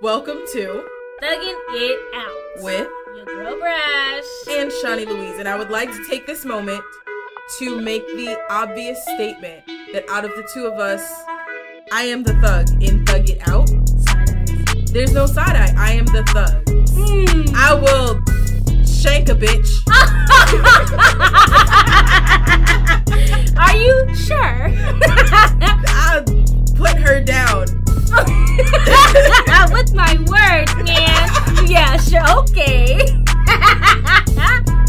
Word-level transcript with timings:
Welcome 0.00 0.38
to 0.52 0.84
Thugging 1.22 1.54
It 1.70 2.00
Out 2.14 2.62
with 2.62 2.88
your 3.16 3.24
girl 3.24 3.58
Brash. 3.58 4.22
and 4.50 4.70
Chani 4.82 5.06
Louise, 5.06 5.38
and 5.38 5.48
I 5.48 5.56
would 5.56 5.70
like 5.70 5.90
to 5.92 6.04
take 6.08 6.26
this 6.26 6.44
moment 6.44 6.82
to 7.58 7.80
make 7.80 8.06
the 8.08 8.36
obvious 8.50 9.02
statement 9.14 9.64
that 9.92 10.04
out 10.10 10.24
of 10.24 10.30
the 10.32 10.46
two 10.52 10.66
of 10.66 10.74
us, 10.78 11.02
I 11.92 12.02
am 12.04 12.22
the 12.22 12.34
thug 12.40 12.68
in 12.82 13.04
Thug 13.06 13.28
It 13.30 13.40
Out. 13.48 13.70
There's 14.92 15.12
no 15.12 15.26
side 15.26 15.56
eye. 15.56 15.72
I 15.76 15.92
am 15.92 16.06
the 16.06 16.22
thug. 16.32 16.62
Hmm. 16.90 17.54
I 17.56 17.74
will 17.74 18.20
shank 18.84 19.28
a 19.28 19.34
bitch. 19.34 19.68
Are 23.56 23.76
you 23.76 24.14
sure? 24.14 24.36
I'll 25.88 26.24
put 26.74 26.96
her 27.00 27.20
down. 27.20 27.83
With 29.74 29.92
my 29.92 30.14
words, 30.28 30.72
man. 30.76 31.66
Yeah, 31.66 31.96
sure. 31.96 32.22
Okay. 32.42 32.94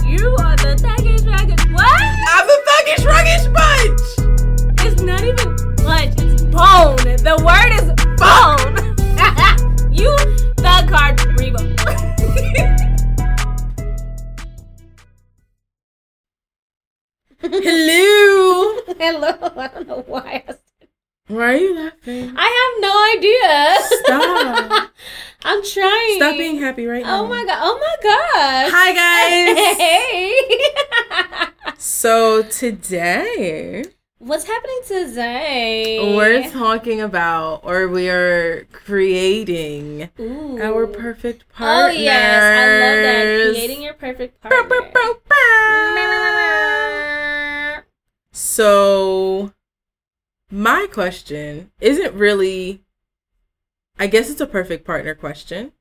you 0.05 0.29
are 0.38 0.55
the 0.57 0.75
thuggish 0.77 1.25
ragged. 1.25 1.59
What? 1.71 2.02
I'm 2.30 2.45
the 2.45 2.57
thuggish 2.67 3.03
ruggish 3.03 3.47
bunch. 3.52 4.02
It's 4.81 5.02
not 5.02 5.23
even 5.23 5.55
punch. 5.77 6.13
It's 6.19 6.43
bone. 6.43 6.97
The 6.97 7.35
word 7.41 7.71
is 7.73 7.89
bone. 8.21 8.75
you 9.91 10.16
thug 10.57 10.88
card 10.88 11.17
Rebo. 11.38 11.61
Hello. 17.41 18.80
Hello. 18.99 19.33
I 19.57 19.67
don't 19.73 19.88
know 19.88 20.03
why. 20.07 20.44
I, 20.47 20.53
Why 21.27 21.55
are 21.55 21.57
you 21.57 21.75
laughing? 21.75 22.34
I 22.38 22.47
have 22.53 22.81
no 22.81 22.93
idea. 23.17 23.77
Stop. 24.03 24.91
I'm 25.43 25.63
trying. 25.63 26.16
Stop 26.17 26.38
being 26.38 26.59
happy 26.59 26.85
right 26.85 27.03
oh 27.03 27.07
now. 27.07 27.23
Oh 27.23 27.27
my 27.27 27.43
god. 27.45 27.59
Oh 27.61 27.79
my 27.79 27.95
god. 28.03 28.72
Hi 28.72 28.94
guys. 28.94 29.58
Hey. 29.77 31.73
so 31.80 32.44
today 32.44 33.85
What's 34.19 34.45
happening 34.45 34.80
today? 34.88 36.16
we're 36.16 36.47
talking 36.52 37.02
about 37.02 37.61
or 37.63 37.88
we 37.88 38.07
are 38.07 38.66
creating 38.72 40.11
Ooh. 40.19 40.61
our 40.61 40.85
perfect 40.85 41.45
Oh 41.59 41.88
yes, 41.88 42.44
I 42.44 42.67
love 42.80 43.02
that. 43.02 43.52
Creating 43.55 43.81
your 43.81 43.95
perfect 43.95 44.41
partner. 44.41 44.91
So 48.31 49.55
my 50.51 50.88
question 50.91 51.71
isn't 51.79 52.13
really 52.13 52.81
I 53.97 54.07
guess 54.07 54.29
it's 54.29 54.41
a 54.41 54.47
perfect 54.47 54.85
partner 54.85 55.15
question. 55.15 55.71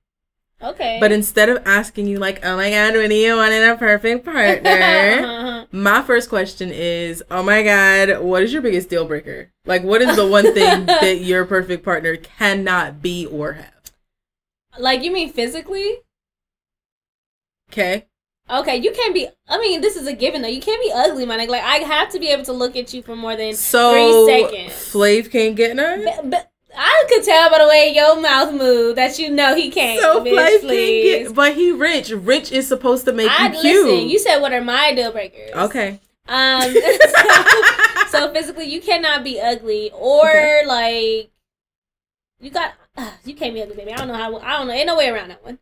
Okay. 0.62 0.98
But 1.00 1.10
instead 1.10 1.48
of 1.48 1.66
asking 1.66 2.06
you 2.06 2.18
like, 2.18 2.44
"Oh 2.44 2.56
my 2.56 2.70
god, 2.70 2.94
when 2.94 3.10
do 3.10 3.16
you 3.16 3.36
want 3.36 3.52
in 3.52 3.68
a 3.68 3.76
perfect 3.76 4.24
partner?" 4.24 5.66
My 5.72 6.02
first 6.02 6.28
question 6.28 6.70
is, 6.72 7.22
oh 7.32 7.42
my 7.42 7.64
god, 7.64 8.20
what 8.20 8.44
is 8.44 8.52
your 8.52 8.62
biggest 8.62 8.88
deal 8.88 9.04
breaker? 9.06 9.50
Like, 9.66 9.82
what 9.82 10.02
is 10.02 10.14
the 10.14 10.26
one 10.26 10.54
thing 10.54 10.86
that 10.86 11.20
your 11.20 11.44
perfect 11.44 11.84
partner 11.84 12.16
cannot 12.16 13.02
be 13.02 13.26
or 13.26 13.54
have? 13.54 13.72
like 14.78 15.02
you 15.02 15.10
mean 15.12 15.32
physically? 15.32 15.98
Okay. 17.72 18.06
Okay, 18.50 18.77
you 18.77 18.92
can't 18.92 19.14
be. 19.14 19.27
I 19.48 19.59
mean, 19.59 19.81
this 19.81 19.97
is 19.97 20.06
a 20.06 20.12
given 20.12 20.42
though. 20.42 20.48
You 20.48 20.61
can't 20.61 20.83
be 20.83 20.92
ugly, 20.95 21.25
man. 21.25 21.39
Like 21.48 21.62
I 21.62 21.77
have 21.77 22.11
to 22.11 22.19
be 22.19 22.28
able 22.28 22.45
to 22.45 22.53
look 22.53 22.77
at 22.77 22.92
you 22.92 23.03
for 23.03 23.17
more 23.17 23.37
than 23.37 23.55
So, 23.55 23.91
three 23.92 24.42
seconds. 24.42 24.73
Flav 24.92 25.31
can't 25.31 25.56
get 25.56 25.75
none? 25.77 26.05
But, 26.05 26.31
but 26.31 26.53
I 26.77 27.05
could 27.09 27.25
tell 27.25 27.48
by 27.50 27.59
the 27.61 27.69
way 27.69 27.92
your 27.95 28.20
mouth 28.20 28.53
moved 28.53 28.98
that 28.98 29.19
you 29.19 29.31
know 29.31 29.55
he 29.55 29.70
can't. 29.70 29.98
So, 30.00 30.22
bitch, 30.22 30.34
Flav 30.34 30.61
can't 30.61 30.69
get. 31.27 31.34
But 31.34 31.55
he 31.55 31.72
rich. 31.72 32.11
Rich 32.11 32.53
is 32.53 32.69
supposed 32.69 33.06
to 33.06 33.12
make 33.12 33.31
I 33.31 33.47
you 33.47 33.61
cute. 33.61 33.87
listen. 33.87 34.09
You 34.11 34.19
said 34.19 34.39
what 34.41 34.53
are 34.53 34.61
my 34.61 34.92
deal 34.95 35.11
breakers? 35.11 35.50
okay. 35.55 36.00
Um. 36.28 36.62
so, 36.72 36.81
so 38.10 38.33
physically, 38.33 38.66
you 38.66 38.81
cannot 38.83 39.25
be 39.25 39.41
ugly 39.41 39.91
or 39.94 40.28
Okay. 40.28 40.62
like 40.66 41.31
you 42.41 42.50
got. 42.50 42.75
Uh, 42.97 43.10
you 43.25 43.34
can't 43.34 43.54
be 43.54 43.62
ugly, 43.62 43.77
baby. 43.77 43.93
I 43.93 43.97
don't 43.97 44.09
know 44.09 44.15
how. 44.15 44.37
I 44.38 44.59
don't 44.59 44.66
know. 44.69 44.75
Ain't 44.75 44.87
no 44.87 44.97
way 44.99 45.09
around 45.09 45.28
that 45.31 45.43
one. 45.43 45.59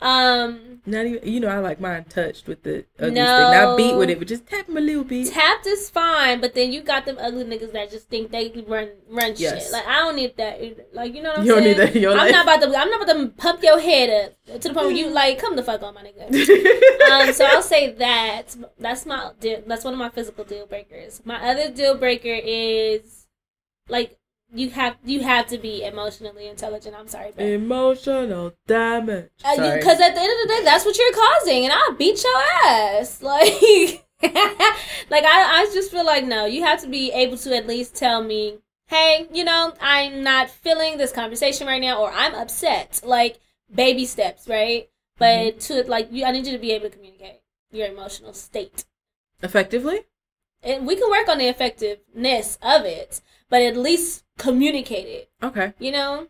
Um. 0.00 0.82
Not 0.88 1.06
even, 1.06 1.26
you 1.26 1.40
know, 1.40 1.48
I 1.48 1.58
like 1.58 1.80
mine 1.80 2.04
touched 2.04 2.46
with 2.46 2.62
the 2.62 2.84
ugly 2.98 3.12
No. 3.12 3.26
stick. 3.26 3.48
Not 3.48 3.76
beat 3.76 3.96
with 3.96 4.08
it, 4.10 4.18
but 4.20 4.28
just 4.28 4.46
tap 4.46 4.68
him 4.68 4.76
a 4.76 4.80
little 4.80 5.02
bit. 5.02 5.26
Tapped 5.32 5.66
is 5.66 5.90
fine, 5.90 6.40
but 6.40 6.54
then 6.54 6.70
you 6.70 6.80
got 6.82 7.06
them 7.06 7.16
ugly 7.18 7.44
niggas 7.44 7.72
that 7.72 7.90
just 7.90 8.08
think 8.08 8.30
they 8.30 8.48
can 8.50 8.66
run 8.66 8.90
run 9.08 9.32
Yes. 9.36 9.64
shit. 9.64 9.72
Like 9.72 9.86
I 9.86 9.94
don't 10.00 10.14
need 10.16 10.36
that. 10.36 10.60
Like 10.92 11.14
you 11.14 11.22
know 11.22 11.30
what 11.30 11.38
I'm 11.40 11.46
You 11.46 11.54
don't 11.54 11.64
need 11.64 11.78
that 11.78 11.96
in 11.96 12.02
your 12.02 12.12
I'm 12.12 12.18
life. 12.18 12.32
not 12.32 12.44
about 12.44 12.60
to. 12.70 12.78
I'm 12.78 12.90
not 12.90 13.02
about 13.02 13.12
to 13.14 13.28
pump 13.36 13.62
your 13.62 13.80
head 13.80 14.32
up 14.48 14.60
to 14.60 14.68
the 14.68 14.74
point 14.74 14.86
where 14.86 14.94
you 14.96 15.08
like 15.08 15.38
come 15.38 15.56
the 15.56 15.62
fuck 15.64 15.82
on 15.82 15.94
my 15.94 16.02
nigga. 16.02 16.30
um, 17.10 17.32
so 17.32 17.44
I'll 17.46 17.62
say 17.62 17.90
that 17.92 18.54
that's 18.78 19.06
my 19.06 19.32
deal, 19.40 19.62
that's 19.66 19.82
one 19.84 19.94
of 19.94 19.98
my 19.98 20.10
physical 20.10 20.44
deal 20.44 20.66
breakers. 20.66 21.20
My 21.24 21.50
other 21.50 21.70
deal 21.70 21.96
breaker 21.96 22.38
is 22.44 23.26
like 23.88 24.18
you 24.56 24.70
have 24.70 24.96
you 25.04 25.20
have 25.20 25.46
to 25.48 25.58
be 25.58 25.84
emotionally 25.84 26.48
intelligent. 26.48 26.96
I'm 26.98 27.08
sorry, 27.08 27.32
but 27.34 27.44
Emotional 27.44 28.52
damage. 28.66 29.30
Uh, 29.44 29.54
sorry. 29.56 29.78
because 29.78 30.00
at 30.00 30.14
the 30.14 30.20
end 30.20 30.32
of 30.32 30.48
the 30.48 30.54
day, 30.54 30.64
that's 30.64 30.84
what 30.84 30.98
you're 30.98 31.12
causing, 31.12 31.64
and 31.64 31.72
I'll 31.72 31.92
beat 31.94 32.22
your 32.22 32.42
ass. 32.66 33.22
Like, 33.26 34.04
like 35.10 35.24
I, 35.24 35.60
I 35.60 35.70
just 35.74 35.90
feel 35.90 36.06
like 36.06 36.24
no, 36.24 36.46
you 36.46 36.64
have 36.64 36.80
to 36.80 36.88
be 36.88 37.12
able 37.12 37.36
to 37.38 37.54
at 37.54 37.66
least 37.66 37.94
tell 37.94 38.22
me, 38.22 38.58
hey, 38.86 39.28
you 39.32 39.44
know, 39.44 39.74
I'm 39.80 40.22
not 40.22 40.48
feeling 40.48 40.96
this 40.96 41.12
conversation 41.12 41.66
right 41.66 41.82
now, 41.82 42.00
or 42.00 42.10
I'm 42.10 42.34
upset. 42.34 43.02
Like 43.04 43.40
baby 43.72 44.06
steps, 44.06 44.48
right? 44.48 44.88
But 45.18 45.58
mm-hmm. 45.58 45.82
to 45.82 45.90
like, 45.90 46.08
you, 46.12 46.24
I 46.24 46.32
need 46.32 46.46
you 46.46 46.52
to 46.52 46.58
be 46.58 46.72
able 46.72 46.88
to 46.88 46.96
communicate 46.96 47.40
your 47.70 47.88
emotional 47.88 48.32
state, 48.32 48.84
Effectively? 49.42 50.00
and 50.62 50.86
we 50.86 50.96
can 50.96 51.10
work 51.10 51.28
on 51.28 51.38
the 51.38 51.48
effectiveness 51.48 52.58
of 52.62 52.84
it, 52.84 53.20
but 53.48 53.62
at 53.62 53.76
least 53.76 54.24
communicate 54.38 55.06
it. 55.06 55.30
Okay. 55.42 55.72
You 55.78 55.92
know, 55.92 56.28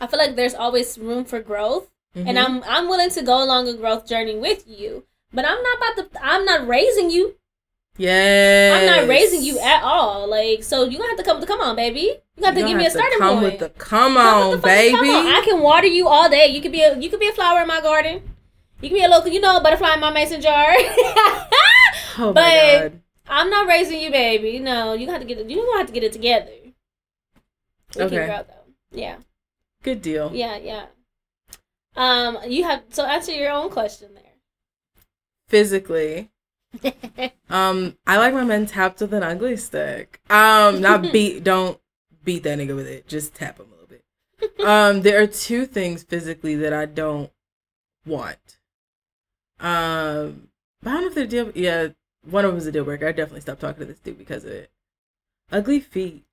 I 0.00 0.06
feel 0.06 0.18
like 0.18 0.36
there's 0.36 0.54
always 0.54 0.98
room 0.98 1.24
for 1.24 1.40
growth 1.40 1.90
and 2.14 2.36
Mhm. 2.36 2.44
I'm 2.44 2.62
I'm 2.64 2.88
willing 2.88 3.10
to 3.10 3.22
go 3.22 3.42
along 3.42 3.68
a 3.68 3.74
growth 3.74 4.06
journey 4.06 4.34
with 4.36 4.64
you. 4.66 5.04
But 5.32 5.44
I'm 5.44 5.62
not 5.62 5.76
about 5.76 5.96
to. 6.12 6.24
I'm 6.24 6.44
not 6.44 6.66
raising 6.66 7.10
you. 7.10 7.34
Yeah. 7.98 8.78
I'm 8.80 8.86
not 8.86 9.08
raising 9.08 9.42
you 9.42 9.58
at 9.58 9.82
all. 9.82 10.26
Like, 10.28 10.62
so 10.62 10.84
you 10.84 10.96
gonna 10.96 11.10
have 11.10 11.18
to 11.18 11.24
come. 11.24 11.44
Come 11.44 11.60
on, 11.60 11.76
baby. 11.76 12.14
You 12.36 12.42
got 12.42 12.54
to 12.54 12.62
give 12.62 12.76
me 12.76 12.86
a 12.86 12.90
starting 12.90 13.18
come 13.18 13.40
point. 13.40 13.52
with 13.52 13.58
the 13.60 13.68
come 13.78 14.14
Come 14.14 14.16
on, 14.16 14.50
with 14.50 14.62
the 14.62 14.66
baby. 14.66 14.94
come 14.94 15.10
on. 15.10 15.26
I 15.26 15.42
can 15.44 15.60
water 15.60 15.86
you 15.88 16.08
all 16.08 16.30
day. 16.30 16.46
You 16.46 16.60
could 16.62 16.72
be 16.72 16.80
a 16.82 16.96
you 16.98 17.10
could 17.10 17.20
be 17.20 17.28
a 17.28 17.32
flower 17.32 17.60
in 17.60 17.66
my 17.68 17.80
garden. 17.80 18.22
You 18.80 18.88
can 18.88 18.96
be 18.98 19.04
a 19.04 19.08
local, 19.08 19.30
you 19.32 19.40
know, 19.40 19.56
a 19.56 19.60
butterfly 19.60 19.94
in 19.94 20.00
my 20.00 20.10
mason 20.10 20.40
jar. 20.40 20.68
oh 22.18 22.32
but- 22.32 22.34
my 22.34 22.78
god. 22.82 23.00
I'm 23.30 23.50
not 23.50 23.66
raising 23.68 24.00
you, 24.00 24.10
baby. 24.10 24.58
No, 24.58 24.94
you 24.94 25.06
got 25.06 25.18
to 25.18 25.24
get 25.26 25.36
it. 25.38 25.50
You 25.50 25.56
gonna 25.58 25.76
have 25.78 25.86
to 25.88 25.92
get 25.92 26.02
it 26.04 26.14
together. 26.14 26.50
We 27.96 28.02
Okay. 28.02 28.16
can 28.16 28.26
grow 28.26 28.36
them. 28.42 28.74
Yeah, 28.90 29.16
Good 29.82 30.02
deal. 30.02 30.30
yeah, 30.34 30.56
yeah. 30.56 30.86
Um, 31.96 32.38
you 32.46 32.64
have 32.64 32.82
so 32.90 33.04
answer 33.04 33.32
your 33.32 33.50
own 33.50 33.70
question 33.70 34.14
there. 34.14 34.22
Physically, 35.48 36.30
um, 37.50 37.96
I 38.06 38.18
like 38.18 38.34
my 38.34 38.44
men 38.44 38.66
tapped 38.66 39.00
with 39.00 39.12
an 39.14 39.22
ugly 39.22 39.56
stick. 39.56 40.20
Um, 40.30 40.80
not 40.80 41.02
beat. 41.12 41.42
Don't 41.44 41.80
beat 42.24 42.42
that 42.44 42.58
nigga 42.58 42.76
with 42.76 42.86
it. 42.86 43.08
Just 43.08 43.34
tap 43.34 43.58
him 43.58 43.66
a 43.66 43.70
little 43.70 43.86
bit. 43.86 44.66
Um, 44.66 45.02
there 45.02 45.20
are 45.22 45.26
two 45.26 45.64
things 45.66 46.02
physically 46.02 46.54
that 46.56 46.72
I 46.72 46.84
don't 46.86 47.30
want. 48.06 48.58
Um, 49.60 50.48
but 50.82 50.90
I 50.90 50.92
don't 50.94 51.00
know 51.02 51.06
if 51.08 51.14
they're 51.14 51.26
deal. 51.26 51.50
Yeah, 51.54 51.88
one 52.22 52.44
of 52.44 52.50
them 52.52 52.58
is 52.58 52.66
a 52.66 52.72
deal 52.72 52.84
breaker. 52.84 53.08
I 53.08 53.12
definitely 53.12 53.40
stopped 53.40 53.60
talking 53.60 53.80
to 53.80 53.86
this 53.86 53.98
dude 53.98 54.18
because 54.18 54.44
of 54.44 54.50
it. 54.52 54.70
Ugly 55.50 55.80
feet. 55.80 56.24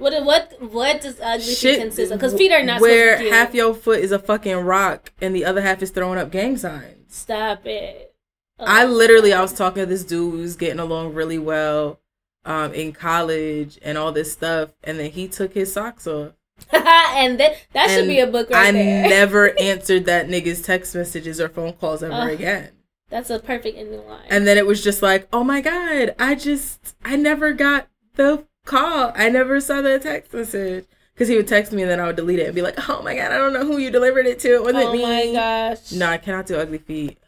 What 0.00 0.24
what 0.24 0.56
what 0.72 1.00
does 1.02 1.20
ugly 1.20 1.44
feet 1.44 1.56
Shit, 1.58 1.80
consist 1.80 2.10
of? 2.12 2.18
Because 2.18 2.34
feet 2.34 2.52
are 2.52 2.62
not 2.62 2.80
where 2.80 3.18
half 3.30 3.54
your 3.54 3.74
foot 3.74 4.00
is 4.00 4.12
a 4.12 4.18
fucking 4.18 4.56
rock 4.56 5.12
and 5.20 5.34
the 5.36 5.44
other 5.44 5.60
half 5.60 5.82
is 5.82 5.90
throwing 5.90 6.18
up 6.18 6.30
gang 6.30 6.56
signs. 6.56 7.14
Stop 7.14 7.66
it. 7.66 8.14
Oh 8.58 8.64
I 8.66 8.84
literally, 8.84 9.32
I 9.32 9.40
was 9.42 9.52
talking 9.52 9.82
to 9.82 9.86
this 9.86 10.04
dude 10.04 10.32
who 10.32 10.38
was 10.40 10.56
getting 10.56 10.80
along 10.80 11.14
really 11.14 11.38
well, 11.38 12.00
um, 12.44 12.72
in 12.74 12.92
college 12.92 13.78
and 13.82 13.96
all 13.98 14.12
this 14.12 14.32
stuff, 14.32 14.70
and 14.84 14.98
then 14.98 15.10
he 15.10 15.28
took 15.28 15.54
his 15.54 15.72
socks 15.72 16.06
off. 16.06 16.32
and 16.72 17.40
that 17.40 17.56
that 17.72 17.88
should 17.88 18.00
And 18.00 18.08
be 18.08 18.20
a 18.20 18.26
book 18.26 18.50
right 18.50 18.68
I 18.68 18.72
there. 18.72 19.08
never 19.08 19.58
answered 19.58 20.04
that 20.06 20.28
nigga's 20.28 20.62
text 20.62 20.94
messages 20.94 21.40
or 21.40 21.48
phone 21.48 21.72
calls 21.74 22.02
ever 22.02 22.28
again. 22.28 22.70
That's 23.08 23.30
a 23.30 23.38
perfect 23.38 23.76
ending 23.76 24.06
line. 24.06 24.26
And 24.28 24.46
then 24.46 24.56
it 24.56 24.66
was 24.66 24.82
just 24.84 25.02
like, 25.02 25.26
oh 25.32 25.42
my 25.42 25.60
god, 25.60 26.14
I 26.18 26.34
just, 26.34 26.94
I 27.04 27.16
never 27.16 27.52
got 27.52 27.88
the 28.14 28.44
call. 28.64 29.12
I 29.14 29.28
never 29.28 29.60
saw 29.60 29.82
the 29.82 29.98
text 29.98 30.32
message. 30.32 30.86
Because 31.14 31.28
he 31.28 31.36
would 31.36 31.48
text 31.48 31.70
me 31.72 31.82
and 31.82 31.90
then 31.90 32.00
I 32.00 32.06
would 32.06 32.16
delete 32.16 32.38
it 32.38 32.46
and 32.46 32.54
be 32.54 32.62
like, 32.62 32.88
oh 32.88 33.02
my 33.02 33.14
god, 33.14 33.30
I 33.30 33.36
don't 33.36 33.52
know 33.52 33.66
who 33.66 33.76
you 33.76 33.90
delivered 33.90 34.26
it 34.26 34.38
to. 34.40 34.54
It 34.54 34.62
wasn't 34.62 34.84
oh 34.86 34.92
me. 34.92 35.02
my 35.02 35.32
gosh. 35.32 35.92
No, 35.92 36.06
I 36.06 36.16
cannot 36.16 36.46
do 36.46 36.56
ugly 36.56 36.78
feet. 36.78 37.18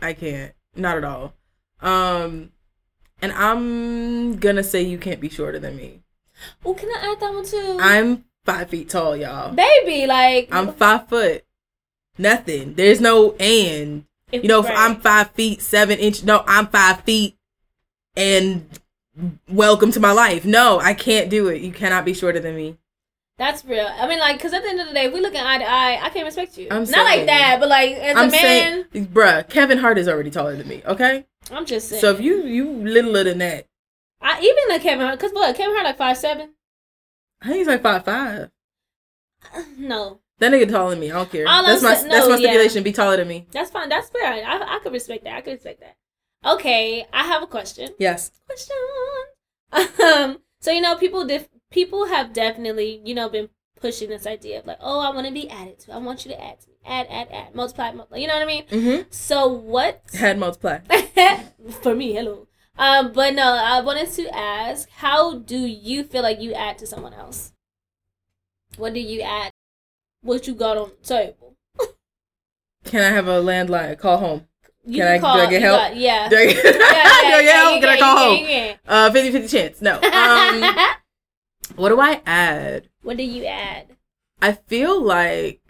I 0.00 0.14
can't. 0.14 0.54
Not 0.74 0.96
at 0.96 1.04
all. 1.04 1.34
Um, 1.82 2.52
and 3.20 3.32
I'm 3.32 4.36
gonna 4.38 4.62
say 4.64 4.80
you 4.82 4.96
can't 4.96 5.20
be 5.20 5.28
shorter 5.28 5.58
than 5.58 5.76
me. 5.76 6.00
Oh, 6.64 6.72
can 6.72 6.88
I 6.88 7.12
add 7.12 7.20
that 7.20 7.34
one 7.34 7.44
too? 7.44 7.76
I'm 7.80 8.24
five 8.46 8.70
feet 8.70 8.88
tall, 8.88 9.14
y'all. 9.14 9.52
Baby, 9.54 10.06
like 10.06 10.48
I'm 10.50 10.72
five 10.72 11.08
foot. 11.08 11.44
Nothing. 12.16 12.74
There's 12.74 13.00
no 13.00 13.32
and. 13.32 14.06
if- 14.32 14.42
You 14.42 14.48
know, 14.48 14.60
if 14.60 14.66
right. 14.70 14.78
I'm 14.78 15.00
five 15.00 15.32
feet 15.32 15.60
seven 15.60 15.98
inch. 15.98 16.24
No, 16.24 16.42
I'm 16.46 16.66
five 16.68 17.02
feet, 17.02 17.36
and 18.16 18.66
welcome 19.48 19.90
to 19.92 20.00
my 20.00 20.12
life. 20.12 20.44
No, 20.44 20.78
I 20.80 20.94
can't 20.94 21.30
do 21.30 21.48
it. 21.48 21.62
You 21.62 21.72
cannot 21.72 22.04
be 22.04 22.14
shorter 22.14 22.40
than 22.40 22.56
me. 22.56 22.78
That's 23.36 23.64
real. 23.64 23.88
I 23.88 24.06
mean, 24.06 24.20
like, 24.20 24.36
because 24.36 24.52
at 24.52 24.62
the 24.62 24.68
end 24.68 24.80
of 24.80 24.86
the 24.88 24.94
day, 24.94 25.06
if 25.06 25.12
we 25.12 25.20
looking 25.20 25.40
eye 25.40 25.58
to 25.58 25.64
eye, 25.68 25.98
I 26.00 26.08
can't 26.10 26.24
respect 26.24 26.56
you. 26.56 26.68
I'm 26.70 26.80
Not 26.80 26.88
saying- 26.88 27.04
like 27.04 27.26
that, 27.26 27.56
but 27.58 27.68
like 27.68 27.90
as 27.92 28.16
I'm 28.16 28.28
a 28.28 28.30
man, 28.30 28.86
saying, 28.92 29.06
bruh, 29.08 29.48
Kevin 29.48 29.78
Hart 29.78 29.98
is 29.98 30.06
already 30.08 30.30
taller 30.30 30.54
than 30.56 30.68
me. 30.68 30.82
Okay, 30.86 31.26
I'm 31.50 31.66
just 31.66 31.88
saying. 31.88 32.00
so 32.00 32.10
if 32.12 32.20
you 32.20 32.44
you 32.44 32.70
littler 32.70 33.24
than 33.24 33.38
that, 33.38 33.66
I 34.20 34.40
even 34.40 34.62
like 34.68 34.82
Kevin 34.82 35.04
Hart, 35.04 35.18
because 35.18 35.32
what 35.34 35.54
Kevin 35.56 35.74
Hart 35.74 35.84
like 35.84 35.98
five 35.98 36.16
seven. 36.16 36.54
I 37.42 37.46
think 37.46 37.58
he's 37.58 37.66
like 37.66 37.82
five 37.82 38.04
five. 38.04 38.50
No, 39.78 40.20
That 40.38 40.52
nigga 40.52 40.68
taller 40.70 40.90
than 40.90 41.00
me. 41.00 41.10
I 41.10 41.14
don't 41.16 41.30
care. 41.30 41.46
All 41.48 41.64
that's 41.64 41.82
I'm 41.82 41.90
my 41.90 41.96
sa- 41.96 42.08
that's 42.08 42.26
no, 42.26 42.34
my 42.34 42.36
yeah. 42.36 42.48
stipulation. 42.50 42.82
Be 42.84 42.92
taller 42.92 43.16
than 43.16 43.28
me. 43.28 43.46
that's 43.50 43.70
fine. 43.70 43.88
That's 43.88 44.08
fair. 44.10 44.24
I, 44.24 44.76
I 44.76 44.78
could 44.82 44.92
respect 44.92 45.24
that. 45.24 45.34
I 45.36 45.40
could 45.40 45.54
respect 45.54 45.80
that. 45.80 45.96
Okay, 46.44 47.06
I 47.12 47.24
have 47.24 47.42
a 47.42 47.46
question. 47.46 47.90
Yes. 47.98 48.30
Question. 48.46 48.76
Um. 49.72 50.38
So 50.60 50.70
you 50.70 50.80
know, 50.80 50.96
people 50.96 51.26
def- 51.26 51.48
people 51.70 52.06
have 52.06 52.32
definitely 52.32 53.00
you 53.04 53.14
know 53.14 53.28
been 53.28 53.48
pushing 53.84 54.08
this 54.08 54.26
idea 54.26 54.60
of 54.60 54.66
like, 54.66 54.78
oh, 54.80 55.00
I 55.00 55.10
want 55.14 55.26
to 55.26 55.32
be 55.32 55.50
added 55.50 55.78
to. 55.80 55.92
I 55.92 55.98
want 55.98 56.24
you 56.24 56.30
to 56.30 56.42
add 56.42 56.60
to 56.62 56.68
me. 56.68 56.74
Add, 56.86 57.06
add, 57.10 57.28
add. 57.30 57.54
Multiply, 57.54 57.92
multiply. 57.92 58.18
You 58.18 58.28
know 58.28 58.34
what 58.34 58.42
I 58.42 58.46
mean? 58.46 58.64
Mm-hmm. 58.64 59.02
So 59.10 59.46
what? 59.46 60.02
Had 60.14 60.38
multiply. 60.38 60.78
for 61.82 61.94
me, 61.94 62.14
hello. 62.14 62.48
Um, 62.78 63.12
but 63.12 63.34
no, 63.34 63.42
I 63.42 63.80
wanted 63.80 64.10
to 64.12 64.34
ask, 64.34 64.88
how 64.88 65.38
do 65.38 65.58
you 65.58 66.02
feel 66.04 66.22
like 66.22 66.40
you 66.40 66.54
add 66.54 66.78
to 66.78 66.86
someone 66.86 67.12
else? 67.12 67.52
What 68.76 68.94
do 68.94 69.00
you 69.00 69.20
add? 69.20 69.50
What 70.22 70.46
you 70.46 70.54
got 70.54 70.78
on 70.78 70.92
the 71.00 71.06
table? 71.06 71.56
Can 72.84 73.02
I 73.02 73.10
have 73.14 73.28
a 73.28 73.42
landline? 73.42 73.98
Call 73.98 74.16
home. 74.18 74.48
You 74.86 74.98
Can 75.02 75.08
I- 75.08 75.18
do 75.18 75.26
I 75.26 75.46
get 75.50 75.52
you 75.52 75.60
help? 75.60 75.80
got- 75.80 75.96
yeah. 75.96 76.28
Do 76.28 76.36
I, 76.36 76.42
Yeah, 76.42 76.52
do 76.52 76.58
I 76.68 77.42
get 77.42 77.54
help? 77.56 77.80
Can 77.80 77.88
I 77.88 77.98
call 77.98 78.16
home? 78.18 78.38
can, 78.38 78.78
Uh, 78.86 79.10
50 79.10 79.30
50 79.32 79.48
chance. 79.48 79.80
No. 79.80 79.94
Um, 80.00 80.76
what 81.76 81.88
do 81.88 82.00
I 82.00 82.20
add? 82.26 82.88
what 83.02 83.16
do 83.16 83.22
you 83.22 83.44
add? 83.46 83.96
I 84.42 84.52
feel 84.52 85.02
like 85.02 85.60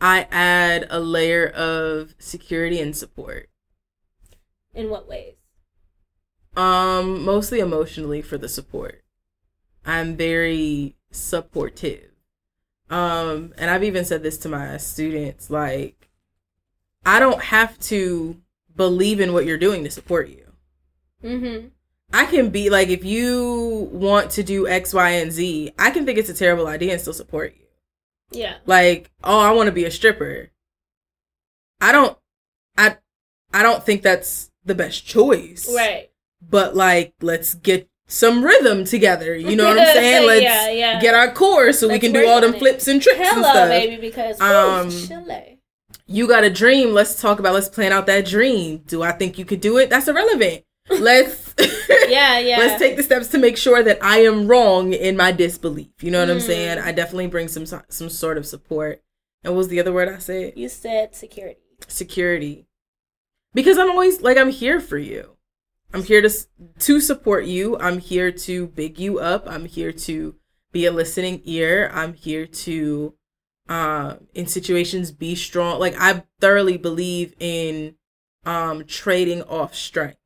I 0.00 0.26
add 0.30 0.86
a 0.90 1.00
layer 1.00 1.46
of 1.48 2.14
security 2.18 2.80
and 2.80 2.96
support. 2.96 3.48
In 4.74 4.88
what 4.90 5.08
ways? 5.08 5.34
Um, 6.56 7.24
mostly 7.24 7.60
emotionally 7.60 8.22
for 8.22 8.38
the 8.38 8.48
support. 8.48 9.02
I'm 9.84 10.16
very 10.16 10.96
supportive. 11.10 12.10
Um, 12.90 13.52
and 13.58 13.70
I've 13.70 13.84
even 13.84 14.04
said 14.04 14.22
this 14.22 14.38
to 14.38 14.48
my 14.48 14.76
students 14.76 15.50
like 15.50 16.01
I 17.04 17.18
don't 17.20 17.42
have 17.42 17.78
to 17.80 18.36
believe 18.76 19.20
in 19.20 19.32
what 19.32 19.44
you're 19.46 19.58
doing 19.58 19.84
to 19.84 19.90
support 19.90 20.28
you. 20.28 20.46
Mm-hmm. 21.24 21.68
I 22.12 22.26
can 22.26 22.50
be 22.50 22.68
like 22.70 22.88
if 22.88 23.04
you 23.04 23.88
want 23.92 24.30
to 24.32 24.42
do 24.42 24.68
X, 24.68 24.92
Y, 24.94 25.08
and 25.10 25.32
Z, 25.32 25.72
I 25.78 25.90
can 25.90 26.04
think 26.04 26.18
it's 26.18 26.28
a 26.30 26.34
terrible 26.34 26.66
idea 26.66 26.92
and 26.92 27.00
still 27.00 27.12
support 27.14 27.54
you. 27.54 27.58
Yeah. 28.34 28.54
like 28.64 29.10
oh 29.22 29.38
i 29.40 29.50
want 29.50 29.66
to 29.66 29.72
be 29.72 29.84
a 29.84 29.90
stripper 29.90 30.50
i 31.82 31.92
don't 31.92 32.16
i 32.78 32.96
i 33.52 33.62
don't 33.62 33.84
think 33.84 34.00
that's 34.00 34.50
the 34.64 34.74
best 34.74 35.04
choice 35.06 35.70
Right. 35.76 36.10
but 36.40 36.74
like 36.74 37.12
let's 37.20 37.52
get 37.52 37.90
some 38.06 38.42
rhythm 38.42 38.84
together 38.86 39.36
you 39.36 39.54
know 39.54 39.66
what 39.66 39.78
i'm 39.78 39.84
saying 39.94 40.26
let's 40.26 40.42
yeah, 40.42 40.70
yeah. 40.70 40.98
get 41.00 41.14
our 41.14 41.30
core 41.30 41.74
so 41.74 41.88
we 41.88 41.94
Let's 41.94 42.04
can 42.04 42.12
do 42.14 42.26
all 42.26 42.40
them 42.40 42.54
it. 42.54 42.58
flips 42.58 42.88
and 42.88 43.02
tricks 43.02 43.18
and 43.18 43.28
Hello, 43.28 43.50
stuff 43.50 43.68
baby, 43.68 44.00
because 44.00 44.40
Um, 44.40 44.86
um, 44.86 44.90
Chile. 44.90 45.51
You 46.12 46.28
got 46.28 46.44
a 46.44 46.50
dream 46.50 46.92
let's 46.92 47.20
talk 47.20 47.38
about 47.38 47.54
let's 47.54 47.68
plan 47.68 47.92
out 47.92 48.06
that 48.06 48.26
dream 48.26 48.78
do 48.86 49.02
i 49.02 49.12
think 49.12 49.38
you 49.38 49.44
could 49.44 49.60
do 49.60 49.78
it 49.78 49.88
that's 49.90 50.08
irrelevant 50.08 50.62
let's 50.90 51.54
Yeah, 52.08 52.38
yeah. 52.40 52.58
let's 52.58 52.78
take 52.80 52.96
the 52.96 53.02
steps 53.02 53.28
to 53.28 53.38
make 53.38 53.56
sure 53.56 53.82
that 53.82 54.02
I 54.04 54.18
am 54.18 54.46
wrong 54.46 54.92
in 54.92 55.16
my 55.16 55.32
disbelief. 55.32 55.88
You 56.02 56.10
know 56.10 56.20
what 56.20 56.30
I'm 56.30 56.38
Mm. 56.38 56.46
saying? 56.46 56.78
I 56.78 56.92
definitely 56.92 57.28
bring 57.28 57.48
some 57.48 57.64
some 57.66 58.10
sort 58.10 58.36
of 58.36 58.46
support. 58.46 59.00
And 59.44 59.54
what 59.54 59.58
was 59.58 59.68
the 59.68 59.80
other 59.80 59.92
word 59.92 60.08
I 60.10 60.18
said? 60.18 60.52
You 60.56 60.68
said 60.68 61.14
security. 61.14 61.60
Security. 61.88 62.66
Because 63.54 63.78
I'm 63.78 63.90
always 63.90 64.20
like 64.20 64.36
I'm 64.36 64.50
here 64.50 64.78
for 64.80 64.98
you. 64.98 65.36
I'm 65.94 66.02
here 66.02 66.20
to 66.20 66.30
to 66.80 67.00
support 67.00 67.44
you. 67.46 67.78
I'm 67.78 67.98
here 67.98 68.30
to 68.30 68.66
big 68.66 68.98
you 68.98 69.18
up. 69.18 69.44
I'm 69.46 69.64
here 69.66 69.92
to 69.92 70.34
be 70.72 70.84
a 70.86 70.92
listening 70.92 71.40
ear. 71.44 71.90
I'm 71.94 72.12
here 72.14 72.46
to 72.46 73.14
um 73.68 74.26
in 74.34 74.46
situations 74.46 75.10
be 75.12 75.34
strong. 75.34 75.78
Like 75.80 75.94
I 75.98 76.24
thoroughly 76.40 76.76
believe 76.76 77.34
in 77.38 77.96
um 78.44 78.84
trading 78.86 79.42
off 79.42 79.74
strength 79.74 80.18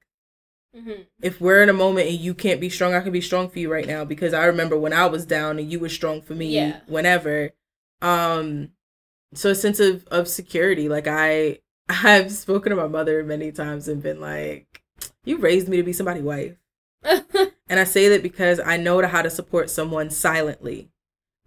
Mm-hmm. 0.76 1.02
if 1.22 1.40
we're 1.40 1.62
in 1.62 1.70
a 1.70 1.72
moment 1.72 2.06
and 2.08 2.18
you 2.18 2.34
can't 2.34 2.60
be 2.60 2.68
strong, 2.68 2.92
I 2.92 3.00
can 3.00 3.10
be 3.12 3.22
strong 3.22 3.48
for 3.48 3.58
you 3.58 3.72
right 3.72 3.86
now 3.86 4.04
because 4.04 4.34
I 4.34 4.44
remember 4.44 4.76
when 4.78 4.92
I 4.92 5.06
was 5.06 5.24
down 5.24 5.58
and 5.58 5.72
you 5.72 5.78
were 5.80 5.88
strong 5.88 6.20
for 6.20 6.34
me 6.34 6.54
Yeah. 6.54 6.80
whenever. 6.86 7.52
Um 8.02 8.72
so 9.34 9.50
a 9.50 9.54
sense 9.54 9.80
of 9.80 10.06
of 10.08 10.28
security. 10.28 10.88
Like 10.88 11.06
I 11.08 11.60
I've 11.88 12.30
spoken 12.32 12.70
to 12.70 12.76
my 12.76 12.88
mother 12.88 13.24
many 13.24 13.52
times 13.52 13.88
and 13.88 14.02
been 14.02 14.20
like, 14.20 14.82
You 15.24 15.38
raised 15.38 15.68
me 15.68 15.78
to 15.78 15.82
be 15.82 15.92
somebody's 15.94 16.22
wife. 16.24 16.56
And 17.68 17.80
I 17.80 17.84
say 17.84 18.08
that 18.10 18.22
because 18.22 18.60
I 18.60 18.76
know 18.76 19.04
how 19.06 19.22
to 19.22 19.30
support 19.30 19.70
someone 19.70 20.10
silently. 20.10 20.88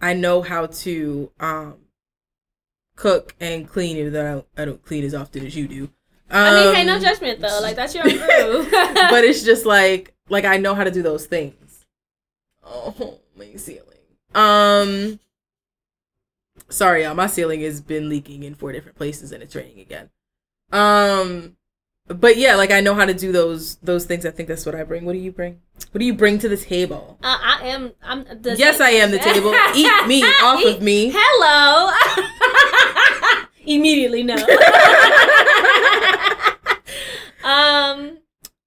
I 0.02 0.14
know 0.14 0.42
how 0.42 0.68
to 0.68 1.32
um 1.40 1.76
cook 2.96 3.36
and 3.40 3.68
clean, 3.68 3.98
even 3.98 4.14
though 4.14 4.22
I 4.28 4.32
don't, 4.34 4.46
I 4.58 4.66
don't 4.66 4.84
clean 4.84 5.04
as 5.04 5.14
often 5.16 5.46
as 5.46 5.56
you 5.56 5.68
do. 5.68 5.90
I 6.32 6.54
mean, 6.66 6.76
hey, 6.76 6.86
no 6.86 6.96
Um, 6.96 7.02
judgment 7.02 7.40
though. 7.40 7.60
Like 7.62 7.76
that's 7.76 7.96
your 7.96 8.04
own 8.08 8.18
groove. 8.18 8.72
but 8.72 9.24
it's 9.24 9.44
just 9.44 9.66
like 9.66 10.14
like 10.30 10.46
I 10.46 10.58
know 10.58 10.76
how 10.76 10.84
to 10.84 10.92
do 10.92 11.02
those 11.02 11.26
things. 11.26 11.86
Oh, 12.64 13.20
my 13.36 13.56
ceiling. 13.56 13.86
Um 14.36 15.20
sorry, 16.70 17.04
y'all, 17.04 17.16
my 17.16 17.28
ceiling 17.28 17.62
has 17.62 17.82
been 17.82 18.10
leaking 18.10 18.44
in 18.44 18.54
four 18.54 18.72
different 18.72 18.98
places 18.98 19.32
and 19.32 19.42
it's 19.42 19.56
raining 19.56 19.80
again. 19.80 20.10
Um 20.72 21.56
but 22.10 22.38
yeah, 22.38 22.56
like 22.56 22.72
I 22.72 22.82
know 22.82 22.96
how 22.96 23.06
to 23.06 23.14
do 23.14 23.32
those 23.32 23.76
those 23.78 24.06
things. 24.06 24.26
I 24.26 24.32
think 24.32 24.50
that's 24.50 24.66
what 24.66 24.76
I 24.76 24.84
bring. 24.84 25.06
What 25.06 25.14
do 25.14 25.20
you 25.20 25.32
bring? 25.32 25.62
What 25.92 26.00
do 26.00 26.06
you 26.06 26.14
bring 26.14 26.40
to 26.40 26.50
the 26.50 26.58
table? 26.58 27.18
Uh, 27.24 27.38
I 27.40 27.68
am. 27.68 27.92
I'm. 28.02 28.26
The 28.42 28.56
yes, 28.58 28.82
I 28.82 28.90
am 28.92 29.12
the 29.12 29.20
table. 29.20 29.54
Eat 29.76 30.08
me 30.08 30.24
off 30.44 30.64
of 30.66 30.82
me. 30.82 31.12
Hello. 31.14 31.92
Immediately 33.66 34.24
no. 34.24 34.34
um, 37.44 38.18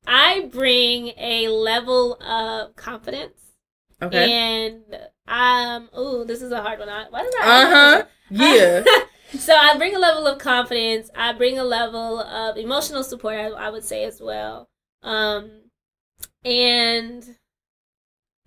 I 0.07 0.49
bring 0.53 1.13
a 1.19 1.49
level 1.49 2.15
of 2.23 2.77
confidence, 2.77 3.41
Okay. 4.01 4.33
and 4.33 4.83
um. 5.27 5.89
Oh, 5.93 6.23
this 6.25 6.43
is 6.43 6.53
a 6.53 6.63
hard 6.63 6.79
one. 6.79 6.89
Why 6.89 7.23
did 7.23 7.35
I? 7.41 7.63
Uh 7.63 7.71
huh. 7.71 8.05
Yeah. 8.31 8.85
So 9.39 9.55
I 9.55 9.77
bring 9.77 9.95
a 9.95 9.99
level 9.99 10.27
of 10.27 10.39
confidence. 10.39 11.11
I 11.17 11.33
bring 11.33 11.59
a 11.59 11.65
level 11.65 12.21
of 12.21 12.57
emotional 12.57 13.03
support. 13.03 13.37
I, 13.39 13.47
I 13.49 13.71
would 13.71 13.85
say 13.85 14.05
as 14.05 14.21
well. 14.21 14.69
Um, 15.03 15.51
and 16.45 17.37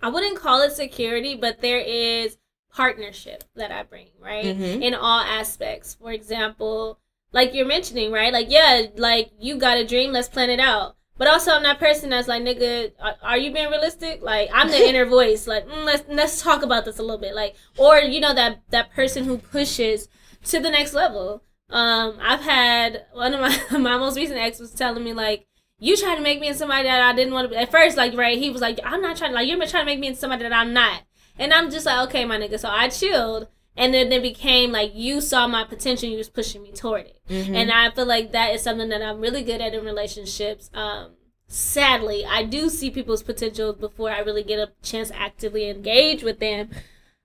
I 0.01 0.09
wouldn't 0.09 0.37
call 0.37 0.61
it 0.61 0.71
security, 0.73 1.35
but 1.35 1.61
there 1.61 1.79
is 1.79 2.37
partnership 2.73 3.43
that 3.55 3.71
I 3.71 3.83
bring, 3.83 4.09
right? 4.19 4.45
Mhm. 4.57 4.81
In 4.81 4.93
all 4.93 5.21
aspects. 5.21 5.95
For 5.95 6.11
example, 6.11 6.99
like 7.31 7.53
you're 7.53 7.65
mentioning, 7.65 8.11
right? 8.11 8.31
Like, 8.33 8.47
yeah, 8.49 8.83
like 8.97 9.31
you 9.39 9.57
got 9.57 9.77
a 9.77 9.85
dream, 9.85 10.11
let's 10.11 10.29
plan 10.29 10.49
it 10.49 10.59
out. 10.59 10.95
But 11.17 11.29
also, 11.29 11.51
I'm 11.51 11.63
that 11.63 11.79
person 11.79 12.09
that's 12.09 12.27
like, 12.27 12.43
nigga, 12.43 12.91
are, 12.99 13.15
are 13.21 13.37
you 13.37 13.53
being 13.53 13.69
realistic? 13.69 14.21
Like, 14.21 14.49
I'm 14.53 14.69
the 14.69 14.85
inner 14.89 15.05
voice. 15.05 15.47
Like, 15.47 15.65
mm, 15.65 15.85
let's 15.85 16.03
let's 16.09 16.41
talk 16.41 16.61
about 16.61 16.83
this 16.83 16.99
a 16.99 17.01
little 17.01 17.17
bit. 17.17 17.33
Like, 17.33 17.55
or 17.77 17.99
you 17.99 18.19
know 18.19 18.33
that 18.33 18.61
that 18.71 18.91
person 18.91 19.23
who 19.23 19.37
pushes 19.37 20.09
to 20.45 20.59
the 20.59 20.69
next 20.69 20.93
level. 20.93 21.43
Um, 21.69 22.17
I've 22.21 22.41
had 22.41 23.05
one 23.13 23.33
of 23.33 23.41
my 23.41 23.59
my 23.77 23.97
most 23.97 24.17
recent 24.17 24.39
ex 24.39 24.59
was 24.59 24.71
telling 24.71 25.03
me 25.03 25.13
like, 25.13 25.47
you 25.79 25.97
trying 25.97 26.17
to 26.17 26.23
make 26.23 26.39
me 26.39 26.47
into 26.47 26.59
somebody 26.59 26.83
that 26.83 27.01
I 27.01 27.13
didn't 27.13 27.33
want 27.33 27.45
to 27.45 27.49
be. 27.49 27.55
At 27.55 27.71
first, 27.71 27.97
like, 27.97 28.15
right, 28.15 28.37
he 28.37 28.49
was 28.49 28.61
like, 28.61 28.79
I'm 28.83 29.01
not 29.01 29.17
trying. 29.17 29.33
Like, 29.33 29.47
you're 29.47 29.57
trying 29.65 29.83
to 29.83 29.91
make 29.91 29.99
me 29.99 30.07
into 30.07 30.19
somebody 30.19 30.43
that 30.43 30.53
I'm 30.53 30.73
not. 30.73 31.03
And 31.37 31.53
I'm 31.53 31.69
just 31.69 31.85
like, 31.85 32.07
okay, 32.07 32.23
my 32.25 32.37
nigga. 32.37 32.59
So 32.59 32.69
I 32.69 32.87
chilled, 32.87 33.47
and 33.75 33.93
then 33.93 34.11
it 34.11 34.21
became 34.21 34.71
like 34.71 34.91
you 34.95 35.19
saw 35.19 35.47
my 35.47 35.63
potential, 35.63 36.09
you 36.09 36.17
was 36.17 36.29
pushing 36.29 36.63
me 36.63 36.71
toward 36.71 37.07
it. 37.07 37.19
Mhm. 37.29 37.55
And 37.55 37.71
I 37.71 37.91
feel 37.91 38.05
like 38.05 38.31
that 38.31 38.55
is 38.55 38.61
something 38.61 38.89
that 38.89 39.01
I'm 39.01 39.19
really 39.19 39.43
good 39.43 39.61
at 39.61 39.73
in 39.73 39.83
relationships. 39.83 40.69
Um, 40.73 41.11
sadly, 41.47 42.25
I 42.25 42.43
do 42.43 42.69
see 42.69 42.89
people's 42.89 43.23
potential 43.23 43.73
before 43.73 44.11
I 44.11 44.19
really 44.19 44.43
get 44.43 44.59
a 44.59 44.71
chance 44.81 45.09
to 45.09 45.19
actively 45.19 45.69
engage 45.69 46.23
with 46.23 46.39
them. 46.39 46.69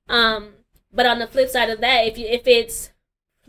Um, 0.09 0.55
but 0.93 1.07
on 1.07 1.21
the 1.21 1.29
flip 1.29 1.51
side 1.51 1.71
of 1.71 1.81
that, 1.81 2.07
if 2.07 2.19
you 2.19 2.27
if 2.27 2.49
it's 2.49 2.91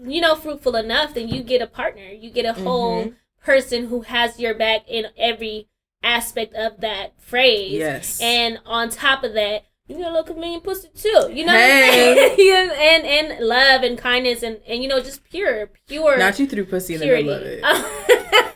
you 0.04 0.22
know 0.22 0.36
fruitful 0.36 0.76
enough, 0.76 1.14
then 1.14 1.28
you 1.28 1.44
get 1.44 1.62
a 1.62 1.68
partner. 1.68 2.04
You 2.04 2.32
get 2.32 2.46
a 2.46 2.54
whole 2.54 3.06
mm-hmm. 3.06 3.16
person 3.44 3.88
who 3.88 4.02
has 4.02 4.40
your 4.40 4.54
back 4.54 4.82
in 4.88 5.08
every 5.18 5.68
aspect 6.04 6.54
of 6.56 6.82
that 6.82 7.14
phrase. 7.20 7.74
yes. 7.74 8.20
And 8.22 8.60
on 8.66 8.90
top 8.90 9.24
of 9.24 9.34
that, 9.34 9.66
you 9.88 9.98
get 9.98 10.08
a 10.08 10.10
little 10.10 10.24
convenient 10.24 10.64
pussy 10.64 10.90
too. 10.96 11.30
You 11.32 11.46
know 11.46 11.54
hey. 11.54 12.14
what 12.14 12.32
I'm 12.32 12.38
saying? 12.38 12.72
and 12.80 13.06
and 13.06 13.46
love 13.46 13.84
and 13.84 13.98
kindness 13.98 14.44
and 14.44 14.60
and 14.68 14.82
you 14.82 14.90
know 14.90 15.00
just 15.00 15.24
pure 15.26 15.70
pure. 15.88 16.18
Not 16.18 16.40
you 16.40 16.48
threw 16.48 16.66
pussy 16.66 16.94
in 16.96 17.02
the 17.02 17.08
middle 17.08 17.34
of 17.34 17.42
it. 17.42 17.62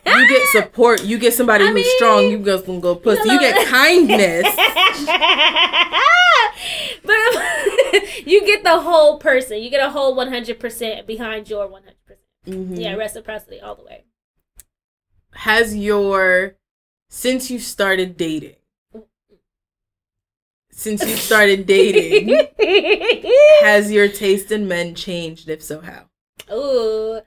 you 0.06 0.28
get 0.28 0.48
support. 0.48 1.04
You 1.04 1.18
get 1.18 1.34
somebody 1.34 1.64
I 1.64 1.68
who's 1.68 1.74
mean, 1.76 1.96
strong. 1.96 2.30
You 2.30 2.38
go 2.38 2.80
good 2.80 3.02
pussy. 3.02 3.20
You, 3.20 3.26
know, 3.26 3.34
you 3.34 3.40
get 3.40 3.66
kindness. 3.68 4.46
you 8.26 8.46
get 8.46 8.62
the 8.64 8.80
whole 8.80 9.18
person. 9.18 9.62
You 9.62 9.70
get 9.70 9.86
a 9.86 9.90
whole 9.90 10.14
one 10.14 10.28
hundred 10.28 10.60
percent 10.60 11.06
behind 11.06 11.48
your 11.48 11.66
one 11.66 11.82
hundred 11.82 12.04
percent. 12.06 12.20
Mm-hmm. 12.46 12.74
Yeah, 12.76 12.94
reciprocity 12.94 13.60
all 13.60 13.74
the 13.74 13.84
way. 13.84 14.04
Has 15.32 15.76
your 15.76 16.56
since 17.08 17.50
you 17.50 17.58
started 17.58 18.16
dating 18.16 18.56
since 20.76 21.02
you 21.08 21.16
started 21.16 21.66
dating, 21.66 22.28
has 23.62 23.90
your 23.90 24.08
taste 24.08 24.52
in 24.52 24.68
men 24.68 24.94
changed? 24.94 25.48
If 25.48 25.62
so, 25.62 25.80
how? 25.80 26.04
Ooh. 26.52 27.20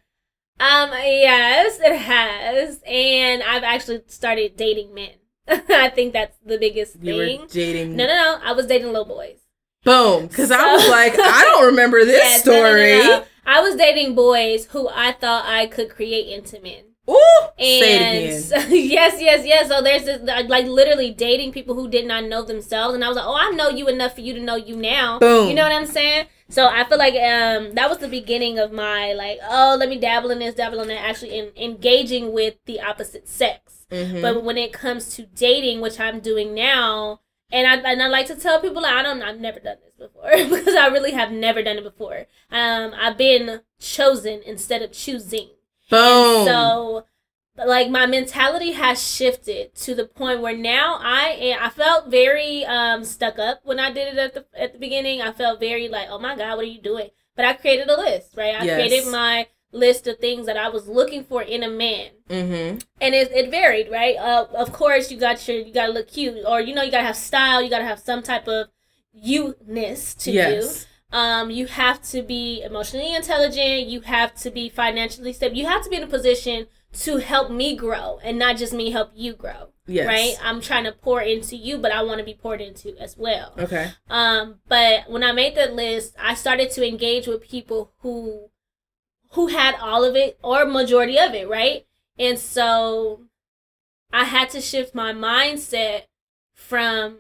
Um, 0.60 0.92
yes, 0.92 1.80
it 1.82 1.98
has. 1.98 2.80
And 2.86 3.42
I've 3.42 3.64
actually 3.64 4.04
started 4.08 4.56
dating 4.56 4.94
men. 4.94 5.14
I 5.48 5.90
think 5.90 6.14
that's 6.14 6.38
the 6.46 6.60
biggest 6.60 6.98
you 7.02 7.18
thing. 7.18 7.48
dating 7.50 7.96
No, 7.96 8.06
no, 8.06 8.14
no. 8.14 8.40
I 8.44 8.52
was 8.52 8.68
dating 8.68 8.88
little 8.88 9.06
boys. 9.06 9.40
Boom. 9.84 10.28
Because 10.28 10.50
so, 10.50 10.56
I 10.56 10.74
was 10.74 10.90
like, 10.90 11.14
I 11.18 11.44
don't 11.54 11.68
remember 11.68 12.04
this 12.06 12.24
yes, 12.24 12.42
story. 12.42 13.00
No, 13.00 13.04
no, 13.04 13.20
no, 13.20 13.26
I 13.46 13.62
was 13.62 13.76
dating 13.76 14.16
boys 14.16 14.66
who 14.66 14.90
I 14.90 15.14
thought 15.14 15.46
I 15.46 15.68
could 15.68 15.90
create 15.90 16.28
into 16.28 16.62
men. 16.62 16.84
Ooh, 17.10 17.48
and 17.58 18.44
so, 18.44 18.58
yes, 18.70 19.20
yes, 19.20 19.46
yes. 19.46 19.68
So 19.68 19.82
there's 19.82 20.06
this 20.06 20.22
like 20.48 20.68
literally 20.68 21.12
dating 21.12 21.52
people 21.52 21.74
who 21.74 21.90
did 21.90 22.06
not 22.06 22.26
know 22.26 22.44
themselves, 22.44 22.94
and 22.94 23.04
I 23.04 23.08
was 23.08 23.18
like, 23.18 23.26
oh, 23.26 23.36
I 23.36 23.50
know 23.56 23.70
you 23.70 23.88
enough 23.88 24.14
for 24.14 24.22
you 24.22 24.34
to 24.34 24.40
know 24.40 24.56
you 24.56 24.76
now. 24.76 25.18
Boom. 25.18 25.50
You 25.50 25.56
know 25.56 25.64
what 25.64 25.72
I'm 25.72 25.88
saying? 25.88 26.28
So 26.50 26.68
I 26.68 26.84
feel 26.84 27.00
like 27.00 27.14
um 27.14 27.74
that 27.74 27.90
was 27.90 27.98
the 27.98 28.08
beginning 28.08 28.60
of 28.60 28.72
my 28.72 29.14
like, 29.14 29.40
oh, 29.50 29.76
let 29.80 29.90
me 29.90 29.98
dabble 29.98 30.30
in 30.30 30.40
this, 30.40 30.54
dabble 30.56 30.82
in 30.82 30.88
that. 30.90 31.02
Actually, 31.02 31.40
in, 31.40 31.52
engaging 31.56 32.32
with 32.32 32.56
the 32.66 32.80
opposite 32.80 33.28
sex. 33.28 33.88
Mm-hmm. 33.90 34.22
But 34.22 34.44
when 34.44 34.58
it 34.58 34.72
comes 34.72 35.16
to 35.16 35.26
dating, 35.26 35.82
which 35.82 36.00
I'm 36.00 36.20
doing 36.20 36.54
now, 36.54 37.22
and 37.52 37.68
I 37.68 37.92
and 37.92 38.02
I 38.02 38.08
like 38.08 38.28
to 38.28 38.36
tell 38.36 38.62
people 38.62 38.82
like 38.82 38.94
I 38.94 39.04
don't 39.04 39.22
I've 39.22 39.40
never 39.40 39.60
done 39.60 39.78
this 39.84 39.96
before 39.98 40.32
because 40.56 40.76
I 40.76 40.88
really 40.88 41.12
have 41.12 41.32
never 41.32 41.64
done 41.64 41.78
it 41.78 41.84
before. 41.84 42.28
Um, 42.52 42.94
I've 43.00 43.18
been 43.18 43.62
chosen 43.80 44.42
instead 44.46 44.82
of 44.82 44.92
choosing. 44.92 45.50
Boom. 45.90 46.00
And 46.00 46.48
so 46.48 47.06
like 47.66 47.90
my 47.90 48.06
mentality 48.06 48.74
has 48.74 49.06
shifted 49.06 49.76
to 49.76 49.96
the 49.96 50.06
point 50.06 50.42
where 50.42 50.56
now 50.56 50.98
I 51.02 51.30
am, 51.40 51.60
I 51.62 51.70
felt 51.70 52.10
very 52.10 52.66
um 52.66 53.04
stuck 53.04 53.40
up 53.40 53.62
when 53.64 53.80
I 53.80 53.92
did 53.92 54.14
it 54.14 54.18
at 54.18 54.34
the 54.34 54.46
at 54.58 54.74
the 54.74 54.80
beginning. 54.80 55.22
I 55.22 55.32
felt 55.32 55.60
very 55.60 55.90
like, 55.90 56.08
"Oh 56.10 56.20
my 56.20 56.36
god, 56.36 56.56
what 56.56 56.66
are 56.66 56.70
you 56.70 56.82
doing?" 56.82 57.10
But 57.36 57.46
I 57.46 57.54
created 57.54 57.90
a 57.90 57.98
list, 57.98 58.36
right? 58.36 58.56
I 58.60 58.64
yes. 58.64 58.76
created 58.76 59.12
my 59.12 59.48
list 59.72 60.08
of 60.08 60.18
things 60.20 60.46
that 60.46 60.58
I 60.58 60.70
was 60.70 60.88
looking 60.88 61.24
for 61.24 61.42
in 61.42 61.64
a 61.64 61.70
man, 61.70 62.10
mm-hmm. 62.30 62.80
and 63.02 63.16
it, 63.16 63.32
it 63.32 63.52
varied, 63.52 63.92
right? 63.92 64.16
Uh, 64.18 64.48
of 64.56 64.74
course, 64.74 65.12
you 65.12 65.18
got 65.20 65.48
your 65.48 65.58
you 65.58 65.74
got 65.74 65.88
to 65.88 65.92
look 65.92 66.08
cute, 66.08 66.38
or 66.48 66.60
you 66.62 66.74
know, 66.74 66.84
you 66.84 66.92
got 66.92 67.00
to 67.00 67.08
have 67.08 67.16
style, 67.16 67.62
you 67.62 67.70
got 67.70 67.80
to 67.80 67.86
have 67.86 68.00
some 68.00 68.24
type 68.24 68.48
of 68.48 68.68
you-ness 69.14 70.16
to 70.16 70.32
yes. 70.32 70.86
you. 71.12 71.18
Um, 71.18 71.50
you 71.50 71.66
have 71.66 72.04
to 72.12 72.22
be 72.22 72.62
emotionally 72.62 73.16
intelligent. 73.16 73.88
You 73.88 74.02
have 74.02 74.36
to 74.36 74.52
be 74.52 74.70
financially 74.70 75.34
stable. 75.34 75.56
You 75.56 75.66
have 75.66 75.84
to 75.84 75.90
be 75.90 75.96
in 75.96 76.04
a 76.04 76.08
position 76.08 76.68
to 76.94 77.18
help 77.18 77.50
me 77.50 77.76
grow 77.76 78.20
and 78.24 78.38
not 78.38 78.58
just 78.58 78.74
me 78.74 78.92
help 78.92 79.12
you 79.16 79.34
grow. 79.34 79.70
Yes. 79.88 80.06
Right? 80.06 80.36
I'm 80.44 80.62
trying 80.62 80.84
to 80.84 80.92
pour 80.92 81.20
into 81.20 81.56
you, 81.56 81.80
but 81.80 81.92
I 81.92 82.04
want 82.04 82.20
to 82.20 82.24
be 82.24 82.36
poured 82.36 82.62
into 82.62 82.96
as 83.00 83.18
well. 83.18 83.56
Okay. 83.58 83.92
Um, 84.08 84.60
but 84.68 85.10
when 85.10 85.24
I 85.24 85.32
made 85.32 85.56
that 85.56 85.74
list, 85.74 86.16
I 86.20 86.36
started 86.36 86.70
to 86.72 86.88
engage 86.88 87.26
with 87.26 87.42
people 87.42 87.92
who 88.02 88.50
who 89.32 89.48
had 89.48 89.76
all 89.80 90.04
of 90.04 90.16
it 90.16 90.40
or 90.44 90.66
majority 90.66 91.18
of 91.18 91.34
it, 91.34 91.48
right? 91.48 91.86
And 92.18 92.38
so 92.38 93.22
I 94.12 94.26
had 94.26 94.50
to 94.52 94.62
shift 94.62 94.96
my 94.96 95.14
mindset 95.14 96.04
from 96.54 97.20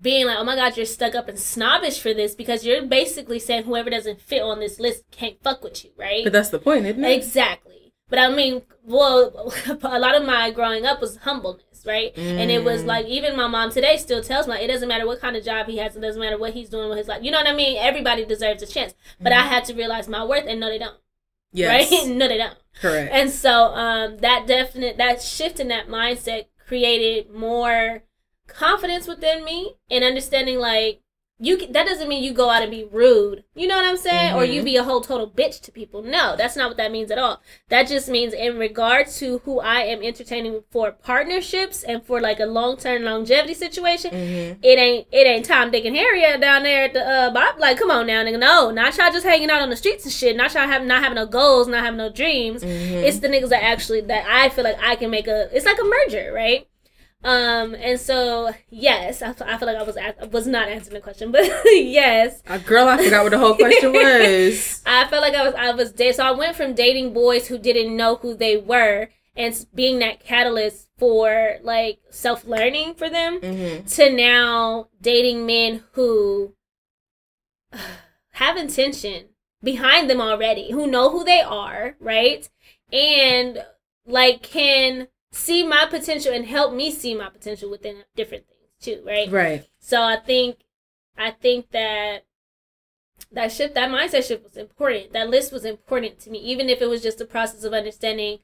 being 0.00 0.26
like, 0.26 0.38
oh 0.38 0.44
my 0.44 0.54
God, 0.54 0.76
you're 0.76 0.86
stuck 0.86 1.14
up 1.14 1.28
and 1.28 1.38
snobbish 1.38 1.98
for 1.98 2.12
this 2.12 2.34
because 2.34 2.64
you're 2.64 2.84
basically 2.84 3.38
saying 3.38 3.64
whoever 3.64 3.90
doesn't 3.90 4.20
fit 4.20 4.42
on 4.42 4.60
this 4.60 4.78
list 4.78 5.04
can't 5.10 5.42
fuck 5.42 5.64
with 5.64 5.84
you, 5.84 5.90
right? 5.96 6.22
But 6.22 6.32
that's 6.32 6.50
the 6.50 6.58
point, 6.58 6.84
isn't 6.86 7.02
it? 7.04 7.16
Exactly. 7.16 7.92
But 8.10 8.18
I 8.18 8.28
mean, 8.28 8.62
well, 8.84 9.52
a 9.82 9.98
lot 9.98 10.14
of 10.14 10.26
my 10.26 10.50
growing 10.50 10.84
up 10.84 11.00
was 11.00 11.16
humbleness, 11.18 11.73
right? 11.86 12.14
Mm. 12.14 12.38
And 12.38 12.50
it 12.50 12.64
was 12.64 12.82
mm. 12.82 12.86
like, 12.86 13.06
even 13.06 13.36
my 13.36 13.46
mom 13.46 13.70
today 13.70 13.96
still 13.96 14.22
tells 14.22 14.48
me, 14.48 14.56
it 14.56 14.68
doesn't 14.68 14.88
matter 14.88 15.06
what 15.06 15.20
kind 15.20 15.36
of 15.36 15.44
job 15.44 15.66
he 15.66 15.78
has, 15.78 15.96
it 15.96 16.00
doesn't 16.00 16.20
matter 16.20 16.38
what 16.38 16.54
he's 16.54 16.68
doing 16.68 16.88
with 16.88 16.98
his 16.98 17.08
life. 17.08 17.22
You 17.22 17.30
know 17.30 17.38
what 17.38 17.48
I 17.48 17.54
mean? 17.54 17.76
Everybody 17.78 18.24
deserves 18.24 18.62
a 18.62 18.66
chance. 18.66 18.94
But 19.20 19.32
mm. 19.32 19.36
I 19.36 19.42
had 19.42 19.64
to 19.66 19.74
realize 19.74 20.08
my 20.08 20.24
worth, 20.24 20.44
and 20.46 20.60
no, 20.60 20.68
they 20.68 20.78
don't. 20.78 20.96
Yes. 21.52 21.90
Right? 21.90 22.08
no, 22.08 22.28
they 22.28 22.38
don't. 22.38 22.58
Correct. 22.80 23.12
And 23.12 23.30
so 23.30 23.74
um, 23.74 24.18
that 24.18 24.46
definite, 24.46 24.96
that 24.96 25.22
shift 25.22 25.60
in 25.60 25.68
that 25.68 25.88
mindset 25.88 26.46
created 26.66 27.32
more 27.32 28.02
confidence 28.46 29.06
within 29.06 29.44
me 29.44 29.76
and 29.90 30.04
understanding 30.04 30.58
like 30.58 31.00
you 31.40 31.66
that 31.66 31.84
doesn't 31.84 32.08
mean 32.08 32.22
you 32.22 32.32
go 32.32 32.48
out 32.48 32.62
and 32.62 32.70
be 32.70 32.84
rude 32.92 33.42
you 33.56 33.66
know 33.66 33.74
what 33.74 33.84
i'm 33.84 33.96
saying 33.96 34.30
mm-hmm. 34.30 34.38
or 34.38 34.44
you 34.44 34.60
mm-hmm. 34.60 34.66
be 34.66 34.76
a 34.76 34.84
whole 34.84 35.00
total 35.00 35.28
bitch 35.28 35.60
to 35.60 35.72
people 35.72 36.00
no 36.00 36.36
that's 36.36 36.54
not 36.54 36.68
what 36.68 36.76
that 36.76 36.92
means 36.92 37.10
at 37.10 37.18
all 37.18 37.42
that 37.70 37.88
just 37.88 38.08
means 38.08 38.32
in 38.32 38.56
regard 38.56 39.08
to 39.08 39.38
who 39.38 39.58
i 39.58 39.80
am 39.80 40.00
entertaining 40.00 40.62
for 40.70 40.92
partnerships 40.92 41.82
and 41.82 42.04
for 42.04 42.20
like 42.20 42.38
a 42.38 42.46
long-term 42.46 43.02
longevity 43.02 43.52
situation 43.52 44.12
mm-hmm. 44.12 44.60
it 44.62 44.78
ain't 44.78 45.08
it 45.10 45.26
ain't 45.26 45.44
tom 45.44 45.72
dick 45.72 45.84
and 45.84 45.96
harry 45.96 46.20
down 46.38 46.62
there 46.62 46.84
at 46.84 46.92
the 46.92 47.00
uh 47.00 47.30
Bob. 47.30 47.58
like 47.58 47.78
come 47.78 47.90
on 47.90 48.06
now 48.06 48.22
nigga 48.22 48.38
no 48.38 48.70
not 48.70 48.96
y'all 48.96 49.10
just 49.10 49.26
hanging 49.26 49.50
out 49.50 49.60
on 49.60 49.70
the 49.70 49.76
streets 49.76 50.04
and 50.04 50.12
shit 50.12 50.36
not 50.36 50.54
y'all 50.54 50.68
have 50.68 50.84
not 50.84 51.02
having 51.02 51.16
no 51.16 51.26
goals 51.26 51.66
not 51.66 51.82
having 51.82 51.98
no 51.98 52.12
dreams 52.12 52.62
mm-hmm. 52.62 52.94
it's 52.94 53.18
the 53.18 53.28
niggas 53.28 53.48
that 53.48 53.64
actually 53.64 54.00
that 54.00 54.24
i 54.28 54.48
feel 54.50 54.62
like 54.62 54.78
i 54.80 54.94
can 54.94 55.10
make 55.10 55.26
a 55.26 55.48
it's 55.54 55.66
like 55.66 55.80
a 55.80 55.84
merger 55.84 56.32
right 56.32 56.68
um, 57.24 57.74
and 57.74 57.98
so 57.98 58.54
yes, 58.68 59.22
I, 59.22 59.30
I 59.30 59.56
feel 59.56 59.66
like 59.66 59.76
I 59.76 59.82
was 59.82 59.96
I 59.96 60.14
was 60.30 60.46
not 60.46 60.68
answering 60.68 60.94
the 60.94 61.00
question, 61.00 61.32
but 61.32 61.44
yes. 61.64 62.42
Uh, 62.46 62.58
girl, 62.58 62.86
I 62.86 63.02
forgot 63.02 63.24
what 63.24 63.30
the 63.30 63.38
whole 63.38 63.54
question 63.56 63.92
was. 63.94 64.82
I 64.86 65.06
felt 65.08 65.22
like 65.22 65.34
I 65.34 65.44
was 65.44 65.54
I 65.54 65.72
was 65.72 65.92
dating. 65.92 66.14
So 66.14 66.24
I 66.24 66.32
went 66.32 66.54
from 66.54 66.74
dating 66.74 67.14
boys 67.14 67.48
who 67.48 67.58
didn't 67.58 67.96
know 67.96 68.16
who 68.16 68.34
they 68.34 68.56
were 68.56 69.08
and 69.36 69.66
being 69.74 69.98
that 69.98 70.20
catalyst 70.20 70.88
for 70.98 71.56
like 71.62 71.98
self 72.10 72.46
learning 72.46 72.94
for 72.94 73.08
them 73.08 73.40
mm-hmm. 73.40 73.86
to 73.86 74.10
now 74.10 74.88
dating 75.00 75.46
men 75.46 75.82
who 75.92 76.54
have 78.32 78.56
intention 78.56 79.26
behind 79.62 80.10
them 80.10 80.20
already, 80.20 80.70
who 80.70 80.86
know 80.86 81.10
who 81.10 81.24
they 81.24 81.40
are, 81.40 81.96
right? 81.98 82.48
And 82.92 83.64
like 84.06 84.42
can 84.42 85.08
see 85.34 85.66
my 85.66 85.86
potential 85.90 86.32
and 86.32 86.46
help 86.46 86.72
me 86.72 86.90
see 86.90 87.14
my 87.14 87.28
potential 87.28 87.70
within 87.70 88.04
different 88.14 88.46
things 88.46 88.70
too, 88.80 89.02
right? 89.04 89.30
Right. 89.30 89.66
So 89.80 90.02
I 90.02 90.16
think 90.16 90.58
I 91.18 91.32
think 91.32 91.70
that 91.72 92.24
that 93.32 93.52
shift, 93.52 93.74
that 93.74 93.90
mindset 93.90 94.26
shift 94.26 94.44
was 94.44 94.56
important. 94.56 95.12
That 95.12 95.30
list 95.30 95.52
was 95.52 95.64
important 95.64 96.20
to 96.20 96.30
me, 96.30 96.38
even 96.38 96.68
if 96.68 96.80
it 96.80 96.88
was 96.88 97.02
just 97.02 97.20
a 97.20 97.24
process 97.24 97.64
of 97.64 97.72
understanding 97.72 98.38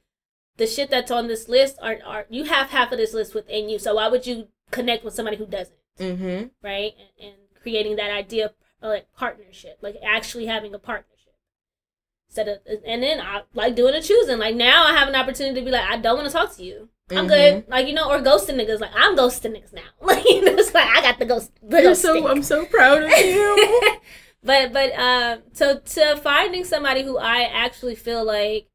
the 0.57 0.67
shit 0.67 0.89
that's 0.89 1.11
on 1.11 1.27
this 1.27 1.47
list 1.47 1.77
are 1.81 1.97
are 2.05 2.25
you 2.29 2.43
have 2.43 2.69
half 2.69 2.91
of 2.91 2.97
this 2.97 3.13
list 3.13 3.33
within 3.33 3.69
you. 3.69 3.79
So 3.79 3.95
why 3.95 4.09
would 4.09 4.27
you 4.27 4.49
connect 4.69 5.03
with 5.03 5.13
somebody 5.13 5.37
who 5.37 5.45
doesn't? 5.45 5.77
Mm-hmm. 5.99 6.47
Right, 6.61 6.93
and, 6.97 7.29
and 7.29 7.35
creating 7.61 7.95
that 7.97 8.11
idea 8.11 8.47
of 8.47 8.53
like 8.81 9.07
partnership, 9.15 9.77
like 9.81 9.95
actually 10.03 10.47
having 10.47 10.73
a 10.73 10.79
partner 10.79 11.10
Set 12.31 12.47
of, 12.47 12.59
and 12.87 13.03
then 13.03 13.19
I 13.19 13.41
like 13.53 13.75
doing 13.75 13.93
a 13.93 14.01
choosing. 14.01 14.39
Like 14.39 14.55
now 14.55 14.85
I 14.85 14.93
have 14.97 15.09
an 15.09 15.15
opportunity 15.15 15.59
to 15.59 15.65
be 15.65 15.71
like, 15.71 15.87
I 15.87 15.97
don't 15.97 16.17
want 16.17 16.27
to 16.27 16.33
talk 16.33 16.55
to 16.55 16.63
you. 16.63 16.89
I'm 17.11 17.27
mm-hmm. 17.27 17.27
good. 17.27 17.67
Like, 17.67 17.87
you 17.87 17.93
know, 17.93 18.09
or 18.09 18.19
ghosting 18.19 18.55
niggas. 18.55 18.79
Like, 18.79 18.91
I'm 18.95 19.17
ghosting 19.17 19.55
niggas 19.55 19.73
now. 19.73 19.81
Like, 20.01 20.23
you 20.25 20.41
know, 20.41 20.53
it's 20.53 20.73
like, 20.73 20.87
I 20.87 21.01
got 21.01 21.19
the 21.19 21.25
ghost. 21.25 21.51
The 21.61 21.81
You're 21.81 21.95
so, 21.95 22.27
I'm 22.27 22.43
so 22.43 22.65
proud 22.65 23.03
of 23.03 23.09
you. 23.09 23.81
but, 24.43 24.73
but, 24.73 24.93
um, 24.97 25.39
to, 25.55 25.81
to 25.83 26.17
finding 26.17 26.63
somebody 26.63 27.03
who 27.03 27.17
I 27.17 27.41
actually 27.43 27.95
feel 27.95 28.25
like 28.25 28.67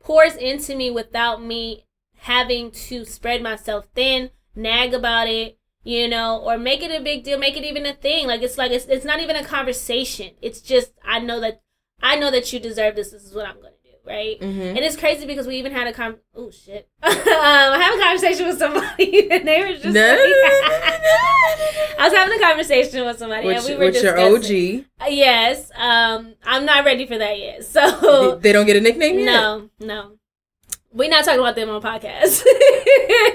pours 0.00 0.36
into 0.36 0.76
me 0.76 0.90
without 0.90 1.42
me 1.42 1.86
having 2.18 2.70
to 2.70 3.04
spread 3.04 3.42
myself 3.42 3.86
thin, 3.94 4.30
nag 4.54 4.94
about 4.94 5.28
it, 5.28 5.58
you 5.82 6.08
know, 6.08 6.40
or 6.40 6.58
make 6.58 6.82
it 6.82 6.90
a 6.90 7.02
big 7.02 7.24
deal, 7.24 7.38
make 7.38 7.56
it 7.56 7.64
even 7.64 7.86
a 7.86 7.94
thing. 7.94 8.26
Like, 8.26 8.42
it's 8.42 8.58
like, 8.58 8.70
it's, 8.70 8.86
it's 8.86 9.04
not 9.04 9.20
even 9.20 9.36
a 9.36 9.44
conversation. 9.44 10.32
It's 10.42 10.60
just, 10.60 10.92
I 11.04 11.20
know 11.20 11.40
that 11.40 11.62
I 12.02 12.16
know 12.16 12.30
that 12.30 12.52
you 12.52 12.60
deserve 12.60 12.96
this. 12.96 13.10
This 13.10 13.24
is 13.24 13.34
what 13.34 13.46
I'm 13.46 13.60
going 13.60 13.72
to 13.72 13.90
do, 13.90 13.96
right? 14.04 14.40
Mm-hmm. 14.40 14.60
And 14.60 14.78
it's 14.78 14.96
crazy 14.96 15.26
because 15.26 15.46
we 15.46 15.56
even 15.56 15.72
had 15.72 15.86
a 15.86 15.92
con. 15.92 16.16
Oh 16.34 16.50
shit! 16.50 16.88
um, 17.02 17.12
I 17.14 17.78
have 17.80 17.98
a 17.98 18.02
conversation 18.02 18.46
with 18.46 18.58
somebody, 18.58 19.30
and 19.30 19.46
they 19.46 19.60
were 19.60 19.72
just. 19.72 19.84
No, 19.86 20.00
like, 20.00 20.20
I 21.98 22.00
was 22.00 22.12
having 22.12 22.38
a 22.38 22.42
conversation 22.42 23.04
with 23.04 23.18
somebody, 23.18 23.46
which, 23.46 23.58
and 23.58 23.66
we 23.66 23.74
were 23.76 23.86
which 23.86 24.02
your 24.02 24.18
OG. 24.18 24.84
Uh, 25.00 25.06
yes, 25.08 25.70
um, 25.76 26.34
I'm 26.44 26.64
not 26.64 26.84
ready 26.84 27.06
for 27.06 27.18
that 27.18 27.38
yet. 27.38 27.64
So 27.74 28.36
they 28.36 28.52
don't 28.52 28.66
get 28.66 28.76
a 28.76 28.80
nickname 28.80 29.18
yet. 29.18 29.26
No, 29.26 29.70
no. 29.80 30.12
we're 30.92 31.10
not 31.10 31.24
talking 31.24 31.40
about 31.40 31.56
them 31.56 31.70
on 31.70 31.82
podcast. 31.82 32.44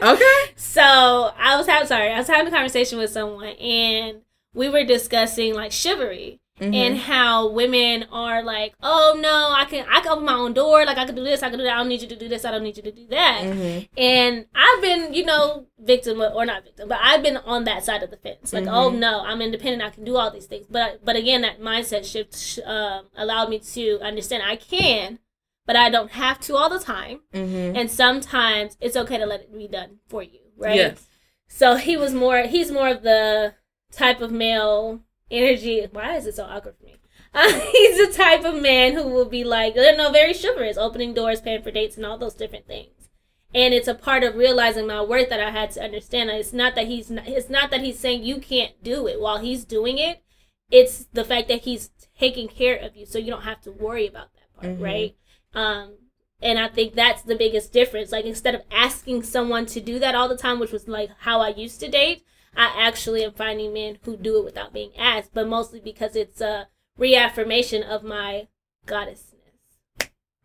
Okay. 0.01 0.53
So 0.55 0.81
I 0.81 1.57
was 1.57 1.67
having 1.67 1.87
sorry, 1.87 2.11
I 2.11 2.17
was 2.17 2.27
having 2.27 2.47
a 2.47 2.55
conversation 2.55 2.97
with 2.99 3.11
someone 3.11 3.49
and 3.49 4.21
we 4.53 4.69
were 4.69 4.83
discussing 4.83 5.53
like 5.53 5.71
chivalry 5.71 6.39
Mm-hmm. 6.59 6.73
and 6.73 6.97
how 6.97 7.49
women 7.49 8.05
are 8.11 8.43
like, 8.43 8.73
oh 8.83 9.17
no, 9.19 9.53
I 9.55 9.65
can 9.65 9.85
I 9.89 10.01
can 10.01 10.11
open 10.11 10.25
my 10.25 10.33
own 10.33 10.53
door, 10.53 10.85
like 10.85 10.97
I 10.97 11.05
can 11.05 11.15
do 11.15 11.23
this, 11.23 11.41
I 11.41 11.49
can 11.49 11.57
do 11.57 11.63
that. 11.63 11.75
I 11.75 11.77
don't 11.77 11.87
need 11.87 12.01
you 12.01 12.07
to 12.09 12.15
do 12.17 12.27
this, 12.27 12.43
I 12.43 12.51
don't 12.51 12.63
need 12.63 12.75
you 12.75 12.83
to 12.83 12.91
do 12.91 13.07
that. 13.07 13.41
Mhm. 13.43 13.87
And 13.97 14.45
I've 14.53 14.81
been, 14.81 15.13
you 15.13 15.23
know, 15.25 15.67
victim 15.79 16.21
or 16.21 16.45
not 16.45 16.65
victim, 16.65 16.89
but 16.89 16.99
I've 17.01 17.23
been 17.23 17.37
on 17.37 17.63
that 17.63 17.85
side 17.85 18.03
of 18.03 18.09
the 18.11 18.17
fence. 18.17 18.51
Like, 18.51 18.65
Mhm. 18.65 18.73
oh 18.73 18.89
no, 18.89 19.21
I'm 19.21 19.41
independent, 19.41 19.83
I 19.83 19.89
can 19.89 20.03
do 20.03 20.17
all 20.17 20.29
these 20.31 20.47
things. 20.47 20.65
But 20.69 21.05
but 21.05 21.15
again, 21.15 21.41
that 21.41 21.61
mindset 21.61 22.03
shift 22.05 22.59
um, 22.65 23.05
allowed 23.15 23.49
me 23.49 23.59
to 23.59 23.99
understand 24.01 24.43
I 24.43 24.57
can, 24.57 25.19
but 25.65 25.77
I 25.77 25.89
don't 25.89 26.11
have 26.11 26.39
to 26.41 26.57
all 26.57 26.69
the 26.69 26.79
time. 26.79 27.21
Mhm. 27.33 27.77
And 27.79 27.89
sometimes 27.89 28.75
it's 28.81 28.97
okay 28.97 29.17
to 29.17 29.25
let 29.25 29.41
it 29.41 29.53
be 29.55 29.67
done 29.67 29.99
for 30.09 30.21
you, 30.23 30.39
right? 30.57 30.75
Yes. 30.75 31.07
So 31.47 31.75
he 31.75 31.95
was 31.95 32.13
more. 32.13 32.39
He's 32.43 32.69
more 32.69 32.89
of 32.89 33.01
the 33.03 33.53
type 33.91 34.19
of 34.21 34.29
male 34.31 35.01
energy. 35.31 35.85
Why 35.91 36.15
is 36.15 36.25
it 36.25 36.35
so 36.35 36.43
awkward 36.45 36.75
for 36.77 36.85
me? 36.85 36.95
Uh, 37.33 37.51
he's 37.71 38.07
the 38.07 38.13
type 38.13 38.43
of 38.45 38.61
man 38.61 38.93
who 38.93 39.07
will 39.07 39.25
be 39.25 39.43
like, 39.43 39.75
you 39.75 39.95
know, 39.97 40.11
very 40.11 40.33
chivalrous, 40.33 40.77
opening 40.77 41.13
doors, 41.13 41.41
paying 41.41 41.61
for 41.61 41.71
dates, 41.71 41.97
and 41.97 42.05
all 42.05 42.17
those 42.17 42.33
different 42.33 42.67
things. 42.67 43.09
And 43.53 43.73
it's 43.73 43.87
a 43.87 43.95
part 43.95 44.23
of 44.23 44.35
realizing 44.35 44.85
my 44.87 45.01
worth 45.01 45.29
that 45.29 45.39
I 45.39 45.49
had 45.49 45.71
to 45.71 45.83
understand. 45.83 46.29
It's 46.29 46.53
not 46.53 46.75
that 46.75 46.87
he's 46.87 47.09
not, 47.09 47.27
it's 47.27 47.49
not 47.49 47.71
that 47.71 47.81
he's 47.81 47.97
saying 47.99 48.23
you 48.23 48.39
can't 48.39 48.83
do 48.83 49.07
it 49.07 49.19
while 49.19 49.39
he's 49.39 49.65
doing 49.65 49.97
it. 49.97 50.23
It's 50.71 51.05
the 51.13 51.23
fact 51.25 51.47
that 51.47 51.61
he's 51.61 51.89
taking 52.19 52.47
care 52.47 52.77
of 52.77 52.95
you, 52.95 53.05
so 53.07 53.17
you 53.17 53.31
don't 53.31 53.41
have 53.41 53.61
to 53.61 53.71
worry 53.71 54.05
about 54.05 54.33
that 54.33 54.53
part, 54.55 54.77
Mhm. 54.77 54.81
right? 54.83 55.15
Um, 55.55 55.97
and 56.41 56.59
I 56.59 56.67
think 56.67 56.93
that's 56.93 57.23
the 57.23 57.35
biggest 57.35 57.73
difference. 57.73 58.11
Like 58.11 58.25
instead 58.25 58.53
of 58.53 58.61
asking 58.71 59.23
someone 59.23 59.65
to 59.67 59.81
do 59.81 59.97
that 59.99 60.13
all 60.13 60.29
the 60.29 60.37
time, 60.37 60.59
which 60.59 60.71
was 60.71 60.87
like 60.87 61.09
how 61.19 61.41
I 61.41 61.49
used 61.49 61.79
to 61.79 61.89
date, 61.89 62.23
I 62.55 62.73
actually 62.77 63.23
am 63.23 63.33
finding 63.33 63.73
men 63.73 63.99
who 64.03 64.17
do 64.17 64.37
it 64.39 64.45
without 64.45 64.73
being 64.73 64.91
asked, 64.97 65.31
but 65.33 65.47
mostly 65.47 65.79
because 65.79 66.15
it's 66.15 66.41
a 66.41 66.67
reaffirmation 66.97 67.83
of 67.83 68.03
my 68.03 68.47
goddessness. 68.85 69.33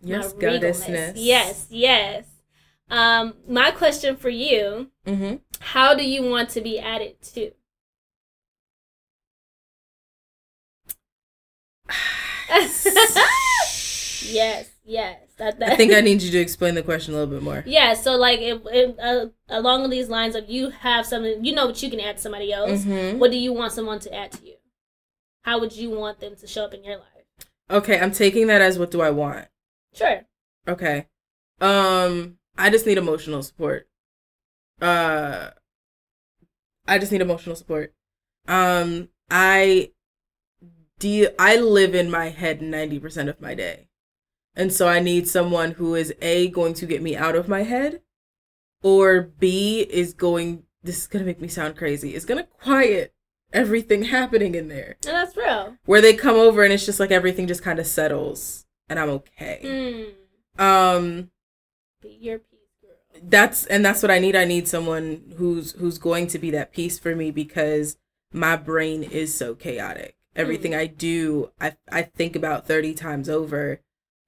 Yes, 0.00 0.34
my 0.34 0.40
regalness. 0.40 0.60
goddessness. 0.60 1.12
Yes, 1.16 1.66
yes. 1.70 2.26
Um, 2.90 3.34
my 3.48 3.70
question 3.70 4.16
for 4.16 4.28
you: 4.28 4.90
Mm-hmm. 5.06 5.36
How 5.60 5.94
do 5.94 6.04
you 6.04 6.22
want 6.22 6.50
to 6.50 6.60
be 6.60 6.78
added 6.78 7.20
to? 7.34 7.52
Yes, 14.34 14.70
yes. 14.84 15.20
That, 15.38 15.58
that. 15.58 15.72
I 15.72 15.76
think 15.76 15.92
I 15.92 16.00
need 16.00 16.22
you 16.22 16.30
to 16.30 16.38
explain 16.38 16.74
the 16.74 16.82
question 16.82 17.14
a 17.14 17.16
little 17.18 17.34
bit 17.34 17.42
more. 17.42 17.64
Yeah, 17.66 17.94
so 17.94 18.16
like 18.16 18.40
it, 18.40 18.62
it, 18.66 18.96
uh, 19.00 19.26
along 19.48 19.88
these 19.90 20.08
lines 20.08 20.34
of 20.36 20.48
you 20.48 20.70
have 20.70 21.06
something, 21.06 21.44
you 21.44 21.54
know 21.54 21.66
what 21.66 21.82
you 21.82 21.90
can 21.90 22.00
add 22.00 22.16
to 22.16 22.22
somebody 22.22 22.52
else. 22.52 22.84
Mhm. 22.84 23.18
What 23.18 23.30
do 23.30 23.36
you 23.36 23.52
want 23.52 23.72
someone 23.72 23.98
to 24.00 24.14
add 24.14 24.32
to 24.32 24.46
you? 24.46 24.56
How 25.42 25.58
would 25.58 25.72
you 25.74 25.90
want 25.90 26.20
them 26.20 26.36
to 26.36 26.46
show 26.46 26.64
up 26.64 26.74
in 26.74 26.84
your 26.84 26.96
life? 26.98 27.48
Okay, 27.70 27.98
I'm 27.98 28.12
taking 28.12 28.46
that 28.48 28.60
as 28.60 28.78
what 28.78 28.90
do 28.90 29.00
I 29.00 29.10
want? 29.10 29.46
Sure. 29.94 30.22
Okay. 30.68 31.06
Um, 31.60 32.38
I 32.56 32.70
just 32.70 32.86
need 32.86 32.98
emotional 32.98 33.42
support. 33.42 33.88
Uh, 34.80 35.50
I 36.86 36.98
just 36.98 37.10
need 37.12 37.22
emotional 37.22 37.56
support. 37.56 37.94
Um, 38.46 39.08
I 39.30 39.90
deal. 40.98 41.30
I 41.38 41.56
live 41.56 41.94
in 41.94 42.10
my 42.10 42.28
head 42.28 42.60
ninety 42.62 42.98
percent 42.98 43.28
of 43.28 43.40
my 43.40 43.54
day, 43.54 43.88
and 44.56 44.72
so 44.72 44.88
I 44.88 45.00
need 45.00 45.28
someone 45.28 45.72
who 45.72 45.94
is 45.94 46.14
a 46.22 46.48
going 46.48 46.74
to 46.74 46.86
get 46.86 47.02
me 47.02 47.16
out 47.16 47.34
of 47.36 47.48
my 47.48 47.62
head, 47.62 48.02
or 48.82 49.22
b 49.22 49.80
is 49.90 50.14
going. 50.14 50.64
This 50.82 50.98
is 50.98 51.06
gonna 51.06 51.24
make 51.24 51.40
me 51.40 51.48
sound 51.48 51.76
crazy. 51.76 52.14
Is 52.14 52.24
gonna 52.24 52.44
quiet 52.44 53.14
everything 53.52 54.04
happening 54.04 54.54
in 54.54 54.68
there. 54.68 54.96
And 55.06 55.14
that's 55.16 55.36
real. 55.36 55.76
Where 55.86 56.00
they 56.00 56.14
come 56.14 56.36
over 56.36 56.62
and 56.62 56.72
it's 56.72 56.84
just 56.84 57.00
like 57.00 57.10
everything 57.10 57.46
just 57.46 57.62
kind 57.62 57.78
of 57.78 57.86
settles, 57.86 58.66
and 58.88 58.98
I'm 58.98 59.10
okay. 59.10 60.14
Mm. 60.58 60.62
Um 60.62 61.30
Be 62.02 62.18
your 62.20 62.38
peace, 62.38 62.58
girl. 62.82 63.20
that's 63.22 63.64
and 63.66 63.84
that's 63.84 64.02
what 64.02 64.10
I 64.10 64.18
need. 64.18 64.36
I 64.36 64.44
need 64.44 64.68
someone 64.68 65.34
who's 65.36 65.72
who's 65.72 65.98
going 65.98 66.26
to 66.28 66.38
be 66.38 66.50
that 66.50 66.72
piece 66.72 66.98
for 66.98 67.16
me 67.16 67.30
because 67.30 67.96
my 68.32 68.56
brain 68.56 69.02
is 69.02 69.32
so 69.34 69.54
chaotic. 69.54 70.16
Everything 70.36 70.74
I 70.74 70.86
do, 70.86 71.50
I 71.60 71.76
I 71.90 72.02
think 72.02 72.34
about 72.36 72.66
30 72.66 72.92
times 72.94 73.28
over. 73.28 73.80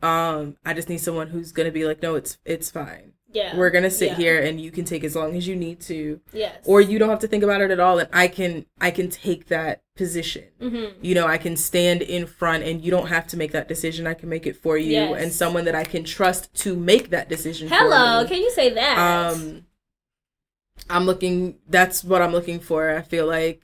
Um 0.07 0.57
I 0.65 0.73
just 0.75 0.89
need 0.89 0.99
someone 0.99 1.29
who's 1.29 1.53
going 1.53 1.67
to 1.67 1.73
be 1.73 1.85
like, 1.87 2.01
"No, 2.03 2.15
it's 2.15 2.39
it's 2.45 2.71
fine. 2.71 3.13
Yeah. 3.33 3.57
We're 3.57 3.71
going 3.71 3.85
to 3.85 3.91
sit 3.91 4.11
Yeah. 4.11 4.17
here 4.17 4.39
and 4.43 4.59
you 4.61 4.71
can 4.71 4.85
take 4.87 5.05
as 5.05 5.15
long 5.15 5.37
as 5.37 5.47
you 5.47 5.57
need 5.57 5.81
to 5.83 6.21
Yes. 6.33 6.57
or 6.65 6.81
you 6.81 6.99
don't 6.99 7.11
have 7.11 7.19
to 7.25 7.29
think 7.29 7.43
about 7.45 7.61
it 7.61 7.71
at 7.71 7.81
all 7.81 7.99
and 7.99 8.09
I 8.13 8.29
can 8.29 8.65
I 8.81 8.91
can 8.91 9.09
take 9.11 9.49
that 9.49 9.83
position." 9.97 10.45
Mm-hmm. 10.61 11.05
you 11.05 11.15
know, 11.15 11.27
I 11.27 11.39
can 11.39 11.57
stand 11.57 12.01
in 12.03 12.27
front 12.27 12.63
and 12.65 12.83
you 12.85 12.91
don't 12.91 13.09
have 13.09 13.27
to 13.29 13.37
make 13.37 13.53
that 13.53 13.69
decision. 13.69 14.07
I 14.07 14.15
can 14.15 14.29
make 14.29 14.47
it 14.47 14.57
for 14.57 14.79
you 14.79 14.93
Yes. 14.93 15.23
and 15.23 15.33
someone 15.33 15.65
that 15.67 15.75
I 15.75 15.85
can 15.85 16.05
trust 16.05 16.43
to 16.65 16.77
make 16.77 17.11
that 17.11 17.29
decision 17.29 17.69
Hello. 17.69 18.25
Can 18.27 18.41
you 18.43 18.51
say 18.51 18.69
that? 18.71 18.97
Um 18.99 19.67
I'm 20.89 21.05
looking 21.05 21.59
that's 21.69 22.05
what 22.05 22.23
I'm 22.23 22.33
looking 22.33 22.61
for. 22.61 22.91
I 22.91 23.03
feel 23.03 23.27
like 23.27 23.63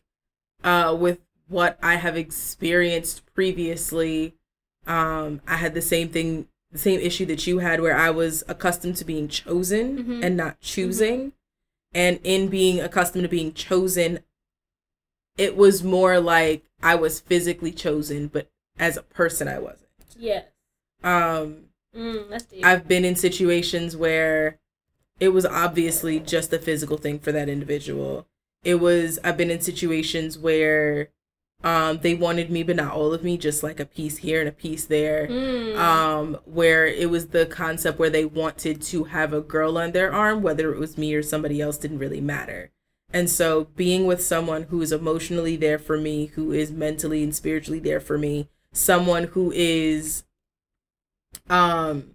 uh 0.65 0.97
with 0.99 1.19
what 1.49 1.79
I 1.83 1.97
have 1.97 2.17
experienced 2.17 3.27
previously, 3.35 4.35
um 4.87 5.41
I 5.47 5.57
had 5.57 5.75
the 5.75 5.83
same 5.83 6.09
thing 6.09 6.49
the 6.71 6.79
same 6.79 7.01
issue 7.01 7.27
that 7.27 7.47
you 7.47 7.59
had 7.59 7.81
where 7.81 7.97
I 7.97 8.11
was 8.11 8.43
accustomed 8.49 8.97
to 8.97 9.05
being 9.05 9.29
chosen 9.29 10.05
Mhm. 10.05 10.25
and 10.25 10.37
not 10.37 10.61
choosing. 10.61 11.33
And 11.95 12.19
in 12.25 12.49
being 12.49 12.81
accustomed 12.81 13.25
to 13.25 13.29
being 13.29 13.53
chosen, 13.53 14.21
it 15.37 15.57
was 15.57 15.83
more 15.83 16.19
like 16.21 16.65
I 16.83 16.95
was 16.95 17.21
physically 17.21 17.73
chosen, 17.73 18.29
but 18.29 18.51
as 18.79 18.97
a 18.97 19.03
person 19.03 19.49
I 19.49 19.59
wasn't. 19.59 19.89
yes. 20.19 20.47
Um 21.03 21.67
Mm. 21.95 22.65
I've 22.65 22.89
been 22.89 23.05
in 23.05 23.17
situations 23.17 23.95
where 23.95 24.59
it 25.21 25.29
was 25.29 25.45
obviously 25.45 26.19
just 26.21 26.51
a 26.55 26.59
physical 26.59 26.97
thing 26.97 27.19
for 27.19 27.33
that 27.33 27.51
individual. 27.51 28.27
It 28.65 28.77
was 28.77 29.19
I've 29.23 29.37
been 29.37 29.51
in 29.51 29.61
situations 29.61 30.39
where 30.39 31.11
um 31.65 31.99
they 32.03 32.15
wanted 32.15 32.51
me 32.51 32.63
but 32.63 32.77
not 32.77 32.93
all 32.93 33.13
of 33.15 33.23
me, 33.23 33.37
just 33.39 33.63
like 33.63 33.79
a 33.81 33.85
piece 33.87 34.19
here 34.19 34.41
and 34.41 34.49
a 34.49 34.53
piece 34.53 34.85
there. 34.87 35.27
Mm. 35.29 35.77
Um 35.77 36.39
where 36.45 36.87
it 36.87 37.11
was 37.11 37.29
the 37.29 37.47
concept 37.47 37.99
where 37.99 38.11
they 38.11 38.25
wanted 38.25 38.83
to 38.83 39.05
have 39.05 39.33
a 39.33 39.41
girl 39.41 39.79
on 39.79 39.93
their 39.93 40.13
arm, 40.13 40.43
whether 40.43 40.73
it 40.73 40.79
was 40.79 40.99
me 40.99 41.15
or 41.15 41.23
somebody 41.23 41.61
else 41.61 41.79
didn't 41.79 41.99
really 41.99 42.21
matter. 42.21 42.71
And 43.15 43.29
so 43.29 43.65
being 43.77 44.07
with 44.07 44.23
someone 44.25 44.65
who 44.65 44.81
is 44.81 44.91
emotionally 44.91 45.57
there 45.57 45.79
for 45.79 45.99
me, 45.99 46.27
who 46.35 46.51
is 46.53 46.71
mentally 46.73 47.23
and 47.23 47.35
spiritually 47.35 47.79
there 47.81 48.01
for 48.01 48.17
me, 48.17 48.49
someone 48.73 49.25
who 49.25 49.53
is 49.55 50.25
um 51.51 52.13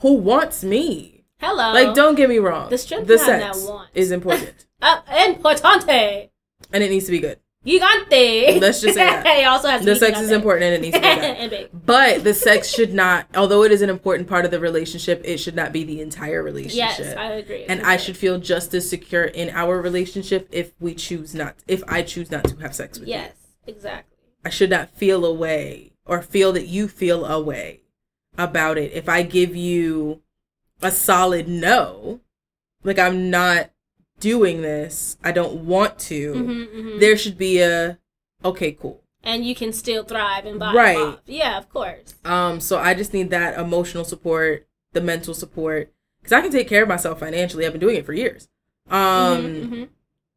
who 0.00 0.14
wants 0.14 0.62
me. 0.62 1.24
Hello. 1.38 1.72
Like 1.72 1.94
don't 1.94 2.14
get 2.14 2.28
me 2.28 2.38
wrong. 2.38 2.70
The 2.70 2.78
strength 2.78 3.08
the 3.08 3.16
behind 3.16 3.42
that 3.42 3.54
sex 3.56 3.66
want. 3.68 3.90
is 3.94 4.10
important 4.10 4.66
Uh, 4.82 5.00
importante. 5.08 6.30
and 6.72 6.82
it 6.84 6.90
needs 6.90 7.06
to 7.06 7.10
be 7.10 7.18
good. 7.18 7.38
Gigante. 7.66 8.60
Let's 8.60 8.80
just 8.80 8.94
say 8.94 9.04
that. 9.04 9.26
it 9.38 9.44
also 9.44 9.68
has 9.68 9.84
The 9.84 9.96
sex 9.96 10.20
is 10.20 10.30
important 10.30 10.64
and 10.64 10.74
it 10.74 10.80
needs 10.80 10.96
to 10.96 11.48
be. 11.50 11.66
But 11.86 12.24
the 12.24 12.34
sex 12.34 12.68
should 12.68 12.94
not, 12.94 13.26
although 13.34 13.62
it 13.64 13.72
is 13.72 13.82
an 13.82 13.90
important 13.90 14.28
part 14.28 14.44
of 14.44 14.50
the 14.50 14.60
relationship, 14.60 15.20
it 15.24 15.38
should 15.38 15.56
not 15.56 15.72
be 15.72 15.84
the 15.84 16.00
entire 16.00 16.42
relationship. 16.42 16.98
Yes, 17.06 17.16
I 17.16 17.32
agree. 17.32 17.64
and 17.64 17.82
I 17.82 17.96
should 17.96 18.16
feel 18.16 18.38
just 18.38 18.72
as 18.74 18.88
secure 18.88 19.24
in 19.24 19.50
our 19.50 19.80
relationship 19.80 20.48
if 20.52 20.72
we 20.80 20.94
choose 20.94 21.34
not, 21.34 21.56
if 21.66 21.82
I 21.88 22.02
choose 22.02 22.30
not 22.30 22.44
to 22.44 22.56
have 22.56 22.74
sex 22.74 22.98
with 22.98 23.08
you. 23.08 23.14
Yes, 23.14 23.32
exactly. 23.66 24.16
I 24.44 24.48
should 24.48 24.70
not 24.70 24.90
feel 24.90 25.24
a 25.24 25.32
way 25.32 25.92
or 26.04 26.22
feel 26.22 26.52
that 26.52 26.66
you 26.66 26.86
feel 26.88 27.24
a 27.24 27.40
way 27.42 27.82
about 28.38 28.78
it. 28.78 28.92
If 28.92 29.08
I 29.08 29.22
give 29.22 29.56
you 29.56 30.22
a 30.82 30.90
solid 30.90 31.48
no, 31.48 32.20
like 32.84 32.98
I'm 32.98 33.30
not 33.30 33.70
doing 34.20 34.62
this, 34.62 35.16
I 35.22 35.32
don't 35.32 35.64
want 35.66 35.98
to, 36.00 36.32
hmm 36.34 36.62
hmm 36.80 36.98
there 36.98 37.16
should 37.16 37.36
be 37.38 37.60
a 37.60 37.98
okay, 38.44 38.72
cool. 38.72 39.02
and 39.22 39.44
you 39.44 39.54
can 39.54 39.72
still 39.72 40.04
thrive 40.04 40.46
and 40.46 40.58
buy 40.58 40.72
Right. 40.72 40.96
off. 40.98 41.20
Yeah, 41.26 41.58
of 41.58 41.68
course. 41.68 42.14
Um, 42.24 42.60
so 42.60 42.78
I 42.78 42.94
just 42.94 43.12
need 43.12 43.30
that 43.30 43.58
emotional 43.58 44.04
support, 44.04 44.66
the 44.92 45.00
mental 45.00 45.34
support, 45.34 45.92
because 46.20 46.32
I 46.32 46.40
can 46.40 46.50
take 46.52 46.68
care 46.68 46.82
of 46.82 46.88
myself 46.88 47.20
financially. 47.20 47.66
I've 47.66 47.72
been 47.72 47.80
doing 47.80 47.96
it 47.96 48.06
for 48.06 48.12
years. 48.12 48.48
Um, 48.90 48.98
Mhm, 49.44 49.68
mhm. 49.70 49.88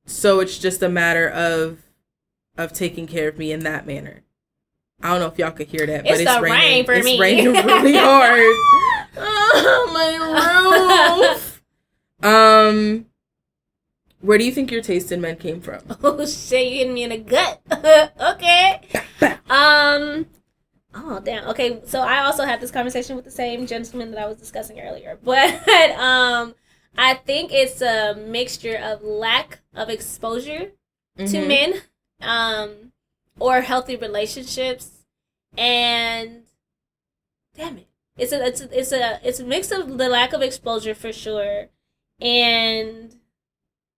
so 0.06 0.40
it's 0.40 0.58
just 0.58 0.82
a 0.82 0.90
matter 0.90 1.30
of 1.30 1.80
of 2.58 2.74
taking 2.74 3.08
care 3.08 3.30
of 3.30 3.38
me 3.38 3.52
in 3.54 3.62
that 3.62 3.88
manner. 3.88 4.22
I 5.02 5.12
don't 5.12 5.22
know 5.22 5.28
if 5.28 5.38
y'all 5.40 5.52
could 5.52 5.68
hear 5.68 5.86
that, 5.86 6.04
but 6.04 6.12
It's 6.20 6.22
it's 6.30 6.42
raining. 6.42 6.60
rain 6.60 6.86
for 6.86 6.94
it's 6.94 7.06
me. 7.06 7.18
raining 7.20 7.46
really 7.54 7.94
hard. 7.96 8.40
oh, 9.18 9.90
my 9.94 11.30
roof. 11.32 11.62
um, 12.22 13.06
where 14.22 14.38
do 14.38 14.44
you 14.46 14.52
think 14.52 14.72
your 14.72 14.82
taste 14.82 15.12
in 15.12 15.22
men 15.22 15.36
came 15.38 15.62
from? 15.62 15.82
Oh 16.04 16.26
shit, 16.26 16.68
you 16.72 16.78
hitting 16.80 16.94
me 16.94 17.04
in 17.04 17.10
the 17.12 17.18
gut. 17.18 17.62
okay. 18.36 18.82
Um, 19.50 20.28
Oh 20.94 21.20
damn. 21.24 21.48
Okay, 21.50 21.82
so 21.86 22.02
I 22.02 22.20
also 22.26 22.46
had 22.46 22.62
this 22.62 22.72
conversation 22.72 23.16
with 23.16 23.26
the 23.26 23.32
same 23.32 23.66
gentleman 23.68 24.12
that 24.12 24.20
I 24.20 24.28
was 24.28 24.38
discussing 24.38 24.80
earlier, 24.80 25.18
but 25.24 25.50
um, 26.00 26.56
I 26.98 27.14
think 27.16 27.52
it's 27.54 27.82
a 27.82 28.16
mixture 28.16 28.76
of 28.78 29.04
lack 29.04 29.60
of 29.76 29.90
exposure 29.90 30.72
to 31.18 31.24
Mhm. 31.24 31.48
men, 31.48 31.74
um, 32.22 32.92
or 33.40 33.62
healthy 33.62 33.96
relationships, 33.96 35.06
and 35.58 36.44
damn 37.56 37.78
it, 37.78 37.88
it's 38.18 38.32
a 38.32 38.46
it's 38.46 38.62
a, 38.62 38.80
it's 38.80 38.92
a 38.92 39.20
it's 39.28 39.40
a 39.40 39.44
mix 39.46 39.72
of 39.72 39.98
the 39.98 40.10
lack 40.10 40.34
of 40.34 40.42
exposure 40.42 40.96
for 40.96 41.12
sure, 41.14 41.68
and 42.20 43.16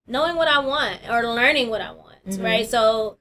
knowing 0.07 0.35
what 0.35 0.47
I 0.47 0.59
want 0.59 0.99
or 1.09 1.23
learning 1.33 1.69
what 1.69 1.81
I 1.81 1.91
want, 1.91 2.25
Mhm. 2.27 2.43
right? 2.43 2.67
So 2.69 3.17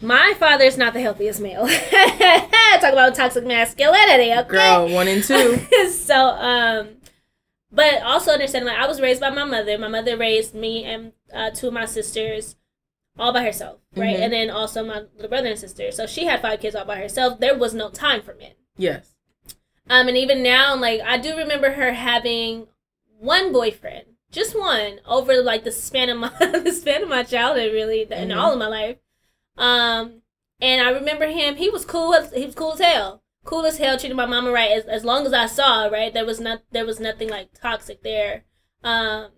my 0.00 0.34
father 0.38 0.64
is 0.64 0.76
not 0.76 0.94
the 0.94 1.00
healthiest 1.00 1.40
male. 1.40 1.66
Talk 2.80 2.92
about 2.92 3.14
toxic 3.14 3.44
masculinity, 3.44 4.32
okay? 4.32 4.48
Girl, 4.48 4.88
one 4.88 5.06
and 5.08 5.22
two. 5.22 5.58
so, 5.90 6.16
um, 6.16 6.88
but 7.70 8.02
also 8.02 8.32
understanding, 8.32 8.66
like 8.68 8.78
I 8.82 8.86
was 8.88 9.00
raised 9.00 9.20
by 9.20 9.30
my 9.30 9.44
mother. 9.44 9.78
My 9.78 9.88
mother 9.88 10.16
raised 10.16 10.54
me 10.54 10.84
and 10.84 11.12
uh, 11.32 11.50
two 11.50 11.68
of 11.68 11.72
my 11.72 11.84
sisters 11.86 12.56
all 13.18 13.32
by 13.32 13.44
herself, 13.44 13.78
right? 13.94 14.16
Mhm. 14.16 14.22
And 14.22 14.32
then 14.32 14.50
also 14.50 14.84
my 14.84 15.02
little 15.14 15.28
brother 15.28 15.48
and 15.48 15.58
sister. 15.58 15.92
So 15.92 16.06
she 16.06 16.24
had 16.24 16.40
five 16.42 16.60
kids 16.60 16.74
all 16.74 16.84
by 16.84 16.96
herself. 16.96 17.38
There 17.40 17.56
was 17.56 17.72
no 17.74 17.88
time 17.90 18.22
for 18.22 18.34
men. 18.34 18.52
Yes. 18.76 19.14
Um, 19.88 20.08
and 20.08 20.16
even 20.16 20.42
now, 20.42 20.74
like 20.76 21.00
I 21.02 21.18
do 21.18 21.36
remember 21.36 21.72
her 21.72 21.92
having 21.92 22.66
one 23.18 23.52
boyfriend, 23.52 24.04
just 24.32 24.58
one, 24.58 25.00
over 25.06 25.40
like 25.42 25.62
the 25.64 25.70
span 25.72 26.08
of 26.08 26.18
my 26.18 26.30
the 26.40 26.72
span 26.72 27.02
of 27.02 27.08
my 27.08 27.22
childhood, 27.22 27.72
really, 27.72 28.02
and 28.10 28.30
Mhm. 28.32 28.36
all 28.36 28.52
of 28.52 28.58
my 28.58 28.66
life. 28.68 28.96
Um, 29.56 30.22
and 30.60 30.80
I 30.80 30.90
remember 30.90 31.26
him. 31.26 31.56
He 31.56 31.68
was 31.70 31.84
cool. 31.84 32.14
as- 32.14 32.32
He 32.32 32.46
was 32.46 32.54
cool 32.54 32.72
as 32.72 32.80
hell. 32.80 33.22
Cool 33.44 33.66
as 33.66 33.78
hell. 33.78 33.98
Treated 33.98 34.16
my 34.16 34.26
mama 34.26 34.50
right. 34.50 34.70
As, 34.70 34.84
as 34.86 35.04
long 35.04 35.26
as 35.26 35.32
I 35.32 35.46
saw, 35.46 35.86
right, 35.86 36.12
there 36.12 36.24
was 36.24 36.40
not 36.40 36.62
there 36.72 36.86
was 36.86 36.98
nothing 37.00 37.28
like 37.28 37.52
toxic 37.60 38.02
there. 38.02 38.44
Um, 38.82 39.30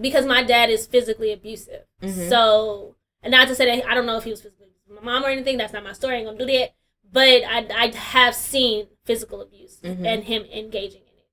because 0.00 0.26
my 0.26 0.42
dad 0.42 0.70
is 0.70 0.86
physically 0.86 1.32
abusive. 1.32 1.84
Mhm. 2.02 2.28
So, 2.28 2.96
and 3.22 3.30
not 3.30 3.48
to 3.48 3.54
say 3.54 3.66
that 3.66 3.88
I 3.88 3.94
don't 3.94 4.06
know 4.06 4.16
if 4.16 4.24
he 4.24 4.30
was 4.30 4.40
physically 4.42 4.66
abusive 4.66 5.02
my 5.04 5.12
mom 5.12 5.24
or 5.24 5.28
anything. 5.28 5.56
That's 5.58 5.72
not 5.72 5.84
my 5.84 5.92
story. 5.92 6.16
I 6.16 6.18
ain't 6.18 6.26
gonna 6.26 6.38
do 6.38 6.46
that. 6.58 6.74
But 7.12 7.44
I 7.44 7.66
I 7.74 7.94
have 7.94 8.34
seen 8.34 8.88
physical 9.04 9.40
abuse 9.42 9.78
Mhm. 9.82 10.06
and 10.06 10.24
him 10.24 10.44
engaging 10.44 11.02
in 11.02 11.18
it, 11.18 11.26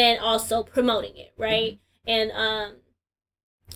and 0.00 0.20
also 0.20 0.62
promoting 0.62 1.16
it, 1.16 1.32
right? 1.38 1.78
And 2.06 2.30
um, 2.32 2.76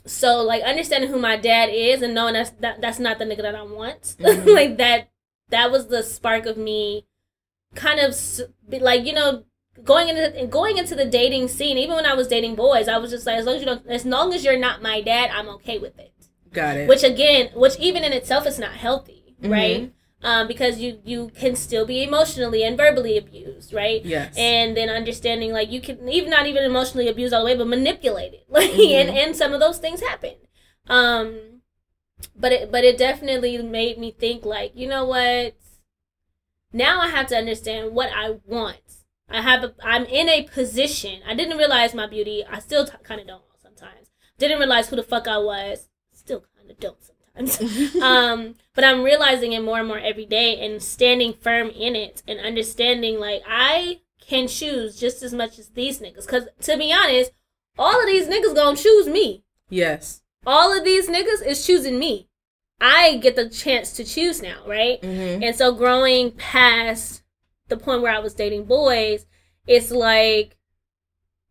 so 0.04 0.42
like 0.42 0.62
understanding 0.62 1.10
who 1.10 1.18
my 1.18 1.36
dad 1.36 1.66
is 1.70 2.02
and 2.02 2.14
knowing 2.14 2.34
that's 2.34 2.50
that, 2.60 2.80
that's 2.80 2.98
not 2.98 3.18
the 3.18 3.24
nigga 3.24 3.42
that 3.42 3.54
I 3.54 3.62
want, 3.62 4.02
Mhm. 4.18 4.54
like 4.54 4.76
that 4.78 5.08
that 5.50 5.70
was 5.70 5.86
the 5.88 6.02
spark 6.02 6.46
of 6.46 6.56
me, 6.56 7.06
kind 7.74 8.00
of 8.00 8.14
like 8.80 9.04
you 9.06 9.12
know 9.12 9.44
going 9.82 10.08
into 10.08 10.46
going 10.46 10.76
into 10.78 10.94
the 10.94 11.04
dating 11.06 11.48
scene. 11.48 11.78
Even 11.78 11.96
when 11.96 12.06
I 12.06 12.14
was 12.14 12.28
dating 12.28 12.54
boys, 12.54 12.88
I 12.88 12.98
was 12.98 13.10
just 13.10 13.26
like 13.26 13.38
as 13.38 13.46
long 13.46 13.54
as 13.56 13.60
you 13.62 13.66
don't, 13.66 13.86
as 13.86 14.04
long 14.04 14.32
as 14.34 14.44
you're 14.44 14.58
not 14.58 14.82
my 14.82 15.00
dad, 15.00 15.30
I'm 15.32 15.48
okay 15.50 15.78
with 15.78 15.98
it 15.98 16.12
Got 16.52 16.76
it. 16.76 16.88
which 16.88 17.02
again 17.02 17.50
which 17.54 17.78
even 17.78 18.04
in 18.04 18.12
itself 18.12 18.46
is 18.46 18.58
not 18.58 18.72
healthy 18.72 19.36
Mhm. 19.42 19.50
right 19.50 19.92
um, 20.22 20.48
because 20.48 20.78
you 20.78 21.00
you 21.04 21.30
can 21.34 21.54
still 21.56 21.86
be 21.86 22.02
emotionally 22.02 22.64
and 22.64 22.76
verbally 22.76 23.16
abused 23.16 23.72
right? 23.72 24.04
Yes. 24.04 24.34
and 24.36 24.76
then 24.76 24.88
understanding 24.90 25.52
like 25.52 25.70
you 25.70 25.80
can 25.80 26.08
even 26.08 26.30
not 26.30 26.46
even 26.46 26.64
emotionally 26.64 27.08
abused 27.08 27.32
all 27.32 27.40
the 27.40 27.46
way 27.46 27.56
but 27.56 27.66
manipulated 27.68 28.40
like 28.48 28.70
Mhm. 28.70 28.90
and, 29.00 29.10
and 29.10 29.36
some 29.36 29.52
of 29.52 29.60
those 29.60 29.78
things 29.78 30.00
happen. 30.00 30.34
Um 30.88 31.60
but 32.34 32.52
it 32.52 32.72
but 32.72 32.84
it 32.84 32.98
definitely 32.98 33.56
made 33.62 33.96
me 33.98 34.10
think 34.10 34.44
like 34.44 34.72
you 34.74 34.88
know 34.88 35.04
what? 35.04 35.54
Now 36.72 37.00
i 37.00 37.08
have 37.08 37.26
to 37.28 37.36
understand 37.36 37.94
what 37.94 38.10
i 38.14 38.38
want. 38.46 38.80
I 39.28 39.42
have 39.42 39.62
a, 39.64 39.74
i'm 39.82 40.04
in 40.06 40.28
a 40.28 40.42
position. 40.44 41.20
I 41.26 41.34
didn't 41.34 41.58
realize 41.58 41.94
my 41.94 42.06
beauty. 42.06 42.44
I 42.50 42.58
still 42.60 42.86
t- 42.86 42.92
kind 43.02 43.20
of 43.20 43.26
don't 43.26 43.42
sometimes. 43.62 44.08
Didn't 44.38 44.58
realize 44.58 44.88
who 44.88 44.96
the 44.96 45.02
fuck 45.02 45.28
i 45.28 45.38
was. 45.38 45.88
Still 46.12 46.40
kind 46.56 46.70
of 46.70 46.78
don't 46.80 47.02
sometimes 47.02 47.17
um 48.02 48.54
but 48.74 48.84
i'm 48.84 49.02
realizing 49.02 49.52
it 49.52 49.62
more 49.62 49.78
and 49.78 49.88
more 49.88 49.98
every 49.98 50.26
day 50.26 50.58
and 50.64 50.82
standing 50.82 51.32
firm 51.32 51.68
in 51.70 51.94
it 51.94 52.22
and 52.26 52.40
understanding 52.40 53.18
like 53.18 53.42
i 53.48 54.00
can 54.20 54.46
choose 54.46 54.98
just 54.98 55.22
as 55.22 55.32
much 55.32 55.58
as 55.58 55.68
these 55.68 56.00
niggas. 56.00 56.26
Because 56.26 56.48
to 56.62 56.76
be 56.76 56.92
honest 56.92 57.30
all 57.78 58.00
of 58.00 58.06
these 58.06 58.28
niggas 58.28 58.54
gonna 58.54 58.76
choose 58.76 59.06
me. 59.06 59.44
Yes. 59.70 60.20
all 60.46 60.76
of 60.76 60.84
these 60.84 61.08
niggas 61.08 61.46
is 61.46 61.66
choosing 61.66 61.98
me. 61.98 62.28
I 62.80 63.16
get 63.16 63.36
the 63.36 63.48
chance 63.48 63.92
to 63.94 64.04
choose 64.04 64.42
now 64.42 64.62
right? 64.66 65.00
Mm-hmm. 65.00 65.42
and 65.42 65.56
so 65.56 65.72
growing 65.72 66.32
past 66.32 67.22
the 67.68 67.76
point 67.76 68.02
where 68.02 68.14
I 68.14 68.18
was 68.18 68.34
dating 68.34 68.64
boys, 68.64 69.26
it's 69.66 69.90
like, 69.90 70.56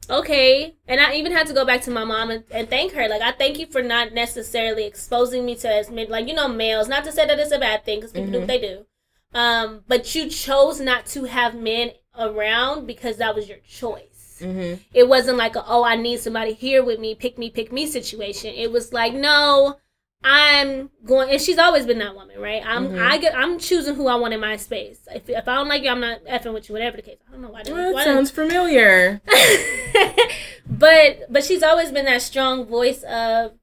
okay. 0.10 0.76
And 0.88 1.00
I 1.00 1.16
even 1.16 1.32
had 1.32 1.48
to 1.48 1.54
go 1.54 1.66
back 1.66 1.82
to 1.84 1.92
my 1.92 2.04
mom 2.04 2.30
and, 2.30 2.44
and 2.52 2.70
thank 2.70 2.94
her. 2.94 3.08
Like, 3.08 3.22
I 3.22 3.32
thank 3.32 3.60
you 3.60 3.66
for 3.66 3.82
not 3.82 4.14
necessarily 4.14 4.86
exposing 4.86 5.46
me 5.46 5.56
to 5.56 5.74
as 5.74 5.90
many, 5.90 6.10
like, 6.10 6.28
you 6.28 6.34
know, 6.34 6.48
males. 6.48 6.88
Not 6.88 7.04
to 7.06 7.12
say 7.12 7.26
that 7.26 7.40
it's 7.40 7.52
a 7.52 7.60
bad 7.60 7.86
thing 7.86 8.00
because 8.00 8.12
people 8.12 8.32
do 8.32 8.40
what 8.40 8.48
they 8.48 8.60
do. 8.60 8.86
Um, 9.34 9.84
but 9.88 10.16
you 10.16 10.30
chose 10.30 10.80
not 10.80 11.06
to 11.08 11.26
have 11.26 11.54
men 11.56 11.92
around 12.18 12.88
because 12.88 13.18
that 13.18 13.36
was 13.36 13.48
your 13.48 13.60
choice. 13.60 14.40
Mm-hmm. 14.40 14.82
It 14.94 15.08
wasn't 15.08 15.38
like, 15.38 15.56
a, 15.56 15.64
oh, 15.68 15.84
I 15.84 15.96
need 15.96 16.20
somebody 16.20 16.54
here 16.54 16.84
with 16.84 17.00
me, 17.00 17.16
pick 17.16 17.38
me, 17.38 17.50
pick 17.50 17.72
me 17.72 17.86
situation. 17.88 18.54
It 18.54 18.72
was 18.72 18.94
like, 18.94 19.14
no, 19.14 19.78
I'm 20.24 20.90
going, 21.06 21.30
and 21.30 21.42
she's 21.42 21.58
always 21.58 21.86
been 21.86 22.00
that 22.00 22.16
woman, 22.16 22.40
right? 22.40 22.62
I'm, 22.66 22.90
Mhm. 22.90 23.00
I 23.00 23.18
get, 23.18 23.36
I'm 23.36 23.60
choosing 23.60 23.96
who 23.96 24.08
I 24.08 24.16
want 24.16 24.34
in 24.34 24.40
my 24.40 24.58
space. 24.58 25.00
If, 25.14 25.30
if 25.30 25.48
I 25.48 25.56
don't 25.56 25.68
like 25.68 25.84
you, 25.84 25.90
I'm 25.90 26.02
not 26.02 26.24
effing 26.26 26.54
with 26.54 26.68
you, 26.68 26.74
whatever 26.74 26.98
the 26.98 27.04
case. 27.04 27.18
I 27.28 27.32
don't 27.32 27.42
know 27.44 27.50
why. 27.50 27.62
Well, 27.66 27.94
why 27.94 28.04
that 28.04 28.14
sounds 28.14 28.32
familiar. 28.32 29.22
but 30.70 31.32
but 31.32 31.44
she's 31.44 31.64
always 31.64 31.92
been 31.92 32.06
that 32.06 32.22
strong 32.22 32.66
voice 32.66 33.04
of 33.04 33.54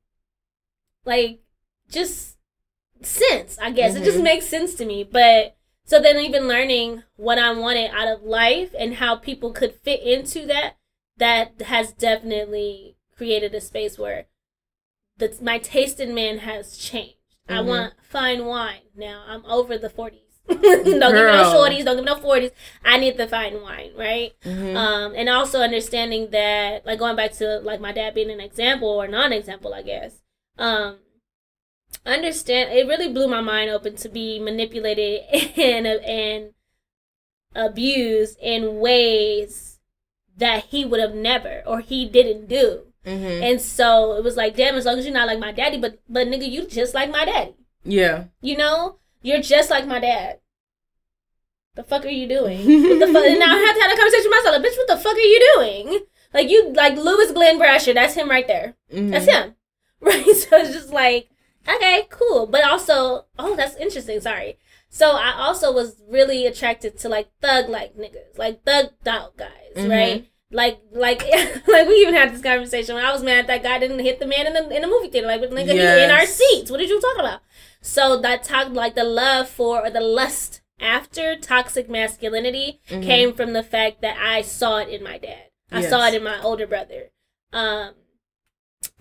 like 1.05 1.41
just 1.91 2.39
sense 3.03 3.59
i 3.61 3.71
guess 3.71 3.95
it 3.95 4.05
just 4.05 4.19
Mhm. 4.19 4.23
makes 4.25 4.47
sense 4.47 4.75
to 4.75 4.87
me 4.87 5.05
but 5.05 5.55
so 5.85 6.01
then 6.01 6.17
even 6.19 6.49
learning 6.49 7.03
what 7.17 7.39
i 7.39 7.53
wanted 7.53 7.91
out 7.91 8.09
of 8.09 8.23
life 8.23 8.75
and 8.79 8.95
how 8.95 9.17
people 9.17 9.53
could 9.53 9.75
fit 9.83 10.01
into 10.03 10.47
that 10.47 10.77
that 11.19 11.61
has 11.63 11.93
definitely 11.93 12.97
created 13.15 13.55
a 13.55 13.61
space 13.61 13.99
where 13.99 14.25
the, 15.19 15.37
my 15.43 15.59
taste 15.59 16.01
in 16.01 16.15
men 16.15 16.39
has 16.39 16.77
changed. 16.77 17.17
I 17.49 17.55
Mhm. 17.59 17.67
want 17.67 17.95
fine 18.03 18.47
wine 18.47 18.81
now. 18.97 19.25
I'm 19.27 19.45
over 19.47 19.77
the 19.79 19.91
40s 19.91 20.21
don't 20.49 20.85
give 20.85 21.01
me 21.01 21.01
no 21.01 21.53
shorties 21.55 21.85
don't 21.85 21.97
give 21.97 22.05
me 22.05 22.11
no 22.13 22.17
40s 22.17 22.51
i 22.85 22.99
need 22.99 23.17
the 23.17 23.27
fine 23.27 23.63
wine 23.63 23.93
right? 23.97 24.33
Mm-hmm. 24.45 24.77
um, 24.77 25.15
and 25.17 25.29
also 25.31 25.61
understanding 25.61 26.29
that 26.33 26.85
like 26.85 26.99
going 26.99 27.17
back 27.17 27.33
to 27.33 27.61
like 27.61 27.81
my 27.81 27.93
dad 27.93 28.15
being 28.15 28.31
an 28.31 28.41
example 28.41 28.89
or 28.89 29.09
non-example 29.09 29.73
i 29.73 29.81
guess 29.81 30.21
um 30.59 30.99
understand 32.05 32.73
it 32.73 32.87
really 32.87 33.11
blew 33.11 33.27
my 33.27 33.41
mind 33.41 33.71
open 33.71 33.97
to 33.97 34.09
be 34.11 34.39
manipulated 34.39 35.23
and 35.59 35.87
and 35.87 36.53
abused 37.55 38.39
in 38.41 38.79
ways 38.81 39.79
that 40.37 40.65
he 40.67 40.85
would 40.85 41.01
have 41.01 41.15
never 41.15 41.63
or 41.67 41.81
he 41.81 42.05
didn't 42.07 42.49
do 42.49 42.83
mm-hmm. 43.05 43.43
and 43.43 43.61
so 43.61 44.17
it 44.17 44.25
was 44.25 44.37
like 44.37 44.57
damn 44.57 44.75
as 44.75 44.85
long 44.85 44.99
as 44.99 45.05
you're 45.05 45.15
not 45.15 45.27
like 45.27 45.39
my 45.39 45.53
daddy 45.53 45.79
but 45.79 45.99
but 46.09 46.27
nigga 46.27 46.51
you 46.51 46.67
just 46.67 46.95
like 46.95 47.11
my 47.11 47.25
daddy 47.25 47.55
yeah. 47.85 48.25
you 48.41 48.57
know, 48.57 48.99
you're 49.23 49.41
just 49.43 49.71
like 49.71 49.87
my 49.87 50.01
dad. 50.01 50.41
The 51.75 51.83
fuck 51.83 52.05
are 52.05 52.09
you 52.09 52.29
doing? 52.29 52.59
What 52.89 53.01
the 53.01 53.13
fuck? 53.13 53.25
And 53.25 53.39
now 53.39 53.55
I 53.55 53.59
have 53.59 53.77
to 53.77 53.83
have 53.83 53.93
a 53.93 53.97
conversation 53.97 54.31
with 54.31 54.39
myself. 54.39 54.57
Like, 54.57 54.73
bitch, 54.73 54.79
what 54.79 54.89
the 54.89 54.97
fuck 54.97 55.17
are 55.17 55.19
you 55.19 55.53
doing? 55.55 56.01
Like 56.33 56.51
you, 56.51 56.73
like 56.73 56.97
Lewis 56.97 57.33
Glenn 57.33 57.61
Brasher. 57.61 57.95
That's 57.95 58.15
him 58.15 58.31
right 58.31 58.47
there. 58.47 58.75
Mhm. 58.93 59.11
That's 59.11 59.27
him, 59.27 59.55
right? 60.01 60.25
So 60.25 60.57
it's 60.57 60.73
just 60.73 60.91
like, 60.91 61.29
okay, 61.69 62.07
cool. 62.11 62.47
But 62.47 62.65
also, 62.65 63.27
oh, 63.39 63.57
that's 63.57 63.77
interesting. 63.77 64.21
Sorry. 64.21 64.59
So 64.89 65.11
I 65.11 65.35
also 65.37 65.73
was 65.73 66.01
really 66.09 66.47
attracted 66.47 66.99
to 66.99 67.09
like 67.09 67.29
thug 67.43 67.69
like 67.69 67.97
niggas, 67.97 68.39
like 68.39 68.65
thug 68.65 68.91
out 69.07 69.37
guys, 69.37 69.75
Mhm. 69.77 69.91
right? 69.91 70.27
Like, 70.55 70.79
like, 70.93 71.23
like 71.67 71.89
we 71.89 71.95
even 71.97 72.15
had 72.15 72.33
this 72.33 72.41
conversation 72.43 72.95
when 72.95 73.05
I 73.05 73.13
was 73.13 73.23
mad 73.23 73.49
that 73.49 73.63
guy 73.63 73.79
didn't 73.79 73.99
hit 73.99 74.21
the 74.21 74.27
man 74.27 74.47
in 74.47 74.53
the 74.55 74.69
in 74.75 74.83
the 74.83 74.89
movie 74.89 75.09
theater. 75.09 75.27
Like, 75.27 75.41
with 75.41 75.51
nigga, 75.51 75.73
he 75.73 76.05
in 76.05 76.11
our 76.11 76.27
seats. 76.27 76.71
What 76.71 76.79
did 76.79 76.89
you 76.89 77.01
talk 77.01 77.19
about? 77.19 77.41
So 77.83 78.19
that 78.21 78.45
talk 78.45 78.69
like 78.71 78.95
the 78.95 79.05
love 79.05 79.49
for 79.49 79.85
or 79.85 79.91
the 79.91 80.01
lust 80.01 80.63
after 80.81 81.37
toxic 81.37 81.89
masculinity 81.91 82.81
Mhm. 82.89 83.03
came 83.03 83.35
from 83.35 83.53
the 83.53 83.63
fact 83.63 84.01
that 84.03 84.17
I 84.19 84.43
saw 84.43 84.79
it 84.79 84.89
in 84.89 85.03
my 85.03 85.19
dad. 85.19 85.45
I 85.73 85.81
Yes. 85.81 85.91
saw 85.91 86.07
it 86.09 86.15
in 86.15 86.23
my 86.25 86.41
older 86.43 86.67
brother. 86.67 87.11
Um 87.53 87.95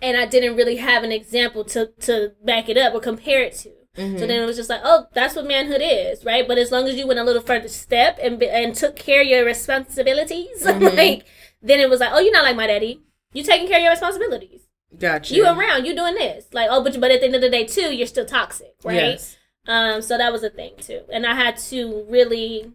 and 0.02 0.16
I 0.16 0.26
didn't 0.26 0.56
really 0.56 0.76
have 0.76 1.02
an 1.04 1.12
example 1.12 1.64
to 1.66 1.86
to 2.00 2.32
back 2.44 2.68
it 2.68 2.76
up 2.76 2.94
or 2.94 3.00
compare 3.00 3.42
it 3.42 3.54
to. 3.62 3.70
Mhm. 3.96 4.18
So 4.18 4.26
then 4.26 4.42
it 4.42 4.46
was 4.46 4.56
just 4.56 4.70
like, 4.70 4.80
oh, 4.84 5.06
that's 5.14 5.36
what 5.36 5.46
manhood 5.46 5.80
is, 5.82 6.24
right? 6.24 6.46
But 6.48 6.58
as 6.58 6.72
long 6.72 6.88
as 6.88 6.96
you 6.96 7.06
went 7.06 7.20
a 7.20 7.24
little 7.24 7.42
further 7.42 7.68
step 7.68 8.18
and 8.20 8.42
and 8.42 8.74
took 8.74 8.96
care 8.96 9.22
of 9.22 9.28
your 9.28 9.44
responsibilities, 9.44 10.62
Mhm. 10.64 10.96
like 10.96 11.24
then 11.64 11.80
it 11.80 11.88
was 11.90 11.98
like, 12.00 12.10
oh, 12.12 12.20
you're 12.20 12.32
not 12.32 12.44
like 12.44 12.56
my 12.56 12.66
daddy. 12.68 13.00
You're 13.32 13.44
taking 13.44 13.66
care 13.66 13.78
of 13.78 13.82
your 13.82 13.90
responsibilities. 13.92 14.60
Gotcha. 14.96 15.34
You 15.34 15.44
around, 15.46 15.86
you 15.86 15.96
doing 15.96 16.14
this. 16.14 16.46
Like, 16.52 16.68
oh, 16.70 16.84
but 16.84 17.00
but 17.00 17.10
at 17.10 17.20
the 17.20 17.26
end 17.26 17.34
of 17.34 17.40
the 17.40 17.50
day 17.50 17.64
too, 17.66 17.92
you're 17.94 18.06
still 18.06 18.26
toxic, 18.26 18.74
right? 18.84 18.94
Yes. 18.94 19.36
Um, 19.66 20.02
so 20.02 20.16
that 20.18 20.30
was 20.30 20.44
a 20.44 20.50
thing 20.50 20.74
too, 20.80 21.00
and 21.12 21.26
I 21.26 21.34
had 21.34 21.56
to 21.70 22.04
really 22.08 22.72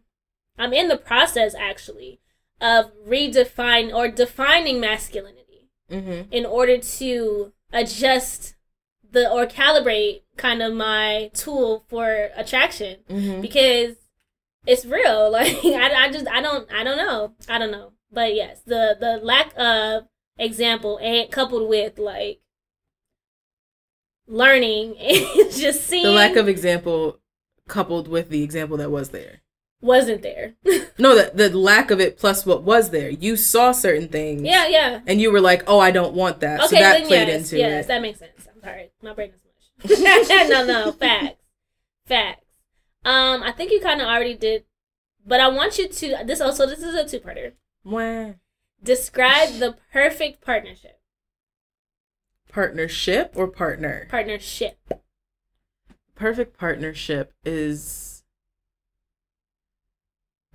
I'm 0.57 0.73
in 0.73 0.87
the 0.89 0.97
process 0.97 1.53
actually 1.55 2.19
of 2.59 2.91
redefine 3.07 3.93
or 3.93 4.09
defining 4.09 4.79
masculinity 4.81 5.45
Mm-hmm. 5.91 6.31
in 6.31 6.45
order 6.45 6.77
to 6.77 7.51
adjust 7.73 8.53
the 9.11 9.27
or 9.31 9.47
calibrate 9.47 10.21
kind 10.37 10.61
of 10.61 10.71
my 10.73 11.31
tool 11.33 11.83
for 11.89 12.29
attraction 12.35 12.97
Mm-hmm. 13.09 13.41
because 13.41 13.95
it's 14.67 14.85
real. 14.85 15.31
Like 15.37 15.57
I, 15.65 16.05
I 16.05 16.11
just 16.11 16.27
I 16.27 16.41
don't 16.41 16.71
I 16.71 16.83
don't 16.83 16.97
know 16.97 17.33
I 17.47 17.57
don't 17.57 17.71
know. 17.71 17.93
But 18.11 18.33
yes, 18.35 18.61
the 18.65 18.95
the 18.99 19.17
lack 19.23 19.53
of 19.57 20.07
example 20.37 20.97
and 21.01 21.29
coupled 21.31 21.69
with 21.69 21.99
like 21.99 22.39
learning 24.27 24.95
and 24.99 25.51
just 25.51 25.85
seeing 25.85 26.03
The 26.03 26.11
lack 26.11 26.35
of 26.35 26.47
example 26.47 27.19
coupled 27.67 28.07
with 28.07 28.29
the 28.29 28.43
example 28.43 28.77
that 28.77 28.91
was 28.91 29.09
there. 29.09 29.41
wasn't 29.81 30.21
there. 30.21 30.55
No, 30.97 31.15
the, 31.15 31.31
the 31.49 31.57
lack 31.57 31.91
of 31.91 32.01
it 32.01 32.17
plus 32.17 32.45
what 32.45 32.63
was 32.63 32.89
there. 32.89 33.09
You 33.09 33.37
saw 33.37 33.71
certain 33.71 34.09
things. 34.09 34.41
yeah, 34.41 34.67
yeah. 34.67 34.99
And 35.07 35.21
you 35.21 35.31
were 35.31 35.39
like, 35.39 35.63
oh, 35.65 35.79
I 35.79 35.91
don't 35.91 36.13
want 36.13 36.41
that. 36.41 36.59
so 36.59 36.65
Okay, 36.65 36.79
that 36.81 36.97
then 36.99 37.07
played 37.07 37.27
yes, 37.29 37.41
into 37.43 37.57
yes, 37.57 37.85
it. 37.85 37.87
that 37.87 38.01
makes 38.01 38.19
sense. 38.19 38.47
I'm 38.53 38.61
sorry, 38.61 38.91
my 39.01 39.13
brain 39.13 39.31
is 39.33 39.41
mush. 39.97 39.99
no, 40.49 40.65
no, 40.65 40.91
facts, 40.91 41.37
facts. 42.05 42.45
Um, 43.05 43.41
I 43.43 43.53
think 43.53 43.71
you 43.71 43.79
kind 43.79 44.01
of 44.01 44.07
already 44.09 44.33
did, 44.35 44.65
but 45.25 45.39
I 45.39 45.47
want 45.47 45.77
you 45.77 45.87
to 45.87 46.17
this 46.25 46.41
also 46.41 46.65
this 46.67 46.79
is 46.83 46.93
a 46.93 47.07
two 47.07 47.21
parter. 47.21 47.53
Mwah. 47.89 48.35
Describe 48.83 49.53
the 49.59 49.75
perfect 49.91 50.41
partnership. 50.43 50.99
Partnership 52.51 53.33
or 53.35 53.47
partner? 53.47 54.07
Partnership. 54.09 54.77
perfect 56.15 56.57
partnership 56.57 57.33
is 57.45 58.23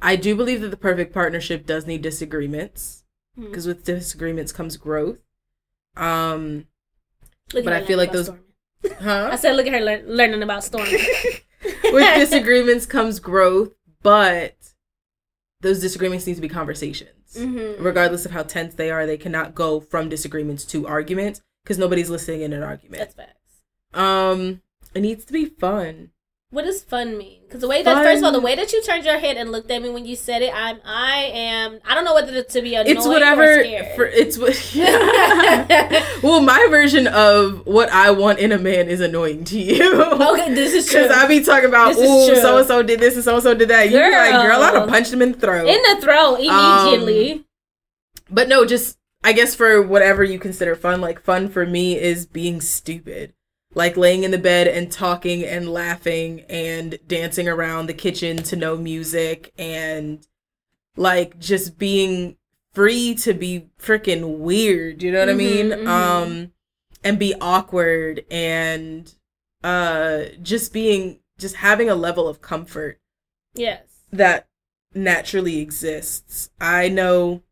I 0.03 0.15
do 0.17 0.37
believe 0.37 0.61
that 0.61 0.69
the 0.71 0.77
perfect 0.77 1.15
partnership 1.15 1.65
does 1.65 1.87
need 1.87 2.03
disagreements 2.03 3.05
Hmm. 3.37 3.47
because 3.47 3.67
with 3.67 3.85
disagreements 3.85 4.53
comes 4.53 4.77
growth. 4.77 5.19
Um, 5.97 6.67
But 7.53 7.69
I 7.73 7.85
feel 7.85 7.97
like 7.99 8.13
those- 8.13 8.27
Stormy. 8.27 8.43
I 9.01 9.37
said, 9.37 9.57
look 9.57 9.67
at 9.67 9.73
her 9.73 9.81
lear- 9.81 10.05
learning 10.07 10.43
about 10.43 10.63
storm. 10.65 10.89
with 11.85 12.15
disagreements 12.17 12.85
comes 12.85 13.19
growth, 13.19 13.75
but 14.03 14.57
those 15.63 15.81
disagreements 15.81 16.27
need 16.27 16.35
to 16.35 16.43
be 16.43 16.49
conversations. 16.51 17.24
Mhm. 17.37 17.77
Regardless 17.79 18.25
of 18.25 18.33
how 18.33 18.43
tense 18.43 18.75
they 18.75 18.91
are, 18.91 19.07
they 19.07 19.17
cannot 19.17 19.55
go 19.55 19.81
from 19.81 20.09
disagreements 20.09 20.65
to 20.67 20.87
arguments 20.87 21.41
because 21.63 21.79
nobody's 21.79 22.11
listening 22.11 22.43
in 22.43 22.53
an 22.53 22.63
argument. 22.63 22.99
That's 22.99 23.15
facts. 23.15 23.63
Um, 23.93 24.63
it 24.95 25.01
needs 25.01 25.25
to 25.27 25.33
be 25.33 25.47
fun. 25.47 26.11
What 26.55 26.67
does 26.67 26.85
fun 26.85 27.19
mean? 27.19 27.41
Because 27.43 27.63
the 27.63 27.67
way 27.69 27.83
that 27.83 28.05
first 28.05 28.19
of 28.19 28.25
all, 28.25 28.31
the 28.31 28.41
way 28.41 28.55
that 28.55 28.73
you 28.73 28.81
turned 28.81 29.05
your 29.05 29.19
head 29.19 29.37
and 29.37 29.51
looked 29.51 29.69
at 29.73 29.83
me 29.83 29.91
when 29.91 30.07
you 30.07 30.15
said 30.15 30.41
it, 30.41 30.55
I'm 30.55 30.79
I 30.85 31.31
am 31.35 31.81
I 31.85 31.97
don't 31.97 32.05
know 32.05 32.15
whether 32.15 32.45
to 32.45 32.63
be 32.63 32.77
annoyed 32.77 32.97
it's 32.97 33.05
or 33.07 33.09
whatever 33.09 33.65
scared. 33.65 33.97
for 33.97 34.05
it's 34.07 34.39
what 34.39 34.55
well 36.23 36.41
my 36.41 36.65
version 36.71 37.09
of 37.09 37.67
what 37.67 37.89
i 37.91 38.11
want 38.11 38.39
in 38.39 38.53
a 38.53 38.59
man 38.59 38.89
is 38.89 39.01
annoying 39.01 39.43
to 39.45 39.59
you 39.59 40.03
okay, 40.03 40.55
this 40.55 40.75
is 40.75 40.87
true. 40.91 41.03
because 41.03 41.17
i 41.17 41.27
be 41.27 41.43
talking 41.43 41.69
about 41.69 41.95
This 41.95 41.99
is 41.99 42.07
oh 42.09 42.35
so 42.35 42.59
and 42.59 42.67
so 42.69 42.83
did 42.85 43.01
this 43.01 43.17
and 43.17 43.25
so 43.25 43.35
and 43.35 43.43
so 43.43 43.55
did 43.55 43.69
that 43.71 43.87
you 43.91 43.93
be 43.93 43.99
like 43.99 44.33
girl 44.47 44.61
Girl. 44.61 44.81
have 44.81 44.89
punched 44.89 45.13
him 45.13 45.23
in 45.23 45.33
the 45.33 45.39
throat 45.39 45.67
in 45.67 45.83
the 45.83 46.01
throat 46.01 46.37
um, 46.47 46.95
immediately. 46.95 47.45
but 48.31 48.49
no 48.49 48.65
just 48.65 48.97
i 49.25 49.33
guess 49.33 49.55
for 49.55 49.83
whatever 49.83 50.23
you 50.23 50.39
consider 50.39 50.77
fun 50.77 51.01
like 51.01 51.21
fun 51.21 51.49
for 51.49 51.67
me 51.67 51.99
is 51.99 52.27
being 52.27 52.61
stupid 52.61 53.33
like 53.75 53.97
laying 53.97 54.25
in 54.25 54.31
the 54.31 54.39
bed 54.39 54.69
and 54.69 54.91
talking 54.93 55.45
and 55.45 55.69
laughing 55.69 56.41
and 56.49 56.99
dancing 57.07 57.49
around 57.49 57.87
the 57.87 57.95
kitchen 57.95 58.39
to 58.39 58.57
no 58.57 58.77
music 58.77 59.53
and 59.59 60.27
like 60.97 61.39
just 61.39 61.79
being 61.79 62.37
free 62.73 63.15
to 63.15 63.35
be 63.35 63.69
freaking 63.79 64.39
weird 64.39 65.03
you 65.03 65.13
know 65.13 65.21
what 65.21 65.31
i 65.31 65.33
Mhm, 65.33 65.37
mean 65.37 65.71
mhm. 65.71 65.87
um 65.89 66.53
and 67.05 67.19
be 67.19 67.35
awkward 67.41 68.25
and 68.31 69.15
uh 69.63 70.25
just 70.43 70.73
being 70.73 71.21
just 71.39 71.57
having 71.57 71.91
a 71.91 71.95
level 71.95 72.29
of 72.29 72.41
comfort 72.41 73.01
yes. 73.55 74.05
that 74.13 74.47
naturally 74.95 75.59
exists. 75.61 76.51
I 76.61 76.89
know 76.89 77.43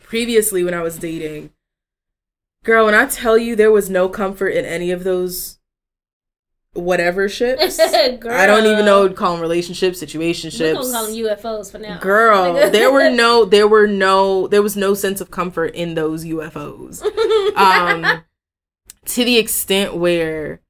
previously 0.00 0.64
when 0.64 0.74
I 0.74 0.82
was 0.82 0.98
dating, 0.98 1.50
girl, 2.66 2.84
when 2.84 2.94
I 2.94 3.06
tell 3.06 3.38
you 3.38 3.56
there 3.56 3.70
was 3.72 3.88
no 3.88 4.08
comfort 4.08 4.48
in 4.48 4.64
any 4.66 4.90
of 4.90 5.04
those 5.04 5.58
whatever 6.74 7.28
ships. 7.28 7.78
Girl. 8.18 8.32
I 8.36 8.44
don't 8.46 8.66
even 8.66 8.84
know 8.84 9.08
call 9.08 9.32
them 9.32 9.40
relationships, 9.40 10.02
We're 10.02 10.08
situationships. 10.08 10.74
gonna 10.74 10.92
call 10.92 11.06
them 11.06 11.14
UFOs 11.14 11.72
for 11.72 11.78
now. 11.78 11.98
Girl, 12.00 12.52
there 12.70 12.92
were 12.92 13.08
no 13.08 13.46
there 13.46 13.66
were 13.66 13.86
no 13.86 14.46
there 14.46 14.60
was 14.60 14.76
no 14.76 14.92
sense 14.92 15.22
of 15.22 15.30
comfort 15.30 15.74
in 15.74 15.94
those 15.94 16.26
UFOs. 16.26 17.02
Um 17.56 18.22
to 19.06 19.24
the 19.24 19.38
extent 19.38 19.96
where 19.96 20.60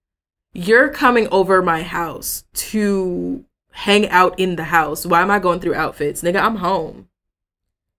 you're 0.52 0.90
coming 0.90 1.26
over 1.32 1.60
my 1.60 1.82
house 1.82 2.44
to 2.54 3.44
hang 3.72 4.08
out 4.08 4.38
in 4.38 4.54
the 4.56 4.64
house. 4.64 5.04
Why 5.04 5.22
am 5.22 5.30
I 5.30 5.38
going 5.40 5.58
through 5.60 5.74
outfits? 5.74 6.22
Nigga, 6.22 6.40
I'm 6.40 6.56
home. 6.56 7.08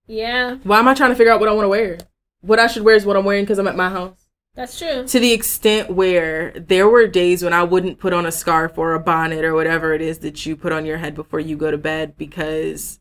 yeah, 0.07 0.55
Why 0.63 0.79
am 0.79 0.87
I 0.87 0.93
trying 0.93 1.11
to 1.11 1.15
figure 1.15 1.31
out 1.33 1.39
what 1.41 1.49
I 1.49 1.51
want 1.51 1.65
to 1.65 1.69
wear? 1.69 1.97
What 2.41 2.59
I 2.59 2.67
should 2.67 2.83
wear 2.83 2.95
is 2.95 3.05
what 3.05 3.17
I'm 3.17 3.25
wearing 3.25 3.43
because 3.43 3.57
I'm 3.59 3.67
at 3.67 3.75
my 3.75 3.89
house. 3.89 4.27
that's 4.55 4.77
true. 4.77 5.05
To 5.07 5.19
the 5.19 5.31
extent 5.33 5.89
where 5.91 6.51
there 6.51 6.87
were 6.87 7.07
days 7.07 7.43
when 7.43 7.53
I 7.53 7.63
wouldn't 7.63 7.99
put 7.99 8.13
on 8.13 8.25
a 8.25 8.31
scarf 8.31 8.77
or 8.77 8.93
a 8.93 8.99
bonnet 8.99 9.43
or 9.43 9.53
whatever 9.53 9.93
it 9.93 10.01
is 10.01 10.19
that 10.19 10.45
you 10.45 10.55
put 10.55 10.71
on 10.71 10.85
your 10.85 10.97
head 10.97 11.15
before 11.15 11.39
you 11.39 11.55
go 11.57 11.71
to 11.71 11.77
bed 11.77 12.17
because 12.17 12.99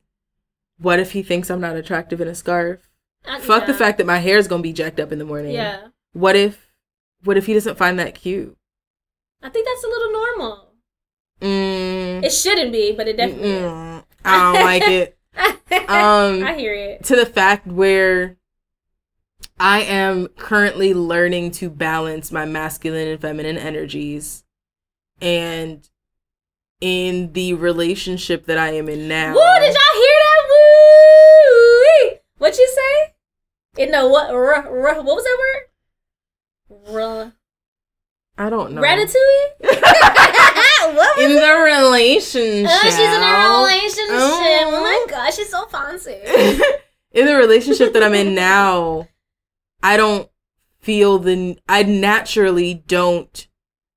what 0.79 0.99
if 0.99 1.12
he 1.12 1.22
thinks 1.22 1.49
I'm 1.51 1.61
not 1.61 1.77
attractive 1.77 2.20
in 2.20 2.29
a 2.29 2.35
scarf? 2.35 2.88
I- 3.25 3.40
Fuck 3.40 3.66
the 3.66 3.75
fact 3.75 3.99
that 3.99 4.07
my 4.07 4.18
hair 4.18 4.38
is 4.38 4.49
gonna 4.49 4.62
be 4.62 4.72
jacked 4.72 5.01
up 5.01 5.12
in 5.12 5.18
the 5.18 5.25
morning. 5.25 5.53
Yeah, 5.53 5.88
What 6.12 6.37
if 6.37 6.72
what 7.25 7.37
if 7.37 7.46
he 7.46 7.55
doesn't 7.55 7.79
find 7.79 7.99
that 7.99 8.14
cute? 8.14 8.57
I 9.42 9.49
think 9.49 9.66
that's 9.66 9.85
a 9.85 9.88
little 9.88 10.12
normal. 10.12 10.72
Mm, 11.40 12.25
It 12.25 12.31
shouldn't 12.33 12.72
be, 12.72 12.92
but 12.92 13.09
it 13.09 13.16
definitely 13.16 13.64
I 14.25 14.53
don't 14.53 14.64
like 14.64 14.88
it. 14.88 15.12
Um, 15.88 16.42
I 16.44 16.55
hear 16.57 16.75
it. 16.75 17.05
to 17.05 17.16
the 17.16 17.27
fact 17.27 17.66
where 17.66 18.37
I 19.58 19.80
am 19.82 20.28
currently 20.36 20.92
learning 20.94 21.52
to 21.52 21.70
balance 21.70 22.30
my 22.30 22.44
masculine 22.44 23.08
and 23.08 23.20
feminine 23.20 23.56
energies. 23.56 24.44
And 25.20 25.88
in 26.80 27.32
the 27.32 27.54
relationship 27.54 28.44
that 28.46 28.58
I 28.58 28.72
am 28.74 28.88
in 28.88 29.08
now. 29.08 29.32
Woo! 29.32 29.60
Did 29.60 29.72
y'all 29.74 29.94
hear 29.94 30.16
that? 30.20 30.42
Woo! 30.50 32.16
What 32.38 32.58
you 32.58 32.68
say? 32.68 33.82
In 33.82 33.90
the 33.92 34.06
what? 34.08 34.30
R- 34.30 34.54
r- 34.54 35.02
what 35.02 35.04
was 35.04 35.24
that 35.24 35.38
word? 35.40 36.98
R- 37.00 37.32
I 38.38 38.50
don't 38.50 38.72
know. 38.72 38.82
Ratatouille. 38.82 39.46
what 39.60 41.16
was 41.16 41.24
in 41.24 41.30
it? 41.30 41.40
the 41.40 41.56
relationship. 41.64 42.70
Oh, 42.70 42.80
she's 42.84 42.98
in 42.98 43.22
a 43.22 43.32
relationship. 43.56 44.10
Oh, 44.10 44.64
Oh. 44.68 44.82
my 44.82 45.04
uh-huh. 45.06 45.06
gosh, 45.10 45.36
she's 45.36 45.48
so 45.48 45.64
fancy. 45.66 46.12
in 47.12 47.24
the 47.26 47.36
relationship 47.36 47.94
that 47.94 48.02
I'm 48.02 48.12
in 48.14 48.34
now, 48.34 49.08
I 49.82 49.96
don't 49.96 50.30
feel 50.80 51.18
the 51.18 51.58
I 51.68 51.82
naturally 51.82 52.74
don't 52.86 53.48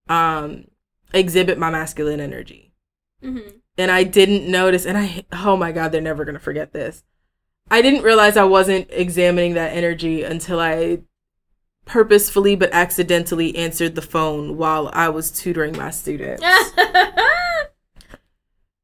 um 0.07 0.65
exhibit 1.13 1.57
my 1.57 1.69
masculine 1.69 2.19
energy. 2.19 2.73
Mm-hmm. 3.23 3.57
And 3.77 3.91
I 3.91 4.03
didn't 4.03 4.49
notice 4.49 4.85
and 4.85 4.97
I 4.97 5.23
oh 5.31 5.55
my 5.55 5.71
god, 5.71 5.91
they're 5.91 6.01
never 6.01 6.25
going 6.25 6.33
to 6.33 6.39
forget 6.39 6.73
this. 6.73 7.03
I 7.71 7.81
didn't 7.81 8.03
realize 8.03 8.35
I 8.35 8.45
wasn't 8.45 8.87
examining 8.89 9.53
that 9.53 9.73
energy 9.73 10.23
until 10.23 10.59
I 10.59 11.01
purposefully 11.85 12.55
but 12.55 12.71
accidentally 12.71 13.55
answered 13.55 13.95
the 13.95 14.01
phone 14.01 14.57
while 14.57 14.89
I 14.93 15.09
was 15.09 15.31
tutoring 15.31 15.77
my 15.77 15.91
students. 15.91 16.43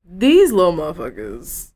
These 0.07 0.51
little 0.51 0.73
motherfuckers 0.73 1.71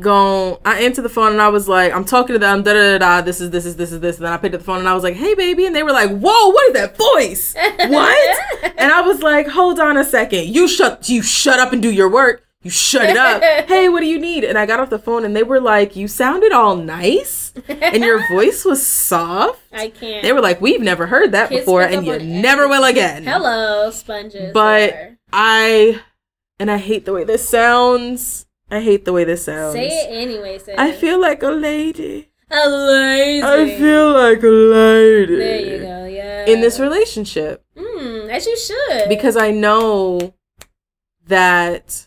gone 0.00 0.58
I 0.64 0.82
answered 0.82 1.02
the 1.02 1.08
phone 1.08 1.32
and 1.32 1.40
I 1.42 1.48
was 1.48 1.68
like, 1.68 1.92
I'm 1.92 2.04
talking 2.04 2.34
to 2.34 2.38
them, 2.38 2.62
da 2.62 2.72
da 2.72 2.98
da 2.98 3.20
this 3.20 3.40
is 3.40 3.50
this 3.50 3.64
is 3.66 3.76
this 3.76 3.92
is 3.92 4.00
this. 4.00 4.16
And 4.16 4.26
then 4.26 4.32
I 4.32 4.36
picked 4.36 4.54
up 4.54 4.60
the 4.60 4.64
phone 4.64 4.78
and 4.80 4.88
I 4.88 4.94
was 4.94 5.02
like, 5.02 5.14
hey 5.16 5.34
baby, 5.34 5.66
and 5.66 5.74
they 5.74 5.82
were 5.82 5.92
like, 5.92 6.10
Whoa, 6.10 6.48
what 6.50 6.66
is 6.68 6.72
that 6.74 6.96
voice? 6.96 7.54
What? 7.88 8.72
And 8.78 8.92
I 8.92 9.02
was 9.02 9.22
like, 9.22 9.46
hold 9.48 9.78
on 9.78 9.96
a 9.96 10.04
second. 10.04 10.48
You 10.48 10.68
shut 10.68 11.08
you 11.08 11.22
shut 11.22 11.58
up 11.60 11.72
and 11.72 11.82
do 11.82 11.90
your 11.92 12.08
work. 12.08 12.42
You 12.62 12.70
shut 12.70 13.10
it 13.10 13.16
up. 13.16 13.42
hey, 13.68 13.90
what 13.90 14.00
do 14.00 14.06
you 14.06 14.18
need? 14.18 14.42
And 14.42 14.56
I 14.56 14.64
got 14.64 14.80
off 14.80 14.88
the 14.88 14.98
phone 14.98 15.24
and 15.26 15.36
they 15.36 15.42
were 15.42 15.60
like, 15.60 15.96
You 15.96 16.08
sounded 16.08 16.50
all 16.52 16.76
nice 16.76 17.52
and 17.68 18.02
your 18.02 18.26
voice 18.32 18.64
was 18.64 18.84
soft. 18.86 19.60
I 19.70 19.88
can't. 19.90 20.22
They 20.22 20.32
were 20.32 20.40
like, 20.40 20.60
We've 20.62 20.80
never 20.80 21.06
heard 21.06 21.32
that 21.32 21.50
Kids 21.50 21.60
before 21.60 21.82
and 21.82 22.06
you 22.06 22.18
never 22.18 22.66
will 22.66 22.84
again. 22.84 23.24
Hello, 23.24 23.90
sponges. 23.90 24.52
But- 24.54 24.92
Or- 24.94 25.18
I 25.36 26.00
and 26.60 26.70
I 26.70 26.78
hate 26.78 27.04
the 27.04 27.12
way 27.12 27.24
this 27.24 27.46
sounds. 27.48 28.43
I 28.70 28.80
hate 28.80 29.04
the 29.04 29.12
way 29.12 29.24
this 29.24 29.44
sounds. 29.44 29.74
say 29.74 29.86
it 29.88 30.10
anyway. 30.10 30.58
Say 30.58 30.74
I 30.76 30.92
feel 30.92 31.20
like 31.20 31.42
a 31.42 31.50
lady. 31.50 32.30
amazing. 32.50 33.44
I 33.44 33.78
feel 33.78 34.12
like 34.12 34.42
a 34.42 34.46
lady. 34.48 35.36
There 35.36 35.60
you 35.60 35.78
go. 35.80 36.04
Yeah. 36.06 36.46
In 36.46 36.60
this 36.60 36.78
relationship. 36.80 37.64
Mm, 37.76 38.28
as 38.30 38.46
you 38.46 38.56
should. 38.56 39.08
Because 39.08 39.36
I 39.36 39.50
know 39.50 40.34
that 41.26 42.06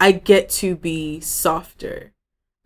I 0.00 0.12
get 0.12 0.48
to 0.50 0.76
be 0.76 1.20
softer. 1.20 2.12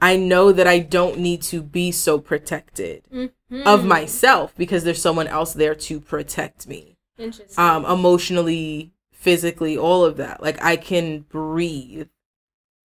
I 0.00 0.16
know 0.16 0.52
that 0.52 0.66
I 0.66 0.80
don't 0.80 1.18
need 1.18 1.42
to 1.42 1.62
be 1.62 1.92
so 1.92 2.18
protected 2.18 3.04
Mhm. 3.12 3.30
of 3.64 3.84
myself 3.84 4.52
because 4.56 4.84
there's 4.84 5.00
someone 5.00 5.28
else 5.28 5.52
there 5.54 5.74
to 5.76 6.00
protect 6.00 6.66
me. 6.66 6.96
Interesting. 7.18 7.54
Um 7.56 7.84
emotionally, 7.84 8.92
physically, 9.12 9.78
all 9.78 10.04
of 10.04 10.16
that. 10.16 10.42
Like 10.42 10.62
I 10.62 10.76
can 10.76 11.20
breathe. 11.20 12.08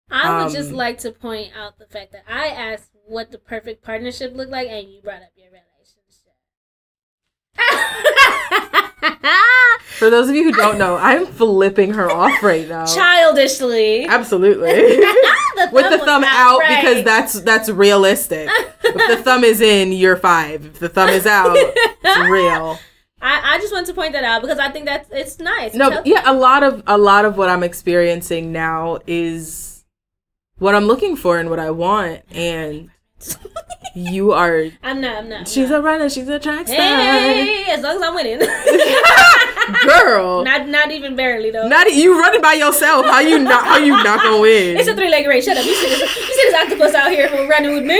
I 0.09 0.43
would 0.43 0.53
just 0.53 0.71
um, 0.71 0.77
like 0.77 0.99
to 0.99 1.11
point 1.11 1.51
out 1.57 1.77
the 1.79 1.85
fact 1.85 2.13
that 2.13 2.23
I 2.27 2.47
asked 2.47 2.91
what 3.05 3.31
the 3.31 3.37
perfect 3.37 3.83
partnership 3.83 4.35
looked 4.35 4.51
like, 4.51 4.67
and 4.69 4.89
you 4.89 5.01
brought 5.01 5.21
up 5.21 5.29
your 5.35 5.47
relationship. 5.47 5.67
For 9.97 10.11
those 10.11 10.29
of 10.29 10.35
you 10.35 10.43
who 10.43 10.51
don't 10.51 10.77
know, 10.77 10.95
I'm 10.95 11.25
flipping 11.25 11.93
her 11.93 12.11
off 12.11 12.43
right 12.43 12.67
now. 12.69 12.85
Childishly. 12.95 14.05
Absolutely. 14.05 15.03
The 15.57 15.69
With 15.73 15.89
the 15.89 15.97
thumb 15.97 16.23
out 16.23 16.59
right. 16.59 16.79
because 16.79 17.03
that's 17.03 17.41
that's 17.41 17.67
realistic. 17.67 18.47
if 18.83 19.17
the 19.17 19.23
thumb 19.23 19.43
is 19.43 19.59
in, 19.59 19.91
you're 19.91 20.15
five. 20.15 20.63
If 20.63 20.77
the 20.77 20.87
thumb 20.87 21.09
is 21.09 21.25
out, 21.25 21.55
it's 21.57 22.29
real. 22.29 22.77
I, 23.19 23.55
I 23.55 23.57
just 23.57 23.73
want 23.73 23.87
to 23.87 23.93
point 23.95 24.13
that 24.13 24.23
out 24.23 24.43
because 24.43 24.59
I 24.59 24.69
think 24.69 24.85
that's 24.85 25.09
it's 25.11 25.39
nice. 25.39 25.73
No, 25.73 26.03
yeah, 26.05 26.21
a 26.25 26.33
lot 26.33 26.61
of 26.61 26.83
a 26.85 26.95
lot 26.95 27.25
of 27.25 27.37
what 27.37 27.49
I'm 27.49 27.63
experiencing 27.63 28.51
now 28.51 28.99
is 29.07 29.66
what 30.59 30.75
I'm 30.75 30.85
looking 30.85 31.15
for 31.15 31.37
and 31.39 31.49
what 31.49 31.59
I 31.59 31.71
want, 31.71 32.21
and 32.31 32.89
you 33.95 34.31
are. 34.33 34.65
I'm 34.83 35.01
not. 35.01 35.17
I'm 35.17 35.29
not. 35.29 35.47
She's 35.47 35.69
I'm 35.71 35.79
a 35.79 35.81
runner. 35.81 36.09
She's 36.09 36.27
a 36.27 36.39
track 36.39 36.67
star. 36.67 36.77
Hey, 36.77 37.65
as 37.69 37.81
long 37.81 37.95
as 37.97 38.01
I'm 38.01 38.15
winning. 38.15 38.39
Girl, 39.85 40.45
not 40.45 40.67
not 40.69 40.91
even 40.91 41.15
barely 41.17 41.51
though. 41.51 41.67
not 41.67 41.91
you 41.93 42.17
running 42.19 42.41
by 42.41 42.53
yourself. 42.53 43.05
How 43.05 43.19
you 43.19 43.37
not? 43.39 43.65
How 43.65 43.77
you 43.77 43.91
not 43.91 44.21
gonna 44.23 44.39
win? 44.39 44.77
it's 44.77 44.87
a 44.87 44.95
three 44.95 45.09
legged 45.09 45.27
race. 45.27 45.43
Shut 45.45 45.57
up. 45.57 45.65
You 45.65 45.73
see 45.75 45.87
this? 45.89 45.99
You 46.01 46.07
see 46.33 46.49
this 46.49 46.53
octopus 46.55 46.93
out 46.95 47.11
here 47.11 47.29
running 47.49 47.73
with 47.73 47.83
me? 47.85 47.99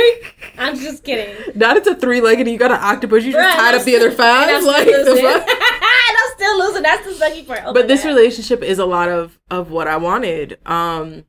I'm 0.58 0.78
just 0.78 1.04
kidding. 1.04 1.36
Not 1.56 1.76
it's 1.78 1.88
a 1.88 1.96
three 1.96 2.22
legged. 2.22 2.48
You 2.48 2.58
got 2.58 2.72
an 2.72 2.80
octopus. 2.82 3.26
You 3.26 3.34
just 3.34 3.44
Right, 3.44 3.56
tied 3.56 3.74
I'm 3.74 3.80
up 3.82 3.86
the 3.86 3.96
other 3.98 4.10
and 4.10 4.22
I'm 4.22 4.64
five. 4.64 4.84
still 4.88 5.04
the 5.04 5.12
losing. 5.12 5.26
fuck. 5.26 5.48
and 5.50 6.18
I'm 6.24 6.34
still 6.38 6.60
losing. 6.60 6.84
That's 6.84 7.06
the 7.06 7.26
sucky 7.26 7.46
part. 7.48 7.62
Oh 7.66 7.74
but 7.74 7.88
this 7.90 8.04
God. 8.04 8.10
relationship 8.16 8.64
is 8.64 8.80
a 8.80 8.86
lot 8.86 9.10
of 9.10 9.38
of 9.52 9.70
what 9.70 9.88
I 9.90 9.98
wanted. 9.98 10.58
Um 10.66 11.26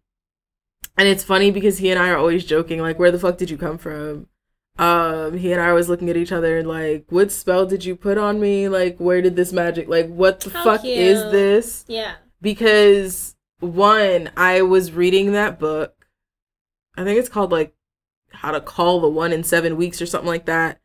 and 0.98 1.08
it's 1.08 1.24
funny 1.24 1.50
because 1.50 1.78
he 1.78 1.90
and 1.90 1.98
I 1.98 2.10
are 2.10 2.18
always 2.18 2.44
joking 2.44 2.80
like 2.80 2.98
where 2.98 3.10
the 3.10 3.18
fuck 3.18 3.38
did 3.38 3.48
you 3.48 3.56
come 3.56 3.78
from? 3.78 4.26
Um 4.78 5.38
he 5.38 5.52
and 5.52 5.60
I 5.60 5.66
are 5.66 5.70
always 5.70 5.88
looking 5.88 6.10
at 6.10 6.16
each 6.16 6.32
other 6.32 6.58
and 6.58 6.68
like 6.68 7.06
what 7.08 7.32
spell 7.32 7.64
did 7.64 7.84
you 7.84 7.96
put 7.96 8.18
on 8.18 8.40
me? 8.40 8.68
Like 8.68 8.98
where 8.98 9.22
did 9.22 9.36
this 9.36 9.52
magic 9.52 9.88
like 9.88 10.08
what 10.08 10.40
the 10.40 10.50
How 10.50 10.64
fuck 10.64 10.84
is 10.84 11.22
this? 11.32 11.84
Yeah. 11.88 12.16
Because 12.42 13.36
one 13.60 14.30
I 14.36 14.62
was 14.62 14.92
reading 14.92 15.32
that 15.32 15.58
book. 15.58 15.94
I 16.96 17.04
think 17.04 17.18
it's 17.18 17.28
called 17.28 17.52
like 17.52 17.74
how 18.30 18.50
to 18.50 18.60
call 18.60 19.00
the 19.00 19.08
one 19.08 19.32
in 19.32 19.42
7 19.42 19.76
weeks 19.76 20.02
or 20.02 20.06
something 20.06 20.28
like 20.28 20.46
that. 20.46 20.80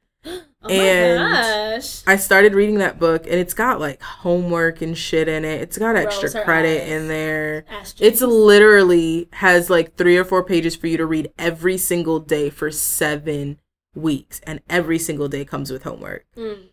Oh 0.63 0.69
And- 0.69 1.19
gosh. 1.19 2.03
I 2.07 2.15
started 2.15 2.53
reading 2.53 2.77
that 2.77 2.99
book 2.99 3.23
and 3.25 3.35
it's 3.35 3.53
got 3.53 3.79
like 3.79 4.01
homework 4.01 4.81
and 4.81 4.97
shit 4.97 5.27
in 5.27 5.43
it. 5.43 5.61
It's 5.61 5.77
got 5.77 5.95
extra 5.95 6.29
Rolls 6.31 6.45
credit 6.45 6.87
in 6.87 7.07
there. 7.07 7.65
It's 7.99 8.21
literally 8.21 9.27
has 9.33 9.69
like 9.69 9.95
three 9.95 10.17
or 10.17 10.23
four 10.23 10.43
pages 10.43 10.75
for 10.75 10.87
you 10.87 10.97
to 10.97 11.05
read 11.05 11.31
every 11.37 11.77
single 11.77 12.19
day 12.19 12.49
for 12.49 12.71
seven 12.71 13.59
weeks, 13.95 14.39
and 14.45 14.61
every 14.69 14.97
single 14.99 15.27
day 15.27 15.45
comes 15.45 15.71
with 15.71 15.83
homework. 15.83 16.25
Mm. 16.37 16.69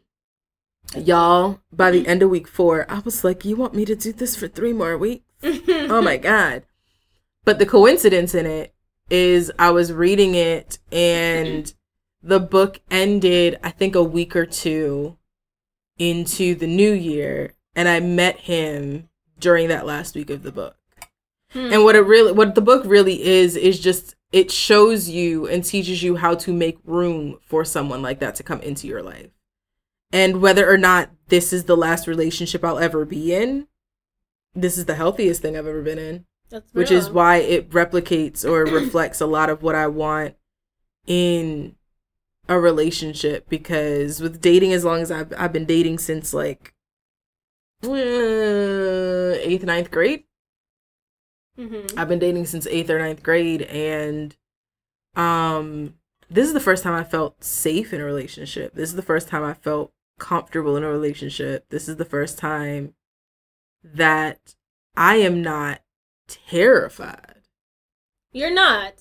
Y'all, 0.97 1.61
by 1.73 1.91
the 1.91 2.07
end 2.07 2.23
of 2.23 2.31
week 2.31 2.49
four, 2.49 2.87
I 2.91 3.01
was 3.01 3.25
like, 3.25 3.45
"You 3.45 3.57
want 3.57 3.75
me 3.75 3.85
to 3.85 3.95
do 3.97 4.13
this 4.13 4.37
for 4.37 4.49
three 4.49 4.73
more 4.73 4.97
weeks? 4.97 5.25
Oh 5.43 6.03
my 6.03 6.17
god!" 6.31 6.63
But 7.45 7.59
the 7.59 7.67
coincidence 7.67 8.35
in 8.35 8.47
it 8.47 8.75
is, 9.09 9.51
I 9.59 9.71
was 9.71 9.93
reading 9.93 10.35
it, 10.35 10.79
and 10.93 11.73
the 12.23 12.41
book 12.41 12.81
ended. 12.91 13.59
I 13.63 13.71
think 13.71 13.95
a 13.95 14.03
week 14.03 14.35
or 14.37 14.47
two 14.47 15.17
into 15.99 16.55
the 16.55 16.67
new 16.67 16.93
year, 16.93 17.55
and 17.75 17.89
I 17.89 18.01
met 18.01 18.41
him 18.41 19.09
during 19.39 19.69
that 19.69 19.87
last 19.87 20.15
week 20.15 20.31
of 20.31 20.43
the 20.43 20.53
book. 20.53 20.77
Hmm. 21.51 21.73
And 21.73 21.85
what 21.85 21.97
it 21.97 22.01
really 22.01 22.33
what 22.33 22.55
the 22.55 22.61
book 22.61 22.85
really 22.85 23.23
is 23.23 23.57
is 23.57 23.81
just 23.81 24.15
it 24.33 24.51
shows 24.51 25.09
you 25.09 25.47
and 25.49 25.65
teaches 25.65 26.03
you 26.03 26.17
how 26.17 26.35
to 26.37 26.53
make 26.53 26.79
room 26.85 27.39
for 27.45 27.65
someone 27.65 28.03
like 28.03 28.21
that 28.21 28.37
to 28.37 28.43
come 28.43 28.61
into 28.61 28.87
your 28.87 29.03
life. 29.03 29.31
And 30.13 30.41
whether 30.41 30.71
or 30.71 30.79
not 30.79 31.11
this 31.29 31.53
is 31.53 31.65
the 31.65 31.77
last 31.77 32.07
relationship 32.07 32.65
I'll 32.65 32.79
ever 32.79 33.05
be 33.05 33.35
in, 33.35 33.67
this 34.55 34.79
is 34.79 34.87
the 34.87 34.95
healthiest 34.95 35.43
thing 35.43 35.57
I've 35.57 35.67
ever 35.67 35.83
been 35.83 35.99
in, 35.99 36.27
That's 36.51 36.73
which 36.73 36.91
is 36.91 37.11
why 37.11 37.37
it 37.37 37.71
replicates 37.71 38.45
or 38.45 38.65
reflects 38.73 39.21
a 39.21 39.27
lot 39.27 39.51
of 39.51 39.63
what 39.63 39.75
I 39.75 39.87
want 39.87 40.35
in 41.07 41.77
a 42.51 42.61
relationship 42.61 43.49
because 43.49 44.21
with 44.21 44.43
dating 44.43 44.75
as 44.75 44.85
long 44.85 45.01
as 45.01 45.11
I've 45.11 45.33
I've 45.39 45.53
been 45.55 45.65
dating 45.65 45.99
since 45.99 46.35
like 46.35 46.75
uh, 47.83 47.87
8th 47.89 49.63
ninth 49.63 49.91
grade 49.91 50.25
Mhm. 51.59 51.99
I've 51.99 52.09
been 52.09 52.19
dating 52.19 52.47
since 52.47 52.67
eighth 52.69 52.89
or 52.89 52.99
ninth 52.99 53.23
grade, 53.23 53.63
and 53.63 54.35
um, 55.15 55.95
this 56.31 56.47
is 56.47 56.55
the 56.55 56.61
first 56.61 56.83
time 56.83 56.95
I 56.95 57.05
felt 57.05 57.45
safe 57.45 57.93
in 57.93 58.01
a 58.01 58.05
relationship. 58.05 58.73
This 58.75 58.89
is 58.89 58.95
the 58.97 59.03
first 59.03 59.29
time 59.29 59.45
I 59.45 59.53
felt 59.53 59.93
comfortable 60.19 60.77
in 60.77 60.85
a 60.85 60.89
relationship. 60.89 61.67
This 61.69 61.87
is 61.87 61.97
the 61.97 62.05
first 62.07 62.39
time 62.39 62.95
that 63.85 64.55
I 64.97 65.17
am 65.17 65.43
not 65.43 65.83
terrified, 66.29 67.43
You're 68.33 68.55
not. 68.55 68.95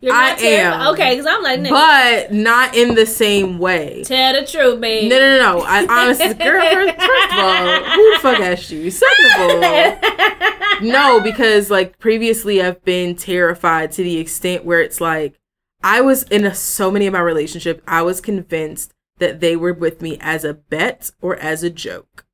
You're 0.00 0.12
I 0.14 0.30
am. 0.32 0.92
Okay, 0.94 1.10
because 1.16 1.26
I'm 1.26 1.42
like, 1.42 1.60
nigga, 1.60 1.70
but 1.70 2.32
not 2.32 2.76
in 2.76 2.94
the 2.94 3.06
same 3.06 3.58
way. 3.58 4.02
tell 4.04 4.34
the 4.34 4.46
truth, 4.46 4.78
baby. 4.80 5.08
No, 5.08 5.18
no, 5.18 5.38
no, 5.38 5.58
no. 5.58 5.64
I 5.66 5.86
honestly, 5.88 6.34
girl, 6.44 6.60
first, 6.60 6.96
first 7.00 7.32
of 7.32 7.38
all, 7.38 7.84
who 7.84 8.12
the 8.12 8.18
fuck 8.20 8.40
asked 8.40 8.70
you? 8.70 8.90
Second 8.90 9.26
of 9.26 9.62
all, 9.62 10.80
no, 10.82 11.20
because 11.20 11.70
like 11.70 11.98
previously 11.98 12.60
I've 12.60 12.84
been 12.84 13.16
terrified 13.16 13.92
to 13.92 14.02
the 14.02 14.18
extent 14.18 14.64
where 14.66 14.82
it's 14.82 15.00
like 15.00 15.38
I 15.82 16.02
was 16.02 16.24
in 16.24 16.44
a, 16.44 16.54
so 16.54 16.90
many 16.90 17.06
of 17.06 17.14
my 17.14 17.20
relationships, 17.20 17.82
I 17.88 18.02
was 18.02 18.20
convinced 18.20 18.92
that 19.18 19.40
they 19.40 19.56
were 19.56 19.72
with 19.72 20.02
me 20.02 20.18
as 20.20 20.44
a 20.44 20.52
bet 20.52 21.10
or 21.22 21.36
as 21.36 21.62
a 21.62 21.70
joke. 21.70 22.26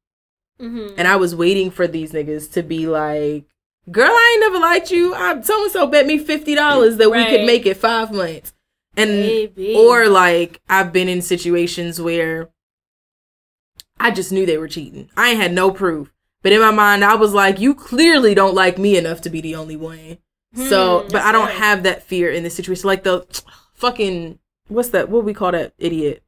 Mhm. 0.61 0.95
And 0.99 1.07
I 1.07 1.15
was 1.15 1.35
waiting 1.35 1.71
for 1.71 1.87
these 1.87 2.11
niggas 2.13 2.51
to 2.55 2.63
be 2.65 2.89
like, 2.89 3.45
girl, 3.91 4.11
I 4.11 4.31
ain't 4.35 4.53
never 4.53 4.63
liked 4.63 4.91
you. 4.91 5.15
I 5.15 5.41
so 5.43 5.63
and 5.63 5.73
so 5.73 5.87
bet 5.87 6.07
me 6.07 6.23
$50 6.25 6.97
that 6.99 7.11
we 7.11 7.25
could 7.27 7.47
make 7.47 7.67
it 7.67 7.77
five 7.77 8.13
months. 8.13 8.53
And 8.97 9.51
or 9.77 10.09
like 10.09 10.61
I've 10.69 10.93
been 10.93 11.09
in 11.09 11.23
situations 11.23 12.01
where 12.01 12.51
I 13.99 14.11
just 14.11 14.33
knew 14.33 14.45
they 14.47 14.59
were 14.59 14.69
cheating. 14.69 15.09
I 15.17 15.31
ain't 15.31 15.41
had 15.41 15.53
no 15.53 15.71
proof. 15.71 16.13
But 16.43 16.53
in 16.53 16.61
my 16.61 16.73
mind, 16.73 17.05
I 17.05 17.15
was 17.15 17.33
like, 17.33 17.61
you 17.61 17.73
clearly 17.75 18.35
don't 18.35 18.55
like 18.55 18.77
me 18.77 18.97
enough 18.97 19.21
to 19.23 19.31
be 19.31 19.41
the 19.41 19.55
only 19.55 19.77
one. 19.77 20.19
so, 20.55 21.03
Hmm, 21.03 21.09
but 21.09 21.23
I 21.23 21.31
don't 21.33 21.47
right. 21.47 21.55
have 21.55 21.85
that 21.85 22.03
fear 22.03 22.31
in 22.31 22.43
this 22.43 22.57
situation. 22.57 22.87
Like 22.87 23.05
the 23.05 23.25
fucking, 23.75 24.39
what's 24.67 24.89
that? 24.91 25.09
What 25.09 25.25
we 25.25 25.33
call 25.35 25.53
that 25.53 25.73
idiot? 25.79 26.23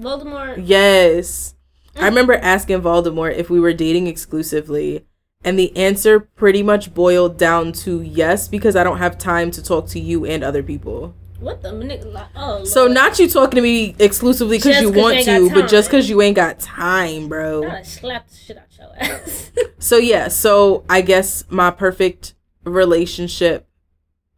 Voldemort. 0.00 0.62
Yes. 0.66 1.54
Mm. 1.94 2.02
I 2.02 2.06
remember 2.06 2.34
asking 2.34 2.80
Voldemort 2.80 3.36
if 3.36 3.50
we 3.50 3.60
were 3.60 3.74
dating 3.74 4.06
exclusively. 4.06 5.04
And 5.44 5.58
the 5.58 5.76
answer 5.76 6.20
pretty 6.20 6.62
much 6.62 6.94
boiled 6.94 7.36
down 7.36 7.72
to 7.72 8.00
yes, 8.02 8.48
because 8.48 8.76
I 8.76 8.84
don't 8.84 8.98
have 8.98 9.18
time 9.18 9.50
to 9.52 9.62
talk 9.62 9.86
to 9.88 10.00
you 10.00 10.24
and 10.24 10.42
other 10.42 10.62
people. 10.62 11.14
What 11.38 11.60
the 11.62 11.70
nigga? 11.72 12.26
Oh, 12.34 12.64
So 12.64 12.82
Lord. 12.82 12.92
not 12.92 13.18
you 13.18 13.28
talking 13.28 13.56
to 13.56 13.60
me 13.60 13.94
exclusively 13.98 14.56
because 14.56 14.80
you 14.80 14.88
'cause 14.88 14.96
you 14.96 15.02
want 15.02 15.16
ain't 15.16 15.26
to, 15.26 15.54
but 15.54 15.68
just 15.68 15.90
because 15.90 16.08
you 16.08 16.22
ain't 16.22 16.36
got 16.36 16.58
time, 16.60 17.28
bro. 17.28 17.82
Slap 17.82 18.26
the 18.28 18.34
shit 18.36 18.56
out 18.56 18.64
your 18.78 18.88
ass. 18.98 19.50
So 19.78 19.98
yeah, 19.98 20.28
so 20.28 20.84
I 20.88 21.02
guess 21.02 21.44
my 21.50 21.70
perfect 21.70 22.34
relationship 22.64 23.68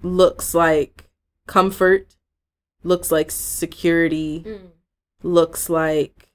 looks 0.02 0.54
like 0.54 1.08
comfort, 1.46 2.16
looks 2.82 3.12
like 3.12 3.30
security, 3.30 4.42
Mm. 4.44 4.60
looks 5.22 5.70
like 5.70 6.25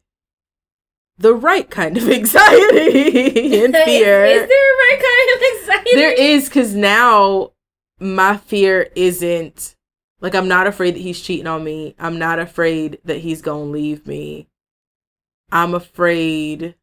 the 1.22 1.34
right 1.34 1.70
kind 1.70 1.98
of 1.98 2.10
anxiety 2.10 3.64
and 3.64 3.74
fear. 3.76 4.26
Is, 4.26 4.44
is 4.44 4.50
there 4.50 4.74
a 4.74 4.78
right 4.78 5.02
kind 5.02 5.36
of 5.36 5.70
anxiety? 5.70 5.92
There 5.96 6.14
is 6.14 6.50
because 6.50 6.76
now 6.76 7.52
my 8.00 8.38
fear 8.38 8.90
isn't 8.96 9.76
like 10.20 10.36
I'm 10.36 10.48
not 10.48 10.68
afraid 10.68 10.96
that 10.96 11.02
he's 11.02 11.22
cheating 11.22 11.48
on 11.48 11.64
me. 11.64 11.96
I'm 12.00 12.20
not 12.20 12.40
afraid 12.40 13.00
that 13.06 13.18
he's 13.18 13.42
gonna 13.42 13.64
leave 13.64 14.08
me. 14.08 14.48
I'm 15.52 15.74
afraid 15.74 16.76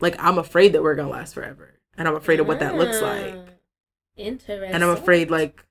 like 0.00 0.16
I'm 0.22 0.38
afraid 0.38 0.72
that 0.72 0.82
we're 0.82 0.94
gonna 0.94 1.10
last 1.10 1.34
forever. 1.34 1.80
And 1.96 2.08
I'm 2.08 2.16
afraid 2.16 2.40
of 2.40 2.46
what 2.46 2.60
that 2.60 2.76
looks 2.76 3.02
like. 3.02 3.34
Ah, 3.36 3.50
Interesting. 4.16 4.70
And 4.72 4.82
I'm 4.82 4.90
afraid 4.90 5.30
like 5.30 5.64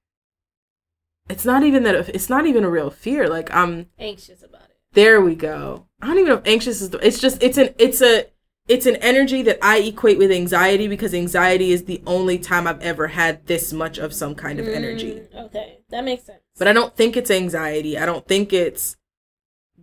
it's 1.29 1.45
not 1.45 1.63
even 1.63 1.83
that 1.83 2.09
it's 2.09 2.29
not 2.29 2.45
even 2.45 2.63
a 2.63 2.69
real 2.69 2.89
fear. 2.89 3.27
Like 3.27 3.53
I'm 3.53 3.87
anxious 3.99 4.43
about 4.43 4.63
it. 4.63 4.68
There 4.93 5.21
we 5.21 5.35
go. 5.35 5.87
I 6.01 6.07
don't 6.07 6.17
even 6.17 6.29
know 6.29 6.37
if 6.37 6.47
anxious 6.47 6.81
is 6.81 6.89
the, 6.91 7.05
it's 7.05 7.19
just 7.19 7.41
it's 7.43 7.57
an 7.57 7.75
it's 7.77 8.01
a 8.01 8.25
it's 8.67 8.85
an 8.85 8.97
energy 8.97 9.41
that 9.43 9.57
I 9.61 9.79
equate 9.79 10.17
with 10.17 10.31
anxiety 10.31 10.87
because 10.87 11.13
anxiety 11.13 11.71
is 11.71 11.85
the 11.85 12.01
only 12.05 12.37
time 12.37 12.67
I've 12.67 12.81
ever 12.81 13.07
had 13.07 13.47
this 13.47 13.73
much 13.73 13.97
of 13.97 14.13
some 14.13 14.35
kind 14.35 14.59
of 14.59 14.67
energy. 14.67 15.23
Mm, 15.33 15.45
okay, 15.45 15.79
that 15.89 16.03
makes 16.03 16.23
sense. 16.23 16.39
But 16.57 16.67
I 16.67 16.73
don't 16.73 16.95
think 16.95 17.17
it's 17.17 17.31
anxiety. 17.31 17.97
I 17.97 18.05
don't 18.05 18.27
think 18.27 18.53
it's 18.53 18.95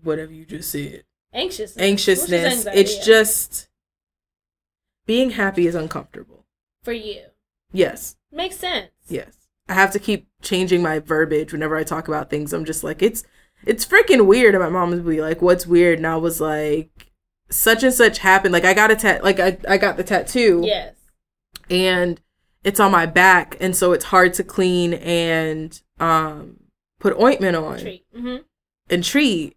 whatever 0.02 0.32
you 0.32 0.44
just 0.44 0.70
said. 0.70 1.04
anxiousness. 1.32 1.84
Anxiousness. 1.84 2.52
Anxiety, 2.59 2.80
it's 2.80 2.96
yeah. 2.98 3.04
just 3.04 3.68
being 5.04 5.30
happy 5.30 5.66
is 5.66 5.74
uncomfortable. 5.74 6.44
for 6.82 6.92
you. 6.92 7.22
Yes. 7.72 8.16
Makes 8.30 8.57
sense. 8.57 8.90
Yes. 9.09 9.48
I 9.68 9.74
have 9.74 9.90
to 9.92 9.98
keep 9.98 10.28
changing 10.42 10.82
my 10.82 11.00
verbiage 11.00 11.52
whenever 11.52 11.76
I 11.76 11.82
talk 11.82 12.07
about 12.07 12.30
things. 12.30 12.52
I'm 12.52 12.64
just 12.64 12.84
like, 12.84 13.02
it's 13.02 13.24
it's 13.66 13.84
freaking 13.84 14.26
weird. 14.26 14.54
And 14.54 14.62
my 14.64 14.70
mom 14.70 14.90
would 14.90 15.04
be 15.06 15.20
like, 15.20 15.42
What's 15.42 15.66
weird? 15.66 15.98
And 15.98 16.06
I 16.06 16.16
was 16.16 16.40
like, 16.40 17.10
such 17.50 17.82
and 17.82 17.92
such 17.92 18.18
happened. 18.18 18.52
Like 18.52 18.64
I 18.64 18.72
got 18.74 18.90
a 18.90 18.96
tat 18.96 19.22
like 19.22 19.38
I, 19.40 19.58
I 19.68 19.76
got 19.76 19.96
the 19.96 20.04
tattoo 20.04 20.62
Yes. 20.64 20.94
and 21.70 22.20
it's 22.64 22.80
on 22.80 22.90
my 22.90 23.06
back 23.06 23.56
and 23.60 23.76
so 23.76 23.92
it's 23.92 24.06
hard 24.06 24.34
to 24.34 24.44
clean 24.44 24.94
and 24.94 25.80
um 26.00 26.56
put 26.98 27.18
ointment 27.20 27.56
on 27.56 27.78
Treat. 27.78 28.04
hmm 28.14 28.36
and 28.88 29.02
treat. 29.04 29.56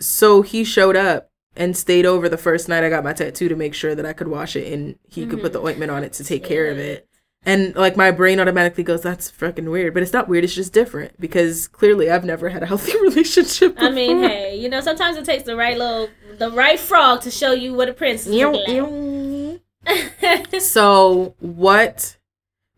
So 0.00 0.42
he 0.42 0.62
showed 0.62 0.94
up 0.96 1.30
and 1.56 1.76
stayed 1.76 2.06
over 2.06 2.28
the 2.28 2.36
first 2.36 2.68
night 2.68 2.84
I 2.84 2.88
got 2.88 3.02
my 3.02 3.12
tattoo 3.12 3.48
to 3.48 3.56
make 3.56 3.74
sure 3.74 3.94
that 3.96 4.06
I 4.06 4.12
could 4.12 4.28
wash 4.28 4.54
it 4.54 4.72
and 4.72 4.96
he 5.08 5.26
could 5.26 5.40
put 5.40 5.52
the 5.52 5.60
ointment 5.60 5.90
on 5.90 6.04
it 6.04 6.12
to 6.14 6.24
take 6.24 6.44
care 6.44 6.66
of 6.70 6.78
it. 6.78 7.07
And 7.48 7.74
like 7.76 7.96
my 7.96 8.10
brain 8.10 8.40
automatically 8.40 8.84
goes, 8.84 9.00
that's 9.00 9.30
fucking 9.30 9.70
weird. 9.70 9.94
But 9.94 10.02
it's 10.02 10.12
not 10.12 10.28
weird, 10.28 10.44
it's 10.44 10.54
just 10.54 10.74
different 10.74 11.18
because 11.18 11.66
clearly 11.66 12.10
I've 12.10 12.22
never 12.24 12.50
had 12.50 12.62
a 12.62 12.66
healthy 12.66 12.92
relationship. 13.00 13.74
I 13.78 13.88
mean, 13.88 14.18
hey, 14.18 14.54
you 14.54 14.68
know, 14.68 14.82
sometimes 14.82 15.16
it 15.16 15.24
takes 15.24 15.44
the 15.44 15.56
right 15.56 15.78
little, 15.78 16.10
the 16.36 16.50
right 16.50 16.78
frog 16.78 17.22
to 17.22 17.30
show 17.30 17.52
you 17.52 17.72
what 17.72 17.88
a 17.88 17.94
princess 17.94 18.26
is 18.30 19.60
like. 19.86 20.60
So, 20.60 21.34
what 21.38 22.18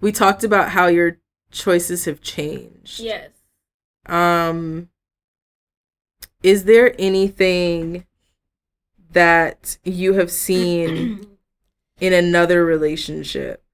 we 0.00 0.12
talked 0.12 0.44
about 0.44 0.68
how 0.68 0.86
your 0.86 1.18
choices 1.50 2.04
have 2.04 2.20
changed. 2.20 3.00
yes. 3.00 3.30
Um 4.06 4.88
is 6.44 6.64
there 6.64 6.94
anything 6.96 8.06
that 9.12 9.78
you 9.82 10.12
have 10.12 10.30
seen 10.30 11.26
in 12.00 12.12
another 12.12 12.64
relationship 12.64 13.64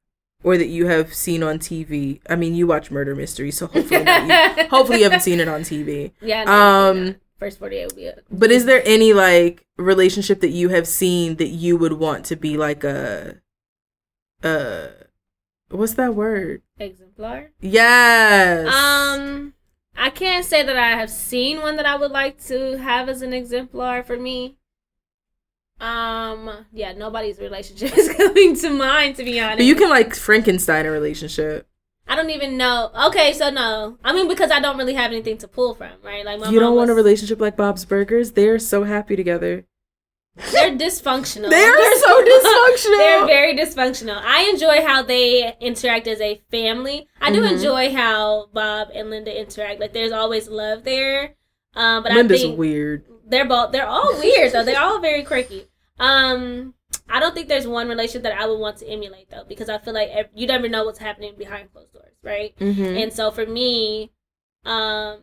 or 0.47 0.57
that 0.57 0.69
you 0.69 0.87
have 0.87 1.13
seen 1.13 1.43
on 1.43 1.59
TV? 1.59 2.21
I 2.31 2.37
mean, 2.37 2.55
you 2.55 2.67
watch 2.67 2.91
murder 2.91 3.15
mystery, 3.15 3.51
so 3.51 3.67
hopefully 3.67 4.01
you, 4.01 4.69
hopefully 4.75 4.99
you 4.99 5.05
haven't 5.05 5.21
seen 5.29 5.41
it 5.41 5.49
on 5.49 5.63
TV. 5.63 6.13
Yeah. 6.23 6.45
no, 6.45 6.53
Um 6.53 7.17
first 7.39 7.59
forty 7.59 7.77
eight 7.77 7.87
would 7.89 7.97
be 7.97 8.07
a 8.07 8.15
but 8.31 8.51
is 8.51 8.65
there 8.65 8.83
any 8.87 9.13
like 9.13 9.67
relationship 9.77 10.41
that 10.41 10.51
you 10.61 10.71
have 10.71 10.87
seen 10.87 11.37
that 11.37 11.49
you 11.49 11.77
would 11.77 11.93
want 11.95 12.25
to 12.27 12.37
be 12.37 12.57
like 12.57 12.83
a 12.85 13.43
uh 14.43 14.87
what's 15.69 15.95
that 15.95 16.15
word? 16.15 16.63
exemplar. 16.79 17.51
Yes. 17.61 18.67
Um, 18.73 19.55
I 19.97 20.11
can't 20.11 20.45
say 20.45 20.63
that 20.63 20.77
I 20.77 20.91
have 20.91 21.11
seen 21.11 21.61
one 21.61 21.77
that 21.77 21.87
I 21.87 21.97
would 21.97 22.11
like 22.13 22.43
to 22.47 22.79
have 22.79 23.09
as 23.09 23.23
an 23.23 23.33
exemplar 23.33 24.03
for 24.03 24.17
me. 24.17 24.59
Um, 25.81 26.67
yeah, 26.73 26.93
nobody's 26.93 27.39
relationship 27.39 27.97
is 27.99 28.09
coming 28.15 28.57
to 28.57 28.71
mind 28.71 29.17
to 29.17 29.25
be 29.25 29.39
honest. 29.41 29.59
but 29.59 29.65
you 29.67 29.75
can 29.75 29.91
like 29.91 30.15
Frankenstein 30.15 30.87
a 30.87 30.91
relationship. 30.91 31.69
I 32.09 32.15
don't 32.15 32.31
even 32.31 32.57
know. 32.57 32.91
Okay, 33.09 33.33
so 33.33 33.51
no. 33.51 33.99
I 34.05 34.13
mean, 34.13 34.29
because 34.29 34.51
I 34.53 34.61
don't 34.61 34.79
really 34.79 34.95
have 34.95 35.11
anything 35.11 35.39
to 35.39 35.49
pull 35.49 35.75
from, 35.75 35.91
right? 36.05 36.25
Like 36.25 36.39
my 36.41 36.51
you 36.51 36.61
don't 36.61 36.71
mom 36.71 36.77
want 36.77 36.91
a 36.91 36.95
relationship 36.95 37.41
like 37.41 37.57
Bob's 37.57 37.85
Burgers? 37.85 38.33
They're 38.33 38.59
so 38.61 38.85
happy 38.85 39.17
together. 39.17 39.65
They're 40.53 40.71
dysfunctional. 40.77 41.51
They're 41.51 41.99
so 41.99 42.23
dysfunctional. 42.23 42.97
They're 42.99 43.27
very 43.27 43.57
dysfunctional. 43.57 44.21
I 44.23 44.43
enjoy 44.53 44.85
how 44.87 45.03
they 45.03 45.57
interact 45.61 46.07
as 46.07 46.21
a 46.21 46.41
family. 46.51 47.09
I 47.21 47.33
do 47.33 47.41
Mhm. 47.41 47.53
enjoy 47.53 47.93
how 47.95 48.51
Bob 48.53 48.89
and 48.95 49.11
Linda 49.11 49.37
interact. 49.39 49.81
Like, 49.81 49.93
there's 49.95 50.13
always 50.13 50.47
love 50.49 50.85
there. 50.85 51.35
Um, 51.77 52.03
but 52.03 52.13
Linda's 52.13 52.41
I 52.41 52.47
think 52.47 52.59
weird. 52.59 53.05
they're 53.27 53.47
both 53.47 53.71
they're 53.71 53.87
all 53.87 54.19
weird 54.19 54.53
though. 54.53 54.65
They're 54.65 54.81
all 54.81 55.01
very 55.01 55.23
quirky. 55.23 55.67
Um, 55.99 56.75
I 57.09 57.21
don't 57.21 57.35
think 57.35 57.49
there's 57.49 57.67
one 57.67 57.89
relationship 57.89 58.23
that 58.25 58.41
I 58.41 58.47
would 58.47 58.59
want 58.59 58.79
to 58.79 58.89
emulate 58.89 59.31
though, 59.31 59.45
because 59.47 59.69
I 59.69 59.79
feel 59.79 59.95
like 59.95 60.09
ev- 60.11 60.31
you 60.35 60.47
never 60.47 60.69
know 60.69 60.85
what's 60.85 60.99
happening 60.99 61.35
behind 61.39 61.73
closed 61.73 61.93
doors, 61.93 62.17
right? 62.23 62.57
Mm-hmm. 62.59 62.97
And 62.97 63.13
so 63.13 63.31
for 63.31 63.47
me, 63.47 64.13
um, 64.65 65.19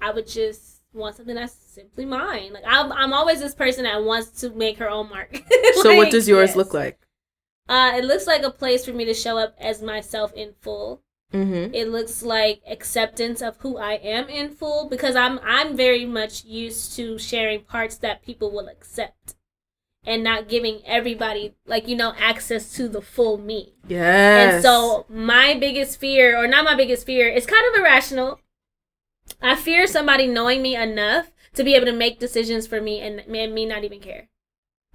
I 0.00 0.10
would 0.12 0.26
just 0.26 0.82
want 0.92 1.16
something 1.16 1.34
that's 1.34 1.54
simply 1.54 2.04
mine. 2.04 2.52
Like 2.52 2.64
I'm, 2.66 2.92
I'm 2.92 3.12
always 3.12 3.40
this 3.40 3.54
person 3.54 3.84
that 3.84 4.02
wants 4.02 4.40
to 4.40 4.50
make 4.50 4.78
her 4.78 4.90
own 4.90 5.08
mark. 5.08 5.40
so 5.74 5.96
what 5.96 6.10
does 6.10 6.28
yours 6.28 6.50
yes. 6.50 6.56
look 6.56 6.74
like? 6.74 6.98
Uh, 7.68 7.92
it 7.96 8.04
looks 8.04 8.26
like 8.26 8.42
a 8.42 8.50
place 8.50 8.84
for 8.84 8.92
me 8.92 9.04
to 9.04 9.14
show 9.14 9.38
up 9.38 9.54
as 9.58 9.82
myself 9.82 10.32
in 10.34 10.54
full. 10.60 11.02
Mm-hmm. 11.32 11.74
It 11.74 11.88
looks 11.88 12.22
like 12.22 12.62
acceptance 12.68 13.42
of 13.42 13.56
who 13.58 13.76
I 13.78 13.94
am 13.94 14.28
in 14.28 14.50
full 14.50 14.88
because 14.88 15.16
I'm 15.16 15.38
I'm 15.40 15.76
very 15.76 16.06
much 16.06 16.44
used 16.44 16.94
to 16.96 17.18
sharing 17.18 17.62
parts 17.62 17.96
that 17.98 18.22
people 18.22 18.50
will 18.52 18.68
accept 18.68 19.34
and 20.04 20.22
not 20.22 20.48
giving 20.48 20.82
everybody 20.86 21.56
like 21.66 21.88
you 21.88 21.96
know 21.96 22.14
access 22.16 22.72
to 22.74 22.88
the 22.88 23.02
full 23.02 23.38
me. 23.38 23.74
Yes. 23.88 24.54
And 24.54 24.62
so 24.62 25.04
my 25.08 25.54
biggest 25.58 25.98
fear, 25.98 26.38
or 26.42 26.46
not 26.46 26.64
my 26.64 26.76
biggest 26.76 27.04
fear, 27.04 27.28
it's 27.28 27.46
kind 27.46 27.64
of 27.74 27.80
irrational. 27.80 28.40
I 29.42 29.56
fear 29.56 29.86
somebody 29.88 30.28
knowing 30.28 30.62
me 30.62 30.76
enough 30.76 31.32
to 31.54 31.64
be 31.64 31.74
able 31.74 31.86
to 31.86 31.92
make 31.92 32.20
decisions 32.20 32.66
for 32.68 32.80
me 32.80 33.00
and, 33.00 33.20
and 33.20 33.52
me 33.54 33.66
not 33.66 33.82
even 33.82 33.98
care. 34.00 34.28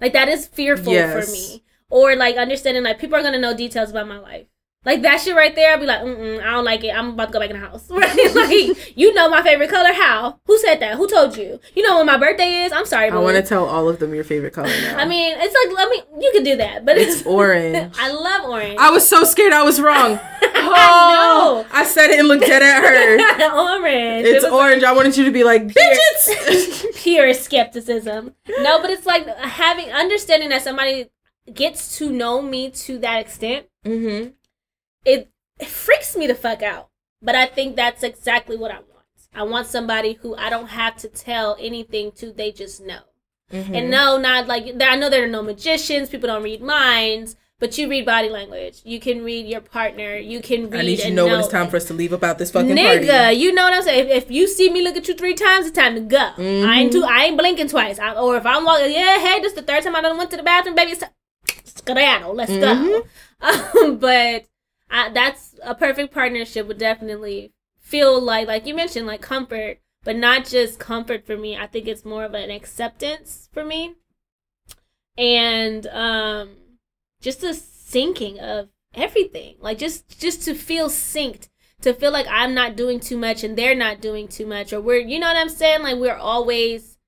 Like 0.00 0.14
that 0.14 0.28
is 0.28 0.46
fearful 0.46 0.94
Yes. 0.94 1.26
for 1.26 1.30
me. 1.30 1.62
Or 1.90 2.16
like 2.16 2.36
understanding 2.36 2.82
like 2.82 2.98
people 2.98 3.16
are 3.16 3.22
gonna 3.22 3.38
know 3.38 3.54
details 3.54 3.90
about 3.90 4.08
my 4.08 4.18
life. 4.18 4.46
Like 4.84 5.02
that 5.02 5.20
shit 5.20 5.36
right 5.36 5.54
there, 5.54 5.72
I'd 5.74 5.80
be 5.80 5.86
like, 5.86 6.00
Mm-mm, 6.00 6.42
I 6.42 6.50
don't 6.50 6.64
like 6.64 6.82
it. 6.82 6.88
I'm 6.92 7.10
about 7.10 7.26
to 7.26 7.32
go 7.32 7.38
back 7.40 7.50
in 7.50 7.60
the 7.60 7.64
house. 7.66 7.86
Right? 7.90 8.34
like, 8.34 8.96
you 8.98 9.14
know 9.14 9.28
my 9.28 9.42
favorite 9.42 9.70
color? 9.70 9.92
How? 9.92 10.40
Who 10.46 10.58
said 10.58 10.80
that? 10.80 10.96
Who 10.96 11.06
told 11.08 11.36
you? 11.36 11.60
You 11.76 11.82
know 11.86 11.98
when 11.98 12.06
my 12.06 12.16
birthday 12.16 12.62
is? 12.64 12.72
I'm 12.72 12.84
sorry, 12.86 13.08
I 13.10 13.18
want 13.18 13.36
to 13.36 13.42
tell 13.42 13.64
all 13.64 13.88
of 13.88 14.00
them 14.00 14.12
your 14.14 14.24
favorite 14.24 14.52
color 14.52 14.66
now. 14.82 14.98
I 14.98 15.04
mean, 15.04 15.36
it's 15.38 15.54
like 15.54 15.76
let 15.76 15.88
me. 15.88 16.02
You 16.20 16.32
can 16.34 16.42
do 16.42 16.56
that, 16.56 16.84
but 16.84 16.98
It's 16.98 17.24
orange. 17.24 17.94
I 17.98 18.10
love 18.10 18.50
orange. 18.50 18.76
I 18.78 18.90
was 18.90 19.08
so 19.08 19.22
scared 19.24 19.52
I 19.52 19.62
was 19.62 19.80
wrong. 19.80 20.18
I 20.42 20.50
Oh, 20.74 21.66
I 21.72 21.84
said 21.84 22.10
it 22.10 22.18
and 22.18 22.28
looked 22.28 22.46
dead 22.46 22.62
at 22.62 22.82
her. 22.82 23.16
It's 23.16 23.54
orange. 23.54 24.26
It's 24.26 24.44
It 24.44 24.52
orange. 24.52 24.82
I 24.84 24.92
wanted 24.92 25.16
you 25.16 25.24
to 25.24 25.30
be 25.30 25.44
like, 25.44 25.68
bitches. 25.68 26.84
like 26.84 26.94
pure 26.96 27.34
skepticism. 27.34 28.34
No, 28.60 28.80
but 28.80 28.90
it's 28.90 29.06
like 29.06 29.26
having 29.38 29.90
understanding 29.90 30.48
that 30.50 30.62
somebody 30.62 31.08
gets 31.52 31.98
to 31.98 32.10
know 32.10 32.40
me 32.42 32.70
to 32.70 32.98
that 32.98 33.20
extent. 33.20 33.66
mm-hmm. 33.84 34.30
It, 35.04 35.30
it 35.58 35.68
freaks 35.68 36.16
me 36.16 36.26
the 36.26 36.34
fuck 36.34 36.62
out. 36.62 36.88
But 37.20 37.34
I 37.34 37.46
think 37.46 37.76
that's 37.76 38.02
exactly 38.02 38.56
what 38.56 38.70
I 38.70 38.76
want. 38.76 38.88
I 39.34 39.44
want 39.44 39.66
somebody 39.66 40.14
who 40.14 40.34
I 40.36 40.50
don't 40.50 40.68
have 40.68 40.96
to 40.96 41.08
tell 41.08 41.56
anything 41.60 42.12
to. 42.12 42.32
They 42.32 42.52
just 42.52 42.80
know. 42.80 43.00
Mm-hmm. 43.52 43.74
And 43.74 43.90
no, 43.90 44.18
not 44.18 44.46
like 44.46 44.64
I 44.80 44.96
know 44.96 45.08
there 45.08 45.24
are 45.24 45.28
no 45.28 45.42
magicians. 45.42 46.08
People 46.08 46.28
don't 46.28 46.42
read 46.42 46.62
minds. 46.62 47.36
But 47.60 47.78
you 47.78 47.88
read 47.88 48.04
body 48.04 48.28
language. 48.28 48.80
You 48.84 48.98
can 48.98 49.22
read 49.22 49.46
your 49.46 49.60
partner. 49.60 50.16
You 50.16 50.40
can 50.42 50.68
read. 50.68 50.80
I 50.80 50.82
need 50.82 50.98
you 50.98 51.04
to 51.04 51.10
know 51.12 51.26
when 51.26 51.38
it's 51.38 51.46
time 51.46 51.68
for 51.68 51.76
us 51.76 51.84
to 51.84 51.94
leave 51.94 52.12
about 52.12 52.36
this 52.38 52.50
fucking 52.50 52.74
Nigga, 52.74 53.08
party. 53.20 53.36
you 53.36 53.54
know 53.54 53.62
what 53.62 53.72
I'm 53.72 53.82
saying? 53.84 54.08
If, 54.08 54.24
if 54.24 54.30
you 54.32 54.48
see 54.48 54.68
me 54.68 54.82
look 54.82 54.96
at 54.96 55.06
you 55.06 55.14
three 55.14 55.34
times, 55.34 55.66
it's 55.66 55.76
time 55.78 55.94
to 55.94 56.00
go. 56.00 56.16
I 56.18 56.28
ain't 56.28 56.36
Mm-hmm. 56.40 56.88
too, 56.90 57.04
I 57.04 57.26
ain't 57.26 57.38
blinking 57.38 57.68
twice. 57.68 58.00
I, 58.00 58.14
or 58.14 58.36
if 58.36 58.44
I'm 58.44 58.64
walking, 58.64 58.90
yeah, 58.92 59.20
hey, 59.20 59.40
this 59.40 59.52
the 59.52 59.62
third 59.62 59.84
time 59.84 59.94
I 59.94 60.00
done 60.00 60.16
went 60.18 60.32
to 60.32 60.36
the 60.38 60.42
bathroom, 60.42 60.74
baby. 60.74 60.90
It's 60.90 61.00
time. 61.82 62.34
Let's 62.34 62.50
go. 62.52 63.04
Um, 63.42 63.98
but 63.98 64.44
I, 64.92 65.08
that's 65.08 65.58
a 65.64 65.74
perfect 65.74 66.14
partnership. 66.14 66.68
Would 66.68 66.78
definitely 66.78 67.52
feel 67.80 68.20
like, 68.20 68.46
like 68.46 68.66
you 68.66 68.74
mentioned, 68.74 69.06
like 69.06 69.22
comfort, 69.22 69.80
but 70.04 70.16
not 70.16 70.44
just 70.44 70.78
comfort 70.78 71.26
for 71.26 71.36
me. 71.36 71.56
I 71.56 71.66
think 71.66 71.88
it's 71.88 72.04
more 72.04 72.24
of 72.24 72.34
an 72.34 72.50
acceptance 72.50 73.48
for 73.52 73.64
me, 73.64 73.96
and 75.18 75.86
um, 75.88 76.50
just 77.20 77.42
a 77.42 77.48
syncing 77.48 78.38
of 78.38 78.68
everything. 78.94 79.56
Like 79.58 79.78
just 79.78 80.20
just 80.20 80.42
to 80.42 80.54
feel 80.54 80.88
synced 80.88 81.48
to 81.82 81.92
feel 81.92 82.12
like 82.12 82.26
I'm 82.30 82.54
not 82.54 82.76
doing 82.76 83.00
too 83.00 83.18
much 83.18 83.44
and 83.44 83.58
they're 83.58 83.74
not 83.74 84.00
doing 84.00 84.28
too 84.28 84.46
much, 84.46 84.72
or 84.72 84.80
we're, 84.80 85.00
you 85.00 85.18
know 85.18 85.26
what 85.26 85.36
I'm 85.36 85.48
saying? 85.48 85.82
Like 85.82 85.96
we're 85.96 86.16
always 86.16 86.98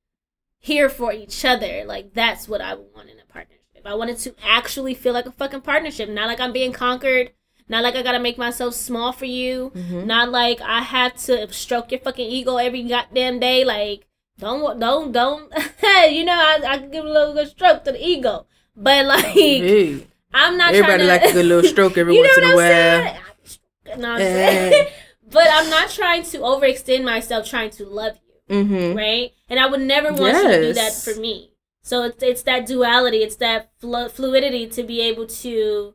here 0.58 0.88
for 0.88 1.12
each 1.12 1.44
other. 1.44 1.84
Like 1.84 2.12
that's 2.12 2.48
what 2.48 2.60
I 2.60 2.74
want 2.74 3.08
in 3.08 3.18
a 3.18 3.32
partnership. 3.32 3.60
I 3.84 3.94
want 3.94 4.10
it 4.10 4.18
to 4.18 4.34
actually 4.42 4.94
feel 4.94 5.12
like 5.12 5.26
a 5.26 5.32
fucking 5.32 5.60
partnership, 5.60 6.08
not 6.08 6.26
like 6.26 6.40
I'm 6.40 6.52
being 6.52 6.72
conquered, 6.72 7.32
not 7.68 7.82
like 7.82 7.94
I 7.96 8.02
gotta 8.02 8.18
make 8.20 8.36
myself 8.38 8.74
small 8.74 9.12
for 9.12 9.24
you, 9.26 9.72
not 9.74 10.30
like 10.30 10.60
I 10.60 10.80
have 10.82 11.14
to 11.26 11.50
stroke 11.52 11.90
your 11.92 12.00
fucking 12.00 12.28
ego 12.30 12.56
every 12.56 12.82
goddamn 12.84 13.40
day. 13.40 13.64
Like 13.64 14.06
don't 14.38 14.78
don't 14.80 15.12
don't, 15.12 15.52
you 16.10 16.24
know 16.24 16.32
I 16.34 16.60
I 16.66 16.78
can 16.78 16.90
give 16.90 17.04
a 17.04 17.08
little 17.08 17.32
good 17.34 17.48
stroke 17.48 17.84
to 17.84 17.92
the 17.92 18.04
ego, 18.06 18.46
but 18.76 19.04
like 19.12 19.24
Hey, 19.26 20.06
I'm 20.32 20.56
not 20.58 20.74
everybody 20.74 21.04
trying 21.06 21.20
like 21.22 21.32
to, 21.32 21.40
a 21.40 21.42
little 21.42 21.62
stroke 21.70 21.96
every 21.98 22.14
you 22.16 22.22
know 22.22 22.28
once 22.28 22.38
in 22.38 22.52
a 22.52 22.56
while. 22.56 23.98
No, 23.98 24.10
I'm 24.12 24.18
saying. 24.18 24.86
but 25.30 25.46
I'm 25.50 25.70
not 25.70 25.90
trying 25.90 26.22
to 26.24 26.38
overextend 26.38 27.04
myself 27.04 27.46
trying 27.48 27.70
to 27.70 27.86
love 27.86 28.16
you, 28.48 28.56
Mm-hmm. 28.56 28.96
right? 28.96 29.30
And 29.48 29.58
I 29.60 29.66
would 29.66 29.80
never 29.80 30.12
want 30.12 30.36
you 30.36 30.48
to 30.48 30.60
do 30.62 30.72
that 30.74 30.92
for 30.92 31.14
me. 31.20 31.52
So 31.82 32.02
it's 32.04 32.22
it's 32.22 32.42
that 32.42 32.66
duality, 32.66 33.18
it's 33.18 33.36
that 33.36 33.70
flu- 33.80 34.08
fluidity 34.08 34.66
to 34.68 34.82
be 34.82 35.00
able 35.02 35.26
to 35.44 35.94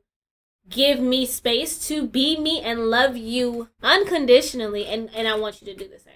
give 0.70 1.00
me 1.00 1.26
space 1.26 1.88
to 1.88 2.08
be 2.08 2.40
me 2.40 2.62
and 2.62 2.90
love 2.90 3.18
you 3.18 3.70
unconditionally 3.82 4.86
and 4.86 5.10
and 5.14 5.28
I 5.28 5.36
want 5.36 5.62
you 5.62 5.68
to 5.68 5.76
do 5.76 5.88
the 5.88 6.00
same. 6.00 6.14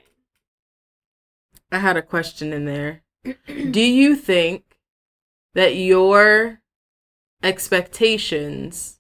I 1.71 1.79
had 1.79 1.97
a 1.97 2.01
question 2.01 2.53
in 2.53 2.65
there. 2.65 3.01
Do 3.47 3.81
you 3.81 4.15
think 4.15 4.77
that 5.55 5.75
your 5.75 6.61
expectations 7.41 8.99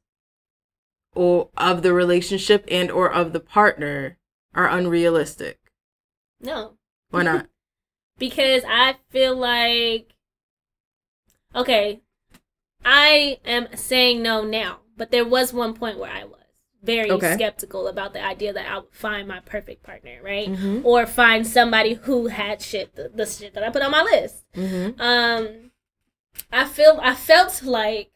or 1.13 1.49
of 1.55 1.83
the 1.83 1.93
relationship 1.93 2.65
and 2.69 2.89
or 2.89 3.11
of 3.11 3.33
the 3.33 3.39
partner 3.39 4.17
are 4.55 4.67
unrealistic? 4.67 5.59
No. 6.41 6.73
Why 7.09 7.23
not? 7.23 7.47
because 8.17 8.63
I 8.67 8.95
feel 9.09 9.35
like 9.35 10.15
okay, 11.55 12.01
I 12.83 13.39
am 13.45 13.67
saying 13.75 14.21
no 14.21 14.43
now, 14.43 14.79
but 15.03 15.11
there 15.11 15.25
was 15.25 15.51
one 15.51 15.73
point 15.73 15.99
where 15.99 16.09
I 16.09 16.23
was 16.23 16.39
very 16.81 17.11
Okay. 17.11 17.33
skeptical 17.33 17.87
about 17.89 18.13
the 18.13 18.23
idea 18.23 18.53
that 18.53 18.71
I 18.71 18.77
would 18.79 18.93
find 18.93 19.27
my 19.27 19.41
perfect 19.41 19.83
partner, 19.83 20.19
right? 20.23 20.47
Mhm. 20.49 20.85
Or 20.85 21.05
find 21.05 21.45
somebody 21.45 21.95
who 21.95 22.27
had 22.27 22.61
shit 22.61 22.95
the, 22.95 23.09
the 23.13 23.25
shit 23.25 23.53
that 23.53 23.63
I 23.65 23.69
put 23.69 23.81
on 23.81 23.91
my 23.91 24.01
list. 24.03 24.45
Mhm. 24.55 24.97
Um 24.99 25.71
I 26.53 26.63
feel 26.65 26.99
I 27.01 27.15
felt 27.15 27.63
like 27.63 28.11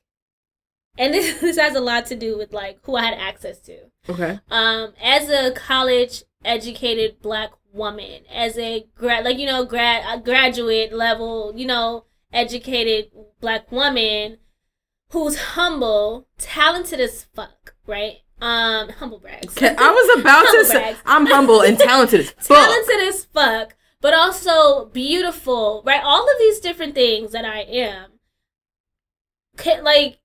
and 0.97 1.13
this, 1.13 1.41
this 1.41 1.57
has 1.57 1.75
a 1.75 1.81
lot 1.81 2.05
to 2.05 2.15
do 2.15 2.38
with 2.38 2.53
like 2.53 2.79
who 2.83 2.95
I 2.95 3.03
had 3.03 3.17
access 3.17 3.59
to 3.63 3.77
Okay. 4.09 4.39
um 4.49 4.93
as 5.03 5.29
a 5.29 5.51
college 5.51 6.23
educated 6.45 7.21
black 7.21 7.51
woman 7.73 8.21
as 8.33 8.57
a 8.57 8.85
grad 8.95 9.25
like 9.25 9.38
you 9.38 9.45
know 9.45 9.65
grad 9.65 10.03
a 10.07 10.21
graduate 10.21 10.93
level 10.93 11.51
you 11.55 11.65
know 11.67 12.05
educated 12.31 13.11
black 13.41 13.71
woman 13.71 14.38
who's 15.12 15.38
humble 15.38 16.28
talented 16.38 16.99
as 16.99 17.24
fuck 17.36 17.76
right 17.86 18.18
um 18.41 18.89
humble 18.89 19.20
brags 19.20 19.55
I 19.62 19.74
was 19.74 20.20
about 20.22 20.43
to 20.51 20.66
say. 20.66 20.95
I'm 21.05 21.26
humble 21.26 21.62
and 21.62 21.78
talented 21.80 22.20
as 22.22 22.30
fuck. 22.38 22.58
talented 22.58 23.08
as 23.08 23.26
fuck 23.26 23.76
but 24.01 24.14
also 24.14 24.86
beautiful 24.88 25.82
right 25.86 26.01
all 26.03 26.24
of 26.24 26.38
these 26.39 26.60
different 26.60 26.93
things 26.93 27.32
that 27.32 27.45
i 27.45 27.62
am 27.62 28.12
can 29.58 29.84
like 29.84 30.20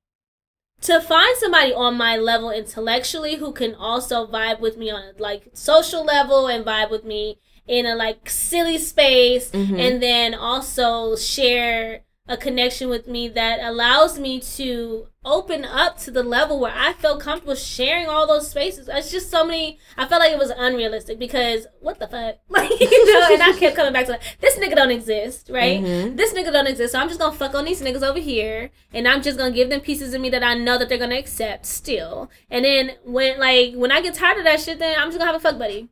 to 0.82 1.00
find 1.00 1.36
somebody 1.38 1.72
on 1.72 1.96
my 1.96 2.16
level 2.16 2.50
intellectually 2.50 3.36
who 3.36 3.52
can 3.52 3.74
also 3.74 4.26
vibe 4.26 4.60
with 4.60 4.76
me 4.76 4.90
on 4.90 5.02
a 5.02 5.12
like 5.22 5.48
social 5.54 6.04
level 6.04 6.48
and 6.48 6.64
vibe 6.66 6.90
with 6.90 7.04
me 7.04 7.38
in 7.66 7.86
a 7.86 7.94
like 7.94 8.28
silly 8.28 8.76
space 8.76 9.50
Mhm. 9.52 9.78
and 9.78 10.02
then 10.02 10.34
also 10.34 11.14
share 11.16 12.02
a 12.28 12.36
connection 12.36 12.88
with 12.88 13.08
me 13.08 13.28
that 13.28 13.58
allows 13.60 14.16
me 14.16 14.38
to 14.38 15.08
open 15.24 15.64
up 15.64 15.98
to 15.98 16.10
the 16.10 16.22
level 16.22 16.60
where 16.60 16.72
I 16.74 16.92
feel 16.92 17.18
comfortable 17.18 17.56
sharing 17.56 18.06
all 18.06 18.28
those 18.28 18.48
spaces. 18.48 18.88
It's 18.90 19.10
just 19.10 19.28
so 19.28 19.44
many. 19.44 19.78
I 19.96 20.06
felt 20.06 20.20
like 20.20 20.30
it 20.30 20.38
was 20.38 20.52
unrealistic 20.56 21.18
because 21.18 21.66
what 21.80 21.98
the 21.98 22.06
fuck, 22.06 22.36
like 22.48 22.70
you 22.80 23.12
know. 23.12 23.28
And 23.32 23.42
I 23.42 23.52
kept 23.58 23.74
coming 23.74 23.92
back 23.92 24.06
to 24.06 24.12
like, 24.12 24.38
this 24.40 24.56
nigga 24.56 24.76
don't 24.76 24.92
exist, 24.92 25.50
right? 25.52 25.82
Mhm. 25.82 26.16
This 26.16 26.32
nigga 26.32 26.52
don't 26.52 26.68
exist, 26.68 26.92
so 26.92 27.00
I'm 27.00 27.08
just 27.08 27.18
gonna 27.18 27.34
fuck 27.34 27.54
on 27.54 27.64
these 27.64 27.82
niggas 27.82 28.08
over 28.08 28.20
here, 28.20 28.70
and 28.92 29.08
I'm 29.08 29.20
just 29.20 29.36
gonna 29.36 29.50
give 29.52 29.68
them 29.68 29.80
pieces 29.80 30.14
of 30.14 30.20
me 30.20 30.30
that 30.30 30.44
I 30.44 30.54
know 30.54 30.78
that 30.78 30.88
they're 30.88 30.98
gonna 30.98 31.18
accept 31.18 31.66
still. 31.66 32.30
And 32.50 32.64
then 32.64 32.92
when 33.04 33.40
like 33.40 33.74
when 33.74 33.90
I 33.90 34.00
get 34.00 34.14
tired 34.14 34.38
of 34.38 34.44
that 34.44 34.60
shit, 34.60 34.78
then 34.78 34.96
I'm 34.96 35.08
just 35.08 35.18
gonna 35.18 35.32
have 35.32 35.40
a 35.40 35.40
fuck 35.40 35.58
buddy. 35.58 35.88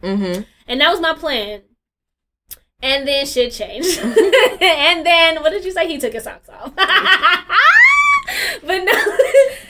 Mm-hmm. 0.00 0.42
And 0.68 0.80
that 0.80 0.90
was 0.90 1.00
my 1.00 1.14
plan. 1.14 1.62
And 2.82 3.06
then 3.06 3.26
shit 3.26 3.52
changed. 3.52 3.98
and 4.60 5.06
then 5.06 5.40
what 5.42 5.50
did 5.50 5.64
you 5.64 5.70
say? 5.70 5.86
He 5.86 5.98
took 5.98 6.12
his 6.12 6.24
socks 6.24 6.48
off. 6.48 6.74
but 8.64 8.84
no. 8.84 8.92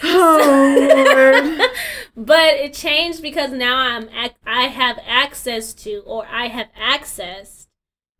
Oh, 0.05 1.69
but 2.17 2.55
it 2.55 2.75
changed 2.75 3.23
because 3.23 3.51
now 3.53 3.77
I'm 3.77 4.09
ac- 4.11 4.35
I 4.45 4.65
have 4.65 4.99
access 5.07 5.73
to 5.75 6.03
or 6.05 6.27
I 6.27 6.49
have 6.49 6.69
accessed 6.79 7.62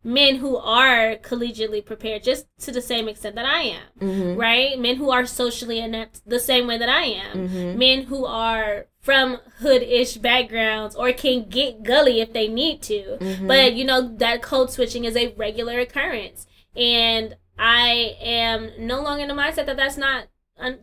men 0.03 0.35
who 0.37 0.57
are 0.57 1.15
collegiately 1.15 1.83
prepared 1.85 2.23
just 2.23 2.45
to 2.59 2.71
the 2.71 2.81
same 2.81 3.07
extent 3.07 3.35
that 3.35 3.45
I 3.45 3.61
am. 3.61 3.83
Mhm. 4.01 4.37
Right? 4.37 4.77
Men 4.77 4.97
who 4.97 5.11
are 5.11 5.25
socially 5.25 5.79
inept 5.79 6.21
the 6.27 6.39
same 6.39 6.67
way 6.67 6.77
that 6.77 6.89
I 6.89 7.05
am 7.05 7.47
Mhm. 7.49 7.75
men 7.77 8.03
who 8.03 8.25
are 8.25 8.87
from 8.99 9.39
hood-ish 9.59 10.15
backgrounds 10.17 10.95
or 10.95 11.11
can 11.13 11.45
get 11.49 11.83
gully 11.83 12.21
if 12.21 12.31
they 12.33 12.47
need 12.47 12.81
to 12.83 13.17
Mhm. 13.19 13.47
but 13.47 13.73
you 13.73 13.83
know 13.83 14.01
that 14.17 14.41
code 14.41 14.71
switching 14.71 15.03
is 15.05 15.15
a 15.17 15.33
regular 15.35 15.77
occurrence 15.79 16.47
and 16.73 17.35
i 17.59 18.15
am 18.21 18.71
no 18.79 19.01
longer 19.01 19.21
in 19.23 19.27
the 19.27 19.33
mindset 19.33 19.65
that 19.65 19.75
that's 19.75 19.97
not 19.97 20.27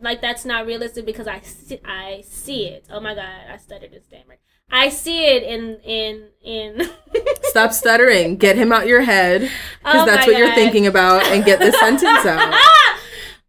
like 0.01 0.21
that's 0.21 0.45
not 0.45 0.67
realistic 0.67 1.03
because 1.05 1.27
i 1.27 1.39
see, 1.41 1.79
i 1.83 2.21
see 2.23 2.65
it 2.67 2.85
oh 2.91 2.99
my 2.99 3.15
god 3.15 3.41
i 3.51 3.57
stuttered 3.57 3.91
and 3.91 4.03
stammered 4.03 4.37
i 4.71 4.89
see 4.89 5.25
it 5.25 5.43
in 5.43 5.77
in 5.83 6.27
in 6.43 6.89
Stop 7.43 7.73
stuttering. 7.73 8.37
Get 8.37 8.55
him 8.55 8.71
out 8.71 8.87
your 8.87 9.01
head 9.01 9.41
because 9.41 10.03
Oh 10.03 10.05
that's 10.05 10.25
what 10.25 10.37
you're 10.37 10.55
thinking 10.55 10.87
about, 10.87 11.25
and 11.27 11.43
get 11.43 11.59
this 11.59 11.77
sentence 11.79 12.25
out. 12.25 12.53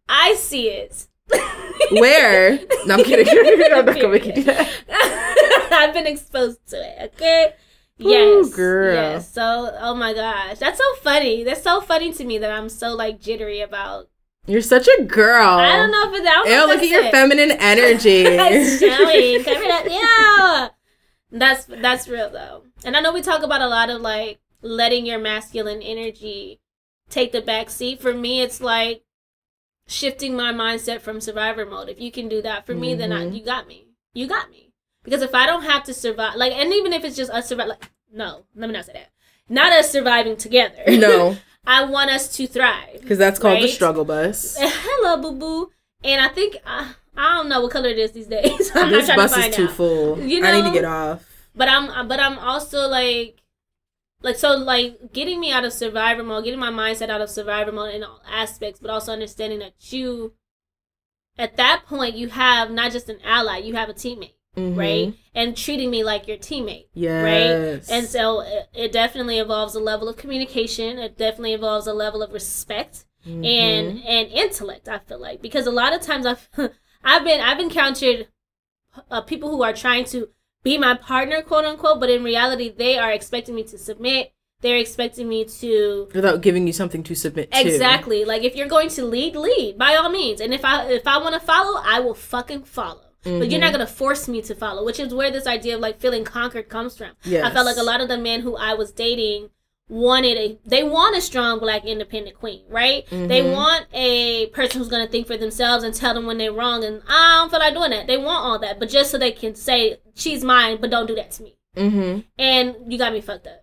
i 0.09 0.35
see 0.37 0.67
it 0.67 1.07
Where? 1.91 2.59
No, 2.85 2.95
I'm 2.95 3.03
kidding. 3.03 3.27
I'm 3.73 3.85
not 3.85 3.95
gonna 3.95 4.09
make 4.09 4.25
you 4.25 4.33
do 4.33 4.43
that. 4.43 5.69
I've 5.71 5.93
been 5.93 6.05
exposed 6.05 6.67
to 6.67 6.75
it. 6.77 7.13
Okay. 7.15 7.53
Ooh, 8.01 8.09
Yes, 8.09 8.53
girl. 8.53 8.93
Yes. 8.93 9.31
So, 9.31 9.75
oh 9.79 9.95
my 9.95 10.13
gosh, 10.13 10.57
that's 10.59 10.77
so 10.77 10.95
funny. 11.01 11.43
That's 11.43 11.63
so 11.63 11.79
funny 11.81 12.11
to 12.13 12.23
me 12.25 12.37
that 12.39 12.51
I'm 12.51 12.69
so 12.69 12.93
like 12.93 13.19
jittery 13.21 13.61
about. 13.61 14.09
You're 14.45 14.61
such 14.61 14.87
a 14.99 15.03
girl. 15.03 15.47
I 15.47 15.77
don't 15.77 15.91
know 15.91 16.11
if 16.11 16.15
it's 16.15 16.23
that. 16.25 16.43
Ew, 16.45 16.67
look 16.67 16.81
at 16.81 16.89
your 16.89 17.09
feminine 17.11 17.51
energy. 17.51 18.23
That's 18.23 18.79
showing. 18.79 19.41
Up. 19.71 19.85
Yeah. 19.89 20.69
That's 21.35 21.65
that's 21.65 22.07
real 22.07 22.29
though, 22.29 22.63
and 22.85 22.95
I 22.95 23.01
know 23.01 23.11
we 23.11 23.21
talk 23.23 23.41
about 23.41 23.61
a 23.61 23.67
lot 23.67 23.89
of 23.89 23.99
like 24.01 24.39
letting 24.61 25.05
your 25.07 25.17
masculine 25.19 25.81
energy 25.81 26.59
take 27.09 27.31
the 27.31 27.41
back 27.41 27.69
seat. 27.71 27.99
For 28.01 28.13
me, 28.13 28.41
it's 28.41 28.61
like 28.61 29.03
shifting 29.87 30.35
my 30.35 30.53
mindset 30.53 31.01
from 31.01 31.19
survivor 31.19 31.65
mode. 31.65 31.89
If 31.89 31.99
you 31.99 32.11
can 32.11 32.29
do 32.29 32.41
that 32.43 32.65
for 32.65 32.73
me, 32.75 32.93
then 32.95 33.11
I, 33.11 33.25
Mhm. 33.25 33.37
you 33.37 33.43
got 33.43 33.67
me. 33.67 33.87
You 34.13 34.27
got 34.27 34.49
me. 34.51 34.71
Because 35.03 35.21
if 35.21 35.33
I 35.35 35.45
don't 35.45 35.63
have 35.63 35.83
to 35.85 35.93
survive, 35.93 36.35
like, 36.35 36.53
and 36.53 36.71
even 36.71 36.93
if 36.93 37.03
it's 37.03 37.17
just 37.17 37.31
us 37.31 37.47
survive, 37.49 37.67
like, 37.67 37.89
no, 38.11 38.45
let 38.55 38.67
me 38.69 38.73
not 38.73 38.85
say 38.85 38.93
that. 38.93 39.09
Not 39.49 39.73
us 39.73 39.89
surviving 39.91 40.37
together. 40.37 40.83
no, 40.87 41.35
I 41.67 41.83
want 41.83 42.11
us 42.11 42.27
to 42.37 42.47
thrive. 42.47 43.01
because 43.01 43.17
that's 43.17 43.39
called 43.39 43.61
the 43.61 43.67
struggle 43.67 44.05
bus. 44.05 44.55
Hello, 44.59 45.17
boo 45.21 45.33
boo. 45.33 45.71
And 46.03 46.21
I 46.21 46.27
think 46.29 46.57
uh, 46.65 46.93
I 47.15 47.35
don't 47.37 47.49
know 47.49 47.61
what 47.61 47.71
color 47.71 47.89
it 47.89 47.99
is 47.99 48.11
these 48.11 48.27
days. 48.27 48.71
I'm 48.75 48.89
this 48.89 49.07
not 49.07 49.15
trying 49.15 49.17
bus 49.17 49.33
to 49.33 49.39
find 49.39 49.49
is 49.51 49.55
too 49.55 49.63
out. 49.65 49.71
full. 49.71 50.19
You 50.19 50.39
know? 50.41 50.47
I 50.47 50.61
need 50.61 50.67
to 50.67 50.73
get 50.73 50.85
off. 50.85 51.25
But 51.55 51.69
I'm 51.69 52.07
but 52.07 52.19
I'm 52.19 52.39
also 52.39 52.87
like 52.87 53.37
like 54.23 54.37
so 54.37 54.55
like 54.55 55.11
getting 55.13 55.39
me 55.39 55.51
out 55.51 55.63
of 55.65 55.73
survivor 55.73 56.23
mode, 56.23 56.43
getting 56.45 56.59
my 56.59 56.71
mindset 56.71 57.09
out 57.09 57.21
of 57.21 57.29
survivor 57.29 57.71
mode 57.71 57.93
in 57.93 58.03
all 58.03 58.21
aspects, 58.29 58.79
but 58.79 58.89
also 58.89 59.11
understanding 59.11 59.59
that 59.59 59.73
you 59.93 60.33
at 61.37 61.57
that 61.57 61.83
point 61.87 62.15
you 62.15 62.29
have 62.29 62.71
not 62.71 62.91
just 62.91 63.09
an 63.09 63.19
ally, 63.23 63.57
you 63.57 63.73
have 63.75 63.89
a 63.89 63.93
teammate, 63.93 64.33
Mhm. 64.57 64.77
right? 64.77 65.13
And 65.35 65.57
treating 65.57 65.89
me 65.91 66.03
like 66.03 66.27
your 66.27 66.37
teammate. 66.37 66.87
Yes. 66.93 67.23
Right? 67.89 67.95
And 67.97 68.07
so 68.07 68.41
it, 68.41 68.69
it 68.73 68.91
definitely 68.91 69.37
involves 69.39 69.75
a 69.75 69.79
level 69.79 70.07
of 70.07 70.15
communication. 70.17 70.97
It 70.99 71.17
definitely 71.17 71.53
involves 71.53 71.85
a 71.87 71.93
level 71.93 72.21
of 72.23 72.31
respect 72.33 73.05
Mhm. 73.27 73.45
and 73.45 74.03
and 74.05 74.27
intellect. 74.31 74.87
I 74.89 74.99
feel 74.99 75.19
like 75.19 75.41
because 75.41 75.67
a 75.67 75.71
lot 75.71 75.93
of 75.93 76.01
times 76.01 76.25
I've 76.25 76.49
I've 77.03 77.23
been 77.23 77.41
I've 77.41 77.59
encountered 77.59 78.27
uh, 79.09 79.21
people 79.21 79.49
who 79.49 79.63
are 79.63 79.73
trying 79.73 80.05
to 80.05 80.29
be 80.63 80.77
my 80.77 80.95
partner, 80.95 81.41
quote 81.41 81.65
unquote, 81.65 81.99
but 81.99 82.09
in 82.09 82.23
reality 82.23 82.73
they 82.75 82.97
are 82.97 83.11
expecting 83.11 83.55
me 83.55 83.63
to 83.63 83.77
submit. 83.77 84.33
They're 84.61 84.77
expecting 84.77 85.27
me 85.27 85.43
to 85.43 86.07
without 86.13 86.41
giving 86.41 86.65
you 86.67 86.73
something 86.73 87.03
to 87.03 87.15
submit 87.15 87.51
to. 87.51 87.59
exactly 87.59 88.23
like 88.23 88.43
if 88.43 88.55
you're 88.55 88.67
going 88.67 88.89
to 88.89 89.03
lead, 89.03 89.35
lead 89.35 89.77
by 89.77 89.95
all 89.95 90.09
means. 90.09 90.39
And 90.39 90.53
if 90.53 90.63
I 90.63 90.87
if 90.89 91.05
I 91.05 91.17
want 91.17 91.33
to 91.33 91.41
follow, 91.41 91.81
I 91.83 91.99
will 91.99 92.13
fucking 92.13 92.63
follow. 92.63 93.01
But 93.23 93.49
you're 93.49 93.61
not 93.61 93.71
gonna 93.71 93.87
force 93.87 94.27
me 94.27 94.41
to 94.41 94.53
follow, 94.53 94.83
which 94.83 94.99
is 94.99 95.13
where 95.13 95.31
this 95.31 95.47
idea 95.47 95.75
of 95.75 95.81
like 95.81 95.99
feeling 95.99 96.25
conquered 96.25 96.67
comes 96.67 96.97
from. 96.97 97.11
Yes. 97.23 97.45
I 97.45 97.51
felt 97.51 97.65
like 97.65 97.77
a 97.77 97.83
lot 97.83 98.01
of 98.01 98.09
the 98.09 98.17
men 98.17 98.41
who 98.41 98.57
I 98.57 98.73
was 98.73 98.91
dating 98.91 99.49
wanted 99.93 100.37
a 100.37 100.57
they 100.65 100.83
want 100.83 101.15
a 101.15 101.21
strong 101.21 101.59
black 101.59 101.85
independent 101.85 102.35
queen, 102.37 102.63
right? 102.67 103.05
They 103.09 103.41
Mhm. 103.41 103.53
want 103.53 103.85
a 103.93 104.47
person 104.47 104.79
who's 104.79 104.89
gonna 104.89 105.07
think 105.07 105.27
for 105.27 105.37
themselves 105.37 105.83
and 105.83 105.93
tell 105.93 106.13
them 106.13 106.25
when 106.25 106.37
they're 106.39 106.51
wrong 106.51 106.83
and 106.83 107.01
I 107.07 107.37
don't 107.39 107.51
feel 107.51 107.59
like 107.59 107.73
doing 107.75 107.91
that. 107.91 108.07
They 108.07 108.17
want 108.17 108.43
all 108.43 108.59
that, 108.59 108.79
but 108.79 108.89
just 108.89 109.11
so 109.11 109.17
they 109.17 109.31
can 109.31 109.55
say, 109.55 109.97
She's 110.15 110.43
mine, 110.43 110.77
but 110.81 110.89
don't 110.91 111.05
do 111.07 111.15
that 111.15 111.31
to 111.31 111.43
me. 111.43 111.57
Mm-hmm. 111.77 112.19
And 112.37 112.75
you 112.91 112.97
got 112.97 113.13
me 113.13 113.21
fucked 113.21 113.47
up. 113.47 113.61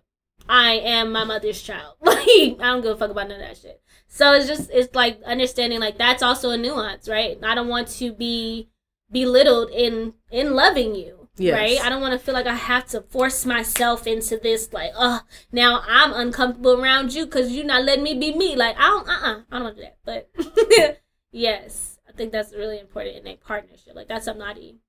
I 0.49 0.73
am 0.73 1.11
my 1.11 1.23
mother's 1.23 1.61
child. 1.61 1.95
Like 2.05 2.59
I 2.59 2.71
don't 2.71 2.81
give 2.81 2.91
a 2.91 2.97
fuck 2.97 3.11
about 3.11 3.27
none 3.29 3.41
of 3.41 3.47
that 3.47 3.57
shit. 3.57 3.81
So 4.07 4.33
it's 4.33 4.47
just 4.47 4.69
it's 4.71 4.93
like 4.95 5.21
understanding 5.23 5.79
like 5.79 5.97
that's 5.97 6.23
also 6.23 6.51
a 6.51 6.57
nuance, 6.57 7.09
right? 7.09 7.37
I 7.43 7.55
don't 7.55 7.67
want 7.67 7.87
to 7.99 8.11
be 8.13 8.69
belittled 9.11 9.69
in 9.71 10.13
in 10.31 10.53
loving 10.53 10.95
you. 10.95 11.20
Yes. 11.37 11.53
right? 11.57 11.81
I 11.85 11.89
don't 11.89 12.01
want 12.01 12.13
to 12.13 12.19
feel 12.19 12.33
like 12.33 12.45
I 12.45 12.55
have 12.55 12.85
to 12.87 13.01
force 13.01 13.45
myself 13.45 14.05
into 14.05 14.37
this. 14.37 14.71
Like, 14.73 14.91
oh, 14.95 15.21
now 15.51 15.81
I'm 15.87 16.13
uncomfortable 16.13 16.79
around 16.81 17.13
you 17.13 17.25
because 17.25 17.51
you're 17.51 17.65
not 17.65 17.83
letting 17.83 18.03
me 18.03 18.13
be 18.13 18.33
me. 18.33 18.55
Like, 18.55 18.75
I 18.77 18.81
don't, 18.87 19.07
uh, 19.07 19.11
uh 19.11 19.41
I 19.51 19.55
don't 19.57 19.63
want 19.63 19.77
to 19.77 19.81
do 19.83 19.89
that. 19.89 19.97
But 20.85 21.01
yes, 21.31 21.99
I 22.07 22.11
think 22.11 22.31
that's 22.31 22.53
really 22.53 22.79
important 22.79 23.17
in 23.17 23.27
a 23.27 23.37
partnership. 23.37 23.93
Like, 23.95 24.07
that's 24.07 24.25
somebody 24.25 24.79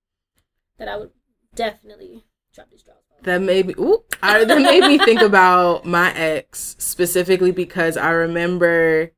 that 0.79 0.89
I 0.89 0.97
would 0.97 1.11
definitely 1.55 2.25
drop 2.55 2.71
these 2.71 2.83
draws. 2.83 2.97
That 3.23 3.41
made 3.41 3.67
me 3.69 3.75
ooh, 3.79 4.03
I, 4.21 4.45
that 4.45 4.61
made 4.61 4.81
me 4.81 4.99
think 4.99 5.21
about 5.23 5.85
my 5.85 6.13
ex 6.13 6.75
specifically 6.81 7.53
because 7.53 7.97
I 7.97 8.11
remember 8.11 9.13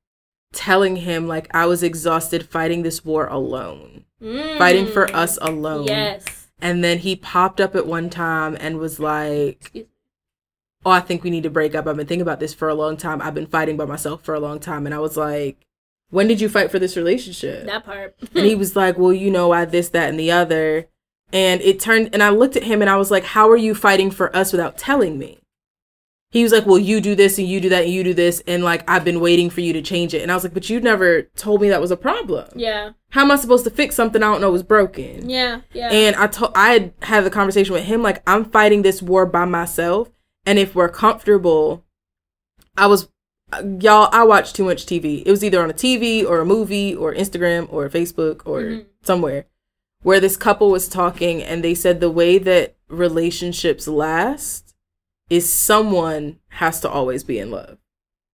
telling 0.53 0.97
him 0.97 1.27
like 1.27 1.49
I 1.57 1.64
was 1.64 1.83
exhausted 1.83 2.47
fighting 2.47 2.83
this 2.83 3.03
war 3.03 3.27
alone, 3.27 4.05
fighting 4.20 4.87
for 4.87 5.07
Mm. 5.07 5.14
us 5.14 5.39
alone. 5.41 5.85
Yes. 5.85 6.43
And 6.65 6.83
then 6.83 7.01
he 7.01 7.15
popped 7.15 7.61
up 7.61 7.77
at 7.77 7.87
one 7.87 8.09
time 8.09 8.57
and 8.59 8.79
was 8.79 8.99
like, 8.99 9.87
"Oh, 10.87 10.91
I 10.91 11.01
think 11.01 11.23
we 11.23 11.29
need 11.29 11.43
to 11.43 11.51
break 11.51 11.75
up. 11.75 11.87
I've 11.87 11.99
been 11.99 12.07
thinking 12.07 12.23
about 12.23 12.41
this 12.41 12.55
for 12.55 12.71
a 12.71 12.75
long 12.75 12.97
time. 12.97 13.21
I've 13.21 13.35
been 13.35 13.47
fighting 13.47 13.77
by 13.77 13.85
myself 13.85 14.23
for 14.25 14.35
a 14.35 14.41
long 14.41 14.59
time." 14.61 14.87
And 14.87 14.95
I 14.95 14.99
was 14.99 15.15
like, 15.15 15.67
"When 16.09 16.27
did 16.27 16.41
you 16.41 16.49
fight 16.49 16.71
for 16.71 16.79
this 16.79 16.97
relationship?" 16.97 17.67
That 17.67 17.85
part. 17.85 18.17
and 18.35 18.47
he 18.47 18.55
was 18.55 18.75
like, 18.75 18.97
"Well, 18.97 19.12
you 19.12 19.31
know, 19.31 19.53
I 19.53 19.67
this, 19.67 19.91
that, 19.91 20.09
and 20.09 20.19
the 20.19 20.31
other." 20.31 20.87
And 21.35 21.61
it 21.61 21.81
turned, 21.81 22.09
and 22.15 22.23
I 22.23 22.31
looked 22.31 22.57
at 22.57 22.62
him 22.62 22.81
and 22.81 22.89
I 22.89 22.97
was 22.97 23.11
like, 23.11 23.25
"How 23.25 23.51
are 23.51 23.59
you 23.59 23.75
fighting 23.75 24.11
for 24.11 24.35
us 24.35 24.51
without 24.51 24.79
telling 24.79 25.19
me?" 25.19 25.41
He 26.35 26.43
was 26.43 26.53
like, 26.53 26.66
"Well, 26.66 26.78
you 26.80 27.01
do 27.01 27.14
this 27.14 27.39
and 27.39 27.47
you 27.49 27.61
do 27.61 27.68
that 27.68 27.85
and 27.85 27.93
you 27.93 28.03
do 28.03 28.12
this, 28.12 28.43
and 28.47 28.64
like 28.64 28.82
I've 28.91 29.05
been 29.05 29.20
waiting 29.20 29.49
for 29.51 29.61
you 29.61 29.72
to 29.72 29.80
change 29.80 30.12
it." 30.14 30.20
And 30.22 30.30
I 30.32 30.35
was 30.35 30.43
like, 30.45 30.53
"But 30.53 30.68
you 30.68 30.80
never 30.80 31.22
told 31.37 31.61
me 31.62 31.68
that 31.68 31.80
was 31.80 31.91
a 31.93 31.97
problem. 31.97 32.47
yeah. 32.57 32.91
How 33.11 33.20
am 33.22 33.30
I 33.30 33.37
supposed 33.37 33.62
to 33.64 33.70
fix 33.70 33.95
something 33.95 34.20
I 34.22 34.26
don't 34.32 34.41
know 34.41 34.51
was 34.51 34.64
broken?" 34.64 35.30
Yeah. 35.30 35.61
Yeah. 35.72 35.91
And 35.93 36.16
I 36.16 36.26
told 36.26 36.51
I 36.57 36.72
had 36.72 36.93
had 37.03 37.24
the 37.24 37.30
conversation 37.30 37.72
with 37.72 37.85
him 37.85 38.03
like 38.03 38.22
I'm 38.26 38.45
fighting 38.45 38.82
this 38.82 39.01
war 39.01 39.26
by 39.26 39.45
myself, 39.45 40.11
and 40.45 40.59
if 40.59 40.74
we're 40.74 40.89
comfortable, 40.89 41.85
I 42.76 42.87
was 42.89 43.09
y'all. 43.78 44.09
I 44.11 44.24
watched 44.24 44.57
too 44.57 44.64
much 44.64 44.87
TV. 44.87 45.22
It 45.24 45.30
was 45.30 45.45
either 45.45 45.62
on 45.62 45.70
a 45.70 45.74
TV 45.74 46.24
or 46.28 46.41
a 46.41 46.45
movie 46.45 46.97
or 46.97 47.14
Instagram 47.14 47.68
or 47.72 47.89
Facebook 47.89 48.41
or 48.45 48.61
Mhm. 48.62 48.85
somewhere 49.03 49.47
where 50.03 50.18
this 50.20 50.37
couple 50.37 50.68
was 50.70 50.89
talking, 50.89 51.41
and 51.43 51.62
they 51.62 51.74
said 51.76 52.01
the 52.01 52.11
way 52.11 52.39
that 52.39 52.74
relationships 52.89 53.87
last 53.87 54.64
is 55.31 55.51
someone 55.51 56.39
has 56.49 56.81
to 56.81 56.89
always 56.91 57.25
be 57.25 57.39
in 57.39 57.51
love. 57.51 57.79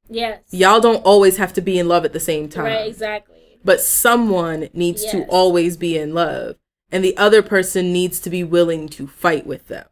yes. 0.08 0.40
Y'all 0.50 0.80
don't 0.80 1.04
always 1.04 1.36
have 1.36 1.52
to 1.54 1.60
be 1.60 1.78
in 1.78 1.86
love 1.88 2.04
at 2.04 2.12
the 2.12 2.20
same 2.20 2.48
time 2.48 2.64
Right. 2.64 2.88
Exactly. 2.88 3.58
but 3.64 3.80
someone 3.80 4.68
needs 4.72 5.04
to 5.06 5.24
always 5.24 5.76
be 5.76 5.96
in 5.96 6.14
love 6.14 6.56
and 6.92 7.04
the 7.04 7.16
other 7.16 7.42
person 7.42 7.92
needs 7.92 8.18
to 8.20 8.30
be 8.30 8.42
willing 8.42 8.88
to 8.88 9.06
fight 9.06 9.46
with 9.46 9.68
them 9.68 9.86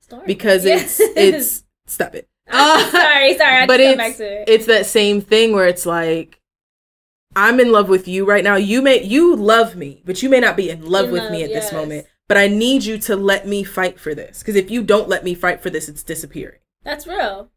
Story. 0.00 0.24
because 0.26 0.64
Yes. 0.64 0.98
it's 1.00 1.12
it's 1.16 1.64
stop 1.86 2.14
it 2.14 2.28
I'm 2.50 2.90
sorry. 2.90 3.38
Sorry. 3.38 3.56
I 3.62 3.66
but 3.66 3.76
just 3.78 3.88
it's 3.88 3.90
come 3.90 3.96
back 4.10 4.16
to 4.16 4.40
it. 4.42 4.48
it's 4.48 4.66
that 4.66 4.86
same 4.86 5.20
thing 5.20 5.52
where 5.52 5.66
it's 5.68 5.86
like 5.86 6.40
i'm 7.36 7.58
in 7.60 7.70
love 7.72 7.88
with 7.88 8.06
you 8.08 8.24
right 8.24 8.44
now 8.44 8.56
you 8.56 8.82
may 8.82 9.02
you 9.02 9.34
love 9.36 9.76
me 9.76 10.02
but 10.04 10.22
you 10.22 10.28
may 10.28 10.40
not 10.40 10.56
be 10.56 10.70
in 10.70 10.84
love 10.84 11.06
In 11.06 11.12
with 11.12 11.22
love, 11.22 11.32
me 11.32 11.42
at 11.44 11.50
yes. 11.50 11.64
this 11.64 11.72
moment 11.72 12.06
but 12.28 12.36
i 12.36 12.46
need 12.46 12.84
you 12.84 12.98
to 12.98 13.16
let 13.16 13.46
me 13.46 13.62
fight 13.64 13.98
for 14.00 14.14
this 14.14 14.38
because 14.40 14.56
if 14.56 14.70
you 14.70 14.82
don't 14.82 15.08
let 15.08 15.24
me 15.24 15.34
fight 15.34 15.60
for 15.62 15.70
this 15.70 15.88
it's 15.88 16.02
disappearing 16.02 16.58
That's 16.82 17.06
real. 17.06 17.50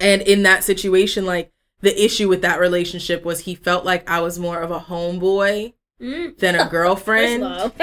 and 0.00 0.22
in 0.22 0.42
that 0.44 0.64
situation 0.64 1.24
like 1.26 1.52
the 1.80 2.04
issue 2.04 2.28
with 2.28 2.42
that 2.42 2.58
relationship 2.60 3.24
was 3.24 3.40
he 3.40 3.54
felt 3.54 3.84
like 3.84 4.08
i 4.08 4.20
was 4.20 4.38
more 4.38 4.60
of 4.60 4.70
a 4.70 4.80
homeboy 4.80 5.74
Mm. 6.00 6.38
than 6.38 6.54
a 6.54 6.68
girlfriend. 6.70 7.42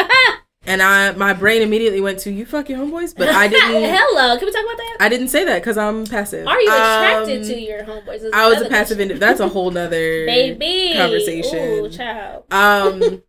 And 0.68 0.82
I, 0.82 1.12
my 1.12 1.34
brain 1.34 1.62
immediately 1.62 2.02
went 2.02 2.18
to 2.22 2.32
you 2.32 2.44
fuck 2.44 2.70
your 2.70 2.80
homeboys, 2.80 3.14
but 3.16 3.30
I 3.30 3.48
didn't. 3.50 3.84
Hello. 3.94 4.36
Can 4.36 4.48
we 4.48 4.52
talk 4.52 4.64
about 4.64 4.78
that? 4.78 4.98
I 5.00 5.10
didn't 5.10 5.28
say 5.28 5.44
that 5.46 5.60
because 5.62 5.78
I'm 5.78 6.08
passive. 6.08 6.48
Are 6.48 6.60
you 6.60 6.70
attracted 6.70 7.42
Um, 7.42 7.48
to 7.50 7.60
your 7.60 7.84
homeboys? 7.84 8.28
I 8.34 8.50
was 8.50 8.62
a 8.62 8.70
passive. 8.70 9.00
Indi- 9.00 9.16
that's 9.20 9.40
a 9.42 9.48
whole 9.48 9.70
nother 9.70 10.26
baby 10.26 10.94
conversation. 10.96 11.60
Ooh, 11.86 11.90
child. 11.90 12.46
Um, 12.52 13.22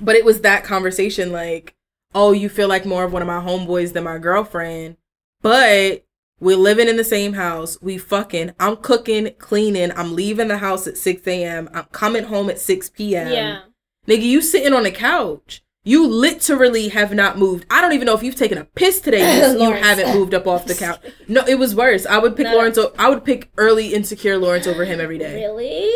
but 0.00 0.16
it 0.16 0.24
was 0.24 0.40
that 0.40 0.64
conversation 0.64 1.30
like, 1.30 1.76
oh, 2.14 2.32
you 2.32 2.48
feel 2.48 2.68
like 2.68 2.84
more 2.86 3.04
of 3.04 3.12
one 3.12 3.22
of 3.22 3.28
my 3.28 3.40
homeboys 3.40 3.92
than 3.92 4.04
my 4.04 4.18
girlfriend, 4.18 4.96
but 5.42 6.04
we're 6.40 6.56
living 6.56 6.88
in 6.88 6.96
the 6.96 7.04
same 7.04 7.34
house. 7.34 7.78
We 7.82 7.98
fucking. 7.98 8.52
I'm 8.58 8.76
cooking, 8.76 9.34
cleaning. 9.38 9.92
I'm 9.92 10.14
leaving 10.14 10.48
the 10.48 10.58
house 10.58 10.86
at 10.86 10.96
6 10.96 11.26
a.m. 11.26 11.68
I'm 11.74 11.84
coming 11.92 12.24
home 12.24 12.48
at 12.50 12.58
6 12.58 12.90
p.m. 12.90 13.32
yeah. 13.32 13.60
Nigga, 14.08 14.22
you 14.22 14.40
sitting 14.40 14.72
on 14.72 14.84
the 14.84 14.90
couch. 14.90 15.62
You 15.84 16.06
literally 16.06 16.88
have 16.88 17.14
not 17.14 17.38
moved. 17.38 17.64
I 17.70 17.80
don't 17.80 17.92
even 17.92 18.04
know 18.06 18.14
if 18.14 18.22
you've 18.22 18.34
taken 18.34 18.58
a 18.58 18.64
piss 18.64 19.00
today. 19.00 19.20
You, 19.60 19.72
haven't 19.72 20.14
moved 20.14 20.34
up 20.34 20.46
off 20.46 20.66
the 20.66 20.74
couch. 20.74 21.00
No, 21.28 21.42
it 21.46 21.58
was 21.58 21.74
worse. 21.74 22.04
I 22.06 22.18
would 22.18 22.36
pick 22.36 22.44
No. 22.44 22.56
Lawrence. 22.56 22.76
O- 22.76 22.92
I 22.98 23.08
would 23.08 23.24
pick 23.24 23.50
early 23.56 23.94
insecure 23.94 24.36
Lawrence 24.36 24.66
over 24.66 24.84
him 24.84 25.00
every 25.00 25.16
day. 25.18 25.34
Really? 25.44 25.90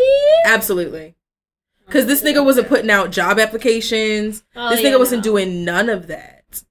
Absolutely. 0.46 1.16
Because 1.86 2.06
this 2.06 2.22
nigga 2.22 2.44
wasn't 2.44 2.68
putting 2.68 2.90
out 2.90 3.12
job 3.12 3.38
applications. 3.38 4.42
Oh, 4.56 4.70
this 4.70 4.80
yeah, 4.80 4.90
nigga 4.90 4.98
wasn't 4.98 5.24
no. 5.24 5.32
doing 5.32 5.64
none 5.64 5.88
of 5.88 6.06
that. 6.06 6.62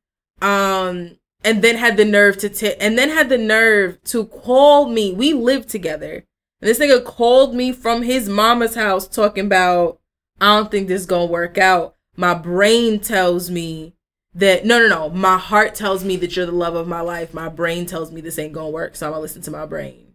Um, 0.41 1.17
and 1.43 1.61
then 1.61 1.77
had 1.77 1.97
the 1.97 2.05
nerve 2.05 2.37
to 2.37 2.49
t- 2.49 2.75
and 2.79 2.97
then 2.97 3.09
had 3.09 3.29
the 3.29 3.37
nerve 3.37 4.01
to 4.05 4.25
call 4.25 4.87
me. 4.87 5.13
We 5.13 5.33
lived 5.33 5.69
together. 5.69 6.25
And 6.61 6.69
this 6.69 6.79
nigga 6.79 7.03
called 7.03 7.53
me 7.53 7.71
from 7.71 8.03
his 8.03 8.29
mama's 8.29 8.75
house 8.75 9.07
talking 9.07 9.45
about, 9.45 9.99
I 10.39 10.57
don't 10.57 10.71
think 10.71 10.87
this 10.87 11.01
is 11.01 11.07
gonna 11.07 11.25
work 11.25 11.57
out. 11.57 11.95
My 12.15 12.33
brain 12.33 12.99
tells 12.99 13.49
me 13.49 13.93
that 14.35 14.65
no 14.65 14.79
no 14.79 14.87
no. 14.87 15.09
My 15.09 15.37
heart 15.37 15.75
tells 15.75 16.03
me 16.03 16.15
that 16.17 16.35
you're 16.35 16.45
the 16.45 16.51
love 16.51 16.75
of 16.75 16.87
my 16.87 17.01
life. 17.01 17.33
My 17.33 17.49
brain 17.49 17.85
tells 17.85 18.11
me 18.11 18.21
this 18.21 18.39
ain't 18.39 18.53
gonna 18.53 18.69
work, 18.69 18.95
so 18.95 19.07
I'm 19.07 19.11
gonna 19.11 19.21
listen 19.21 19.41
to 19.43 19.51
my 19.51 19.65
brain. 19.65 20.12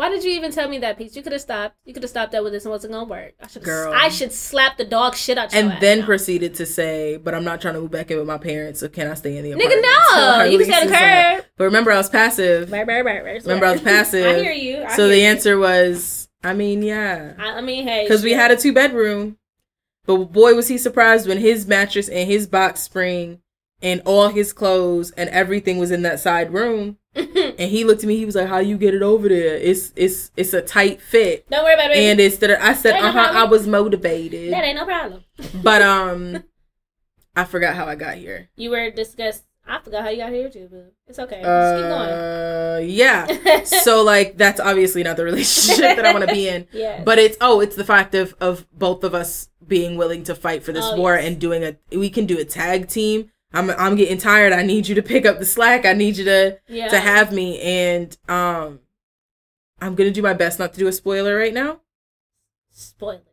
Why 0.00 0.08
did 0.08 0.24
you 0.24 0.30
even 0.30 0.50
tell 0.50 0.66
me 0.66 0.78
that 0.78 0.96
piece? 0.96 1.14
You 1.14 1.22
could 1.22 1.32
have 1.32 1.42
stopped. 1.42 1.76
You 1.84 1.92
could 1.92 2.02
have 2.02 2.08
stopped 2.08 2.32
that 2.32 2.42
with 2.42 2.54
this 2.54 2.64
and 2.64 2.72
wasn't 2.72 2.94
gonna 2.94 3.04
work. 3.04 3.34
I 3.38 3.48
should. 3.48 3.62
Girl. 3.62 3.92
I 3.92 4.08
should 4.08 4.32
slap 4.32 4.78
the 4.78 4.84
dog 4.86 5.14
shit 5.14 5.36
out 5.36 5.52
And 5.54 5.76
then 5.78 6.04
proceeded 6.04 6.54
to 6.54 6.64
say, 6.64 7.18
but 7.18 7.34
I'm 7.34 7.44
not 7.44 7.60
trying 7.60 7.74
to 7.74 7.82
move 7.82 7.90
back 7.90 8.10
in 8.10 8.16
with 8.16 8.26
my 8.26 8.38
parents, 8.38 8.80
so 8.80 8.88
can 8.88 9.08
I 9.08 9.12
stay 9.12 9.36
in 9.36 9.44
the 9.44 9.50
Nigga, 9.50 9.56
apartment? 9.56 9.82
no. 9.82 10.14
So 10.14 10.22
I 10.22 10.44
You 10.46 10.56
can 10.58 10.66
stay 10.68 10.80
on 10.80 10.86
the 10.86 10.92
curb. 10.94 11.44
But 11.58 11.64
remember, 11.64 11.92
I 11.92 11.98
was 11.98 12.08
passive. 12.08 12.72
Right, 12.72 12.86
right, 12.86 13.04
right, 13.04 13.22
right. 13.22 13.42
Remember, 13.42 13.66
I 13.66 13.72
was 13.72 13.82
passive. 13.82 14.24
I 14.36 14.42
hear 14.42 14.52
you. 14.52 14.82
I 14.84 14.96
so 14.96 15.02
hear 15.02 15.08
the 15.08 15.18
you. 15.18 15.26
answer 15.26 15.58
was, 15.58 16.30
I 16.42 16.54
mean, 16.54 16.80
yeah, 16.80 17.34
I, 17.38 17.58
I 17.58 17.60
mean, 17.60 17.86
hey. 17.86 18.04
because 18.04 18.24
we 18.24 18.32
had 18.32 18.50
a 18.50 18.56
two 18.56 18.72
bedroom. 18.72 19.36
But 20.06 20.32
boy, 20.32 20.54
was 20.54 20.68
he 20.68 20.78
surprised 20.78 21.28
when 21.28 21.36
his 21.36 21.66
mattress 21.66 22.08
and 22.08 22.26
his 22.26 22.46
box 22.46 22.80
spring 22.80 23.42
and 23.82 24.00
all 24.06 24.30
his 24.30 24.54
clothes 24.54 25.10
and 25.10 25.28
everything 25.28 25.76
was 25.76 25.90
in 25.90 26.00
that 26.02 26.20
side 26.20 26.54
room. 26.54 26.96
And 27.14 27.70
he 27.70 27.84
looked 27.84 28.02
at 28.04 28.06
me. 28.06 28.16
He 28.16 28.24
was 28.24 28.34
like, 28.36 28.48
"How 28.48 28.58
you 28.58 28.78
get 28.78 28.94
it 28.94 29.02
over 29.02 29.28
there? 29.28 29.56
It's 29.56 29.92
it's 29.96 30.30
it's 30.36 30.52
a 30.54 30.62
tight 30.62 31.00
fit." 31.02 31.48
Don't 31.50 31.64
worry 31.64 31.74
about 31.74 31.90
it. 31.90 31.96
And 31.98 32.20
it's 32.20 32.36
that 32.38 32.50
I 32.62 32.72
said, 32.74 32.94
"Uh 32.94 33.12
huh." 33.12 33.32
I 33.34 33.44
was 33.44 33.66
motivated, 33.66 34.52
that 34.52 34.64
ain't 34.64 34.76
no 34.76 34.84
problem. 34.84 35.24
but 35.62 35.82
um, 35.82 36.44
I 37.34 37.44
forgot 37.44 37.74
how 37.74 37.86
I 37.86 37.96
got 37.96 38.14
here. 38.14 38.48
You 38.56 38.70
were 38.70 38.90
discussed. 38.90 39.44
I 39.66 39.78
forgot 39.80 40.02
how 40.02 40.08
you 40.08 40.16
got 40.18 40.32
here 40.32 40.48
too, 40.48 40.68
but 40.70 40.92
it's 41.06 41.18
okay. 41.18 41.42
Just 41.42 41.46
Uh, 41.48 41.76
keep 41.76 42.86
going. 42.86 42.90
Yeah. 42.90 43.62
So 43.84 44.02
like 44.02 44.36
that's 44.36 44.58
obviously 44.60 45.02
not 45.02 45.16
the 45.16 45.24
relationship 45.24 45.96
that 45.96 46.06
I 46.06 46.12
want 46.12 46.26
to 46.26 46.32
be 46.34 46.48
in. 46.48 46.66
yeah. 46.72 47.02
But 47.04 47.18
it's 47.18 47.36
oh, 47.40 47.60
it's 47.60 47.76
the 47.76 47.84
fact 47.84 48.14
of 48.14 48.34
of 48.40 48.66
both 48.72 49.04
of 49.04 49.14
us 49.14 49.48
being 49.66 49.96
willing 49.96 50.24
to 50.24 50.34
fight 50.34 50.62
for 50.64 50.72
this 50.72 50.84
Oh, 50.86 50.96
war 50.96 51.14
yes. 51.16 51.26
and 51.26 51.38
doing 51.40 51.62
a 51.62 51.76
we 51.96 52.08
can 52.10 52.26
do 52.26 52.38
a 52.38 52.44
tag 52.44 52.88
team. 52.88 53.30
I'm 53.52 53.70
I'm 53.70 53.96
getting 53.96 54.18
tired. 54.18 54.52
I 54.52 54.62
need 54.62 54.86
you 54.88 54.94
to 54.94 55.02
pick 55.02 55.26
up 55.26 55.38
the 55.38 55.44
slack. 55.44 55.84
I 55.84 55.92
need 55.92 56.16
you 56.16 56.24
to 56.24 56.58
yeah. 56.68 56.88
to 56.88 57.00
have 57.00 57.32
me 57.32 57.60
and 57.60 58.16
um 58.28 58.80
I'm 59.80 59.94
going 59.94 60.08
to 60.08 60.14
do 60.14 60.22
my 60.22 60.34
best 60.34 60.58
not 60.58 60.74
to 60.74 60.78
do 60.78 60.86
a 60.88 60.92
spoiler 60.92 61.36
right 61.36 61.54
now. 61.54 61.80
spoil 62.70 63.12
it. 63.12 63.26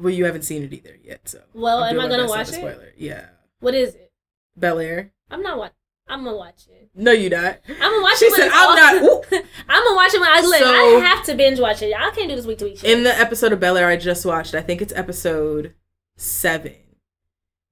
Well, 0.00 0.12
you 0.12 0.24
haven't 0.24 0.42
seen 0.42 0.62
it 0.62 0.72
either 0.72 0.96
yet, 1.02 1.28
so. 1.28 1.42
Well, 1.54 1.82
I'm 1.82 1.98
am 1.98 2.06
I 2.06 2.08
gonna 2.08 2.26
watch 2.28 2.48
it? 2.48 2.54
Spoiler. 2.54 2.92
Yeah. 2.96 3.26
What 3.60 3.74
is 3.74 3.94
it? 3.94 4.12
Bel 4.56 4.78
Air. 4.78 5.12
I'm 5.30 5.42
not 5.42 5.58
watching. 5.58 5.74
I'm 6.08 6.24
gonna 6.24 6.36
watch 6.36 6.66
it. 6.68 6.90
No, 6.94 7.12
you 7.12 7.30
not. 7.30 7.60
I'm 7.68 7.78
gonna 7.78 8.02
watch 8.02 8.18
She 8.18 8.24
it 8.24 8.32
when 8.32 8.40
said, 8.40 8.50
"I'm 8.52 9.02
not- 9.02 9.24
I'm 9.68 9.84
gonna 9.84 9.96
watch 9.96 10.14
it 10.14 10.20
when 10.20 10.30
I 10.30 10.40
live. 10.40 10.60
So- 10.60 10.66
I 10.66 11.00
have 11.06 11.24
to 11.26 11.34
binge 11.34 11.60
watch 11.60 11.82
it. 11.82 11.94
I 11.96 12.10
can't 12.10 12.28
do 12.28 12.36
this 12.36 12.46
week 12.46 12.58
to 12.58 12.64
week. 12.64 12.82
in 12.82 13.04
the 13.04 13.16
episode 13.16 13.52
of 13.52 13.60
Bel 13.60 13.76
Air 13.76 13.88
I 13.88 13.96
just 13.96 14.24
watched, 14.24 14.54
I 14.54 14.60
think 14.60 14.80
it's 14.80 14.92
episode 14.94 15.74
seven. 16.16 16.74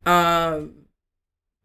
Um, 0.07 0.78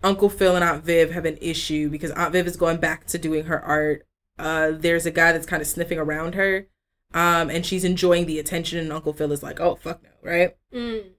Uncle 0.04 0.30
Phil 0.30 0.56
and 0.56 0.64
Aunt 0.64 0.84
Viv 0.84 1.12
have 1.12 1.26
an 1.26 1.38
issue 1.41 1.89
because 1.89 2.12
Aunt 2.12 2.34
Viv 2.34 2.45
is 2.45 2.58
going 2.58 2.78
back 2.78 3.06
to 3.08 3.18
doing 3.18 3.45
her 3.45 3.62
art. 3.62 4.06
Uh, 4.38 4.72
there's 4.72 5.06
a 5.06 5.12
guy 5.12 5.32
that's 5.32 5.45
kind 5.45 5.62
of 5.62 5.68
sniffing 5.68 5.99
around 5.99 6.36
her, 6.36 6.68
um, 7.14 7.49
and 7.49 7.66
she's 7.66 7.84
enjoying 7.84 8.26
the 8.26 8.39
attention, 8.39 8.80
and 8.80 8.91
Uncle 8.91 9.14
Phil 9.14 9.32
is 9.32 9.43
like, 9.43 9.60
"Oh 9.60 9.76
fuck 9.76 10.04
no," 10.04 10.10
right? 10.22 10.56
Mm. 10.74 11.12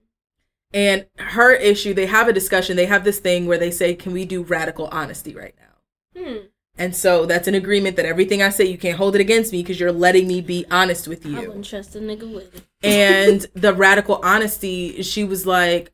And 0.72 1.06
her 1.18 1.54
issue, 1.54 1.94
they 1.94 2.06
have 2.06 2.28
a 2.28 2.32
discussion. 2.32 2.76
They 2.76 2.86
have 2.86 3.04
this 3.04 3.20
thing 3.20 3.46
where 3.46 3.58
they 3.58 3.70
say, 3.70 3.94
"Can 3.94 4.12
we 4.12 4.24
do 4.24 4.42
radical 4.42 4.88
honesty 4.88 5.34
right 5.34 5.54
now?" 5.58 6.20
Hmm. 6.20 6.36
And 6.76 6.96
so 6.96 7.24
that's 7.24 7.46
an 7.46 7.54
agreement 7.54 7.94
that 7.96 8.04
everything 8.04 8.42
I 8.42 8.48
say, 8.48 8.64
you 8.64 8.78
can't 8.78 8.98
hold 8.98 9.14
it 9.14 9.20
against 9.20 9.52
me 9.52 9.62
because 9.62 9.78
you're 9.78 9.92
letting 9.92 10.26
me 10.26 10.40
be 10.40 10.66
honest 10.72 11.06
with 11.06 11.24
you. 11.24 11.38
I 11.38 11.46
wouldn't 11.46 11.66
trust 11.66 11.94
a 11.94 12.00
nigga 12.00 12.32
with 12.32 12.56
it. 12.56 12.64
and 12.82 13.46
the 13.54 13.72
radical 13.72 14.18
honesty 14.24 15.00
she 15.02 15.22
was 15.22 15.46
like 15.46 15.93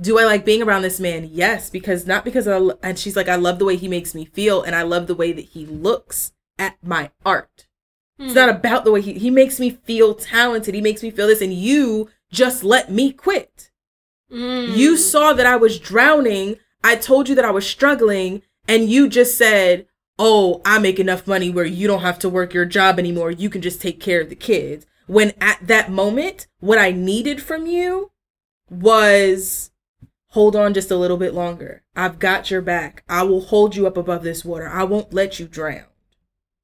do 0.00 0.18
I 0.18 0.24
like 0.24 0.44
being 0.44 0.62
around 0.62 0.82
this 0.82 1.00
man? 1.00 1.28
Yes, 1.30 1.68
because 1.68 2.06
not 2.06 2.24
because 2.24 2.48
I 2.48 2.58
and 2.82 2.98
she's 2.98 3.16
like 3.16 3.28
I 3.28 3.36
love 3.36 3.58
the 3.58 3.64
way 3.64 3.76
he 3.76 3.88
makes 3.88 4.14
me 4.14 4.24
feel 4.24 4.62
and 4.62 4.74
I 4.74 4.82
love 4.82 5.06
the 5.06 5.14
way 5.14 5.32
that 5.32 5.46
he 5.46 5.66
looks 5.66 6.32
at 6.58 6.76
my 6.82 7.10
art. 7.24 7.66
Hmm. 8.18 8.26
It's 8.26 8.34
not 8.34 8.48
about 8.48 8.84
the 8.84 8.92
way 8.92 9.00
he 9.00 9.14
he 9.14 9.30
makes 9.30 9.60
me 9.60 9.70
feel 9.70 10.14
talented. 10.14 10.74
He 10.74 10.80
makes 10.80 11.02
me 11.02 11.10
feel 11.10 11.26
this 11.26 11.42
and 11.42 11.52
you 11.52 12.08
just 12.32 12.64
let 12.64 12.90
me 12.90 13.12
quit. 13.12 13.70
Mm. 14.32 14.76
You 14.76 14.96
saw 14.96 15.32
that 15.32 15.46
I 15.46 15.56
was 15.56 15.78
drowning. 15.78 16.56
I 16.84 16.96
told 16.96 17.28
you 17.28 17.34
that 17.34 17.44
I 17.44 17.50
was 17.50 17.66
struggling 17.66 18.42
and 18.68 18.88
you 18.88 19.08
just 19.08 19.36
said, 19.36 19.86
"Oh, 20.18 20.62
I 20.64 20.78
make 20.78 21.00
enough 21.00 21.26
money 21.26 21.50
where 21.50 21.64
you 21.64 21.86
don't 21.86 22.02
have 22.02 22.18
to 22.20 22.28
work 22.28 22.54
your 22.54 22.64
job 22.64 22.98
anymore. 22.98 23.30
You 23.30 23.50
can 23.50 23.60
just 23.60 23.80
take 23.80 24.00
care 24.00 24.20
of 24.20 24.28
the 24.28 24.36
kids." 24.36 24.86
When 25.06 25.32
at 25.40 25.66
that 25.66 25.90
moment, 25.90 26.46
what 26.60 26.78
I 26.78 26.92
needed 26.92 27.42
from 27.42 27.66
you 27.66 28.12
was 28.70 29.69
hold 30.30 30.56
on 30.56 30.74
just 30.74 30.90
a 30.90 30.96
little 30.96 31.16
bit 31.16 31.34
longer. 31.34 31.82
I've 31.94 32.18
got 32.18 32.50
your 32.50 32.62
back. 32.62 33.04
I 33.08 33.22
will 33.22 33.40
hold 33.40 33.76
you 33.76 33.86
up 33.86 33.96
above 33.96 34.22
this 34.22 34.44
water. 34.44 34.68
I 34.68 34.84
won't 34.84 35.12
let 35.12 35.38
you 35.38 35.46
drown. 35.46 35.84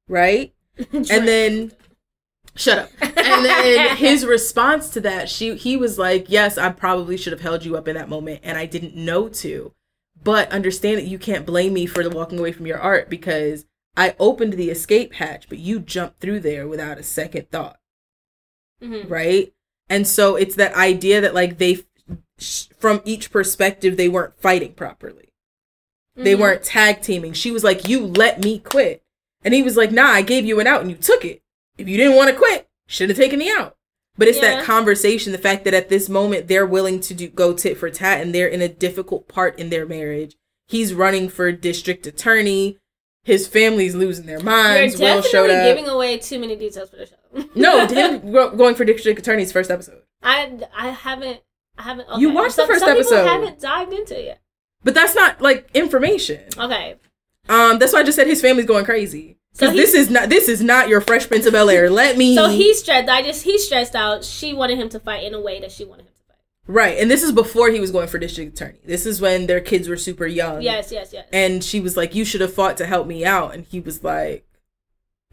Right? 0.07 0.53
and 0.91 1.05
then 1.05 1.71
shut 2.55 2.79
up. 2.79 2.89
And 3.01 3.45
then 3.45 3.97
his 3.97 4.25
response 4.25 4.89
to 4.91 5.01
that, 5.01 5.29
she 5.29 5.55
he 5.55 5.77
was 5.77 5.97
like, 5.97 6.25
"Yes, 6.29 6.57
I 6.57 6.69
probably 6.69 7.17
should 7.17 7.33
have 7.33 7.41
held 7.41 7.65
you 7.65 7.75
up 7.77 7.87
in 7.87 7.95
that 7.95 8.09
moment 8.09 8.41
and 8.43 8.57
I 8.57 8.65
didn't 8.65 8.95
know 8.95 9.27
to. 9.29 9.73
But 10.23 10.51
understand 10.51 10.97
that 10.97 11.07
you 11.07 11.19
can't 11.19 11.45
blame 11.45 11.73
me 11.73 11.85
for 11.85 12.03
the 12.03 12.09
walking 12.09 12.39
away 12.39 12.51
from 12.51 12.65
your 12.65 12.79
art 12.79 13.09
because 13.09 13.65
I 13.95 14.15
opened 14.19 14.53
the 14.53 14.69
escape 14.69 15.13
hatch, 15.13 15.47
but 15.47 15.59
you 15.59 15.79
jumped 15.79 16.19
through 16.19 16.39
there 16.39 16.67
without 16.67 16.97
a 16.97 17.03
second 17.03 17.51
thought." 17.51 17.79
Mm-hmm. 18.81 19.11
Right? 19.11 19.53
And 19.89 20.07
so 20.07 20.35
it's 20.35 20.55
that 20.55 20.75
idea 20.75 21.21
that 21.21 21.33
like 21.33 21.57
they 21.57 21.79
from 22.77 23.01
each 23.05 23.31
perspective 23.31 23.97
they 23.97 24.09
weren't 24.09 24.39
fighting 24.39 24.73
properly. 24.73 25.33
Mm-hmm. 26.15 26.23
They 26.23 26.35
weren't 26.35 26.63
tag 26.63 27.01
teaming. 27.01 27.33
She 27.33 27.51
was 27.51 27.63
like, 27.63 27.87
"You 27.87 28.05
let 28.05 28.43
me 28.43 28.59
quit," 28.59 29.03
and 29.43 29.53
he 29.53 29.63
was 29.63 29.77
like, 29.77 29.91
"Nah, 29.91 30.07
I 30.07 30.21
gave 30.21 30.45
you 30.45 30.59
an 30.59 30.67
out 30.67 30.81
and 30.81 30.89
you 30.89 30.97
took 30.97 31.25
it. 31.25 31.41
If 31.77 31.87
you 31.87 31.97
didn't 31.97 32.15
want 32.15 32.29
to 32.29 32.35
quit, 32.35 32.67
should 32.87 33.09
have 33.09 33.17
taken 33.17 33.39
the 33.39 33.49
out." 33.49 33.75
But 34.17 34.27
it's 34.27 34.41
yeah. 34.41 34.57
that 34.57 34.65
conversation, 34.65 35.31
the 35.31 35.37
fact 35.37 35.63
that 35.65 35.75
at 35.75 35.89
this 35.89 36.09
moment 36.09 36.47
they're 36.47 36.65
willing 36.65 36.99
to 37.01 37.13
do 37.13 37.27
go 37.27 37.53
tit 37.53 37.77
for 37.77 37.89
tat, 37.89 38.21
and 38.21 38.33
they're 38.33 38.47
in 38.47 38.61
a 38.61 38.69
difficult 38.69 39.27
part 39.27 39.57
in 39.59 39.69
their 39.69 39.85
marriage. 39.85 40.35
He's 40.67 40.93
running 40.93 41.29
for 41.29 41.51
district 41.51 42.07
attorney. 42.07 42.77
His 43.23 43.47
family's 43.47 43.93
losing 43.93 44.25
their 44.25 44.39
minds. 44.39 44.99
You're 44.99 45.21
definitely 45.21 45.49
giving 45.49 45.87
away 45.87 46.17
too 46.17 46.39
many 46.39 46.55
details 46.55 46.89
for 46.89 46.95
the 46.95 47.05
show. 47.05 47.49
no, 47.55 47.85
him 47.87 48.31
going 48.31 48.73
for 48.73 48.85
district 48.85 49.19
attorney's 49.19 49.51
first 49.51 49.69
episode. 49.69 50.01
I 50.23 50.59
I 50.75 50.89
haven't 50.89 51.41
I 51.77 51.83
haven't. 51.83 52.09
Okay. 52.09 52.21
You 52.21 52.31
watched 52.31 52.55
some, 52.55 52.67
the 52.67 52.73
first 52.73 52.85
some 52.85 52.91
episode. 52.91 53.23
People 53.23 53.27
haven't 53.27 53.59
dived 53.59 53.93
into 53.93 54.19
it 54.19 54.25
yet. 54.25 54.41
But 54.83 54.93
that's 54.93 55.15
not 55.15 55.41
like 55.41 55.69
information. 55.73 56.41
Okay. 56.57 56.95
Um, 57.49 57.79
that's 57.79 57.93
why 57.93 57.99
I 57.99 58.03
just 58.03 58.15
said 58.15 58.27
his 58.27 58.41
family's 58.41 58.65
going 58.65 58.85
crazy. 58.85 59.37
So 59.53 59.71
this 59.71 59.95
is 59.95 60.11
not 60.11 60.29
this 60.29 60.47
is 60.47 60.61
not 60.61 60.87
your 60.87 61.01
Fresh 61.01 61.27
Prince 61.27 61.47
of 61.47 61.53
Bel 61.53 61.69
Air. 61.69 61.89
Let 61.89 62.15
me. 62.15 62.35
So 62.35 62.47
he's 62.47 62.79
stressed. 62.79 63.09
I 63.09 63.23
just 63.23 63.43
he's 63.43 63.65
stressed 63.65 63.95
out. 63.95 64.23
She 64.23 64.53
wanted 64.53 64.77
him 64.77 64.87
to 64.89 64.99
fight 64.99 65.23
in 65.23 65.33
a 65.33 65.41
way 65.41 65.59
that 65.59 65.71
she 65.71 65.83
wanted 65.83 66.03
him 66.03 66.13
to 66.15 66.23
fight. 66.27 66.37
Right, 66.67 66.99
and 66.99 67.09
this 67.09 67.23
is 67.23 67.31
before 67.31 67.71
he 67.71 67.79
was 67.79 67.89
going 67.89 68.07
for 68.07 68.19
district 68.19 68.53
attorney. 68.53 68.79
This 68.85 69.07
is 69.07 69.19
when 69.19 69.47
their 69.47 69.59
kids 69.59 69.89
were 69.89 69.97
super 69.97 70.27
young. 70.27 70.61
Yes, 70.61 70.91
yes, 70.91 71.11
yes. 71.11 71.27
And 71.33 71.63
she 71.63 71.79
was 71.79 71.97
like, 71.97 72.13
"You 72.13 72.23
should 72.23 72.41
have 72.41 72.53
fought 72.53 72.77
to 72.77 72.85
help 72.85 73.07
me 73.07 73.25
out," 73.25 73.55
and 73.55 73.65
he 73.65 73.79
was 73.79 74.03
like, 74.03 74.45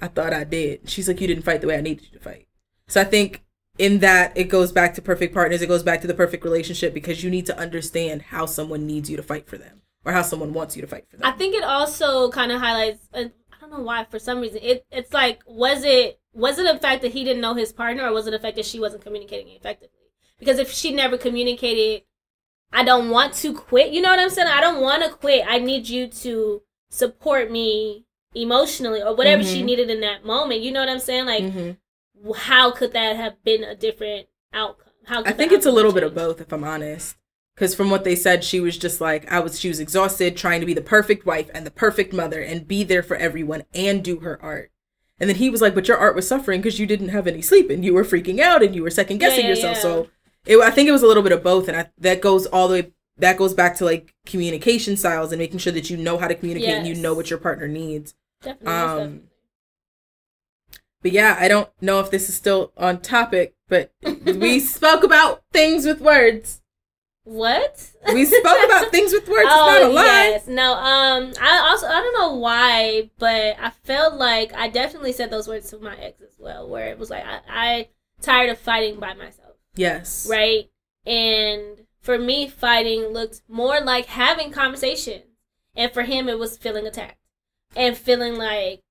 "I 0.01 0.09
thought 0.09 0.32
I 0.32 0.45
did." 0.45 0.88
She's 0.88 1.07
like, 1.07 1.20
"You 1.20 1.26
didn't 1.26 1.45
fight 1.45 1.61
the 1.61 1.66
way 1.66 1.76
I 1.76 1.82
needed 1.82 2.07
you 2.11 2.18
to 2.18 2.24
fight." 2.24 2.49
So 2.88 3.03
I 3.03 3.05
think 3.05 3.43
in 3.79 3.99
that 3.99 4.37
it 4.37 4.45
goes 4.45 4.72
back 4.72 4.95
to 4.95 5.03
perfect 5.03 5.35
partners 5.35 5.61
it 5.61 5.66
goes 5.66 5.83
back 5.83 6.01
to 6.01 6.07
the 6.07 6.14
perfect 6.14 6.45
relationship 6.45 6.95
because 6.95 7.25
you 7.25 7.31
need 7.31 7.47
to 7.47 7.59
understand 7.59 8.22
how 8.22 8.47
someone 8.47 8.87
needs 8.87 9.11
you 9.11 9.16
to 9.16 9.22
fight 9.22 9.49
for 9.49 9.59
them 9.59 9.83
or 10.05 10.12
how 10.12 10.22
someone 10.22 10.53
wants 10.53 10.77
you 10.77 10.83
to 10.83 10.89
fight 10.89 11.07
for 11.09 11.16
them. 11.16 11.27
I 11.27 11.33
think 11.33 11.55
it 11.55 11.64
also 11.64 12.31
kind 12.31 12.53
of 12.53 12.61
highlights 12.61 13.09
uh, 13.14 13.25
i 13.53 13.57
don't 13.61 13.70
know 13.70 13.81
why 13.81 14.05
for 14.05 14.18
some 14.18 14.41
reason 14.41 14.61
it 14.62 14.87
it's 14.91 15.12
like 15.12 15.41
was 15.47 15.85
it 15.85 16.20
was 16.33 16.59
it 16.59 16.72
the 16.72 16.79
fact 16.79 17.03
that 17.03 17.12
he 17.12 17.25
didn't 17.25 17.41
know 17.41 17.55
his 17.55 17.72
partner 17.72 18.05
or 18.05 18.12
was 18.12 18.27
it 18.27 18.33
the 18.33 18.39
fact 18.39 18.57
that 18.57 18.66
she 18.66 18.81
wasn't 18.81 19.03
communicating 19.03 19.55
effectively? 19.55 19.91
Because 20.39 20.59
if 20.59 20.70
she 20.70 20.93
never 20.93 21.16
communicated 21.16 22.03
i 22.72 22.85
don't 22.85 23.11
want 23.11 23.35
to 23.35 23.55
quit 23.55 23.93
you 23.93 24.01
know 24.01 24.11
what 24.11 24.18
i'm 24.20 24.31
saying? 24.31 24.49
I 24.49 24.61
don't 24.61 24.83
want 24.83 25.03
to 25.03 25.11
quit. 25.11 25.45
I 25.49 25.59
need 25.59 25.89
you 25.89 26.07
to 26.09 26.62
support 26.91 27.51
me 27.51 28.05
emotionally 28.37 29.03
or 29.03 29.14
whatever 29.16 29.43
mm-hmm. 29.43 29.53
she 29.53 29.62
needed 29.62 29.91
in 29.91 30.01
that 30.01 30.25
moment 30.25 30.61
you 30.61 30.70
know 30.70 30.81
what 30.81 30.89
i'm 30.89 31.01
saying? 31.01 31.27
Like 31.27 31.43
mm-hmm 31.43 31.70
how 32.36 32.70
could 32.70 32.92
that 32.92 33.16
have 33.16 33.42
been 33.44 33.64
a 33.64 33.74
different 33.74 34.28
outcome? 34.52 34.92
How 35.06 35.22
I 35.24 35.32
think 35.32 35.52
it's 35.52 35.66
a 35.66 35.72
little 35.72 35.92
bit 35.92 36.02
of 36.02 36.14
both, 36.14 36.40
if 36.40 36.52
I'm 36.52 36.64
honest. 36.64 37.16
Because 37.54 37.74
from 37.74 37.88
what 37.88 38.02
they 38.02 38.16
said, 38.16 38.42
she 38.42 38.58
was 38.58 38.76
just 38.76 39.00
like, 39.00 39.30
I 39.30 39.38
was, 39.38 39.60
she 39.60 39.68
was 39.68 39.78
exhausted 39.78 40.36
trying 40.36 40.60
to 40.60 40.66
be 40.66 40.74
the 40.74 40.80
perfect 40.80 41.24
wife 41.24 41.50
and 41.54 41.64
the 41.64 41.70
perfect 41.70 42.12
mother 42.12 42.40
and 42.40 42.66
be 42.66 42.82
there 42.82 43.02
for 43.02 43.16
everyone 43.16 43.62
and 43.72 44.02
do 44.02 44.20
her 44.20 44.42
art. 44.42 44.72
And 45.20 45.30
then 45.30 45.36
he 45.36 45.50
was 45.50 45.62
like, 45.62 45.74
but 45.74 45.86
your 45.86 45.96
art 45.96 46.16
was 46.16 46.26
suffering 46.26 46.60
because 46.60 46.80
you 46.80 46.86
didn't 46.86 47.10
have 47.10 47.28
any 47.28 47.40
sleep 47.40 47.70
and 47.70 47.84
you 47.84 47.94
were 47.94 48.02
freaking 48.02 48.40
out 48.40 48.64
and 48.64 48.74
you 48.74 48.82
were 48.82 48.90
second 48.90 49.18
guessing 49.18 49.44
yeah, 49.44 49.50
yeah, 49.50 49.54
yourself. 49.54 49.76
Yeah. 49.76 49.82
So 49.82 50.08
it, 50.46 50.58
I 50.58 50.70
think 50.70 50.88
it 50.88 50.92
was 50.92 51.04
a 51.04 51.06
little 51.06 51.22
bit 51.22 51.30
of 51.30 51.44
both. 51.44 51.68
And 51.68 51.76
I, 51.76 51.90
that 51.98 52.20
goes 52.20 52.46
all 52.46 52.66
the 52.66 52.74
way, 52.74 52.92
that 53.18 53.36
goes 53.36 53.54
back 53.54 53.76
to 53.76 53.84
like 53.84 54.12
communication 54.26 54.96
styles 54.96 55.30
and 55.30 55.38
making 55.38 55.58
sure 55.58 55.72
that 55.72 55.88
you 55.88 55.96
know 55.96 56.18
how 56.18 56.26
to 56.26 56.34
communicate 56.34 56.70
yes. 56.70 56.78
and 56.78 56.88
you 56.88 57.00
know 57.00 57.14
what 57.14 57.30
your 57.30 57.38
partner 57.38 57.68
needs. 57.68 58.14
Definitely. 58.42 58.66
Um, 58.66 58.98
definitely. 58.98 59.28
But 61.05 61.12
yeah, 61.12 61.36
I 61.38 61.48
don't 61.48 61.68
know 61.82 62.00
if 62.00 62.11
this 62.11 62.30
is 62.30 62.34
still 62.34 62.72
on 62.78 63.02
topic, 63.02 63.55
but 63.68 63.92
we 64.02 64.59
spoke 64.61 65.05
about 65.05 65.42
things 65.52 65.84
with 65.84 66.00
words. 66.00 66.62
What? 67.24 67.90
We 68.07 68.24
spoke 68.24 68.64
about 68.64 68.90
things 68.90 69.12
with 69.12 69.28
words. 69.28 69.46
oh, 69.50 69.74
it's 69.74 69.82
not 69.82 69.90
a 69.90 69.92
lie. 69.92 70.02
Yes. 70.30 70.46
No, 70.46 70.72
um 70.72 71.34
I 71.38 71.59
also 71.68 71.86
I 71.88 72.00
don't 72.00 72.14
know 72.14 72.36
why, 72.36 73.11
but 73.18 73.57
I 73.61 73.68
felt 73.82 74.14
like 74.14 74.55
I 74.55 74.68
definitely 74.68 75.12
said 75.12 75.28
those 75.28 75.46
words 75.46 75.68
to 75.70 75.78
my 75.78 75.94
ex 75.94 76.22
as 76.22 76.36
well, 76.38 76.66
where 76.66 76.88
it 76.88 76.98
was 76.98 77.11
like 77.11 77.24
I, 77.26 77.40
I 77.50 77.88
tired 78.22 78.48
of 78.48 78.59
fighting 78.59 78.98
by 78.98 79.12
myself. 79.12 79.57
Yes. 79.76 80.26
Right? 80.30 80.70
And 81.05 81.84
for 82.00 82.18
me 82.18 82.48
fighting 82.48 83.09
looked 83.09 83.42
more 83.46 83.78
like 83.78 84.07
having 84.07 84.50
conversations. 84.50 85.24
And 85.76 85.92
for 85.92 86.05
him 86.05 86.30
it 86.30 86.38
was 86.38 86.57
feeling 86.57 86.86
attacked. 86.86 87.18
And 87.76 87.94
feeling 87.94 88.36
like 88.36 88.84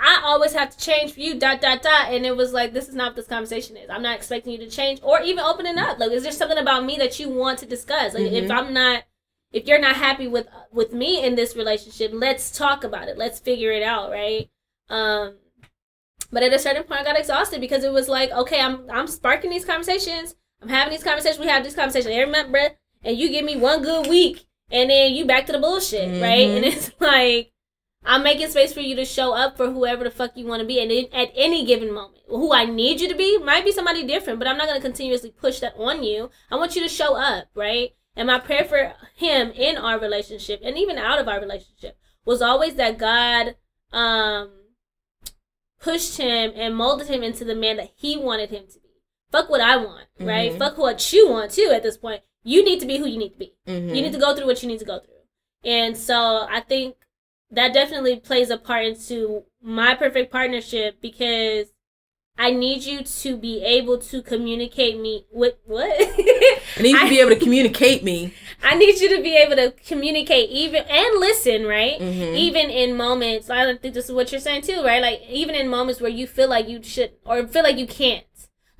I 0.00 0.20
always 0.24 0.52
have 0.52 0.70
to 0.70 0.78
change 0.78 1.12
for 1.12 1.20
you, 1.20 1.38
dot, 1.38 1.60
dot, 1.60 1.82
dot. 1.82 2.12
And 2.12 2.24
it 2.24 2.36
was 2.36 2.52
like, 2.52 2.72
this 2.72 2.88
is 2.88 2.94
not 2.94 3.08
what 3.08 3.16
this 3.16 3.26
conversation 3.26 3.76
is. 3.76 3.90
I'm 3.90 4.02
not 4.02 4.16
expecting 4.16 4.52
you 4.52 4.58
to 4.58 4.70
change 4.70 5.00
or 5.02 5.20
even 5.20 5.44
opening 5.44 5.78
up. 5.78 5.98
Like, 5.98 6.12
is 6.12 6.22
there 6.22 6.32
something 6.32 6.58
about 6.58 6.84
me 6.84 6.96
that 6.98 7.18
you 7.18 7.28
want 7.28 7.58
to 7.60 7.66
discuss? 7.66 8.14
Like, 8.14 8.24
mm-hmm. 8.24 8.44
if 8.44 8.50
I'm 8.50 8.72
not, 8.72 9.04
if 9.52 9.66
you're 9.66 9.80
not 9.80 9.96
happy 9.96 10.28
with, 10.28 10.46
with 10.72 10.92
me 10.92 11.24
in 11.24 11.34
this 11.34 11.56
relationship, 11.56 12.12
let's 12.14 12.50
talk 12.50 12.84
about 12.84 13.08
it. 13.08 13.18
Let's 13.18 13.40
figure 13.40 13.72
it 13.72 13.82
out, 13.82 14.10
right? 14.10 14.48
Um, 14.88 15.36
but 16.30 16.42
at 16.42 16.52
a 16.52 16.58
certain 16.58 16.84
point, 16.84 17.00
I 17.00 17.04
got 17.04 17.18
exhausted 17.18 17.60
because 17.60 17.82
it 17.82 17.92
was 17.92 18.08
like, 18.08 18.30
okay, 18.30 18.60
I'm, 18.60 18.88
I'm 18.90 19.06
sparking 19.06 19.50
these 19.50 19.64
conversations. 19.64 20.36
I'm 20.62 20.68
having 20.68 20.92
these 20.92 21.04
conversations. 21.04 21.40
We 21.40 21.50
have 21.50 21.64
these 21.64 21.74
conversations 21.74 22.14
every 22.14 22.30
month, 22.30 22.52
bruh. 22.52 22.70
And 23.02 23.16
you 23.16 23.30
give 23.30 23.44
me 23.44 23.56
one 23.56 23.82
good 23.82 24.08
week 24.08 24.46
and 24.70 24.90
then 24.90 25.14
you 25.14 25.24
back 25.24 25.46
to 25.46 25.52
the 25.52 25.58
bullshit, 25.58 26.08
mm-hmm. 26.08 26.22
right? 26.22 26.48
And 26.48 26.64
it's 26.64 26.90
like, 27.00 27.52
I'm 28.08 28.22
making 28.22 28.48
space 28.48 28.72
for 28.72 28.80
you 28.80 28.96
to 28.96 29.04
show 29.04 29.34
up 29.34 29.58
for 29.58 29.70
whoever 29.70 30.02
the 30.02 30.10
fuck 30.10 30.34
you 30.34 30.46
want 30.46 30.60
to 30.60 30.66
be, 30.66 30.80
and 30.80 30.90
at 31.14 31.30
any 31.36 31.66
given 31.66 31.92
moment, 31.92 32.22
who 32.26 32.54
I 32.54 32.64
need 32.64 33.02
you 33.02 33.08
to 33.08 33.14
be 33.14 33.36
might 33.38 33.66
be 33.66 33.70
somebody 33.70 34.06
different, 34.06 34.38
but 34.38 34.48
I'm 34.48 34.56
not 34.56 34.66
gonna 34.66 34.80
continuously 34.80 35.30
push 35.30 35.60
that 35.60 35.74
on 35.76 36.02
you. 36.02 36.30
I 36.50 36.56
want 36.56 36.74
you 36.74 36.82
to 36.82 36.88
show 36.88 37.16
up, 37.16 37.48
right? 37.54 37.90
And 38.16 38.26
my 38.26 38.38
prayer 38.38 38.64
for 38.64 38.94
him 39.14 39.50
in 39.50 39.76
our 39.76 40.00
relationship, 40.00 40.60
and 40.64 40.78
even 40.78 40.96
out 40.96 41.20
of 41.20 41.28
our 41.28 41.38
relationship, 41.38 41.98
was 42.24 42.40
always 42.40 42.76
that 42.76 42.96
God 42.98 43.56
um 43.92 44.52
pushed 45.78 46.16
him 46.16 46.52
and 46.56 46.74
molded 46.74 47.08
him 47.08 47.22
into 47.22 47.44
the 47.44 47.54
man 47.54 47.76
that 47.76 47.90
he 47.94 48.16
wanted 48.16 48.48
him 48.50 48.64
to 48.72 48.80
be. 48.80 48.88
Fuck 49.30 49.50
what 49.50 49.60
I 49.60 49.76
want, 49.76 50.06
right? 50.18 50.50
Mm-hmm. 50.50 50.58
Fuck 50.58 50.78
what 50.78 51.12
you 51.12 51.28
want 51.28 51.50
too. 51.50 51.70
At 51.74 51.82
this 51.82 51.98
point, 51.98 52.22
you 52.42 52.64
need 52.64 52.80
to 52.80 52.86
be 52.86 52.96
who 52.96 53.06
you 53.06 53.18
need 53.18 53.34
to 53.34 53.38
be. 53.38 53.54
Mm-hmm. 53.66 53.94
You 53.94 54.02
need 54.02 54.12
to 54.12 54.18
go 54.18 54.34
through 54.34 54.46
what 54.46 54.62
you 54.62 54.68
need 54.68 54.78
to 54.78 54.86
go 54.86 54.98
through. 54.98 55.70
And 55.70 55.96
so 55.96 56.46
I 56.50 56.60
think 56.60 56.96
that 57.50 57.72
definitely 57.72 58.16
plays 58.16 58.50
a 58.50 58.58
part 58.58 58.84
into 58.84 59.44
my 59.62 59.94
perfect 59.94 60.30
partnership 60.30 61.00
because 61.00 61.72
I 62.40 62.52
need 62.52 62.84
you 62.84 63.02
to 63.02 63.36
be 63.36 63.64
able 63.64 63.98
to 63.98 64.22
communicate 64.22 65.00
me 65.00 65.26
with 65.32 65.54
what? 65.64 65.90
I 65.90 66.82
need 66.82 66.92
you 66.92 67.00
to 67.00 67.08
be 67.08 67.20
able 67.20 67.30
to 67.30 67.40
communicate 67.40 68.04
me. 68.04 68.32
I 68.62 68.76
need 68.76 69.00
you 69.00 69.16
to 69.16 69.22
be 69.22 69.36
able 69.36 69.56
to 69.56 69.72
communicate 69.84 70.50
even 70.50 70.84
and 70.88 71.18
listen, 71.18 71.66
right? 71.66 71.98
Mm-hmm. 71.98 72.36
Even 72.36 72.70
in 72.70 72.96
moments, 72.96 73.50
I 73.50 73.64
think 73.76 73.94
this 73.94 74.04
is 74.04 74.12
what 74.12 74.30
you're 74.30 74.40
saying 74.40 74.62
too, 74.62 74.84
right? 74.84 75.02
Like 75.02 75.22
even 75.28 75.56
in 75.56 75.68
moments 75.68 76.00
where 76.00 76.10
you 76.10 76.28
feel 76.28 76.48
like 76.48 76.68
you 76.68 76.80
should 76.82 77.12
or 77.24 77.44
feel 77.48 77.64
like 77.64 77.76
you 77.78 77.88
can't 77.88 78.24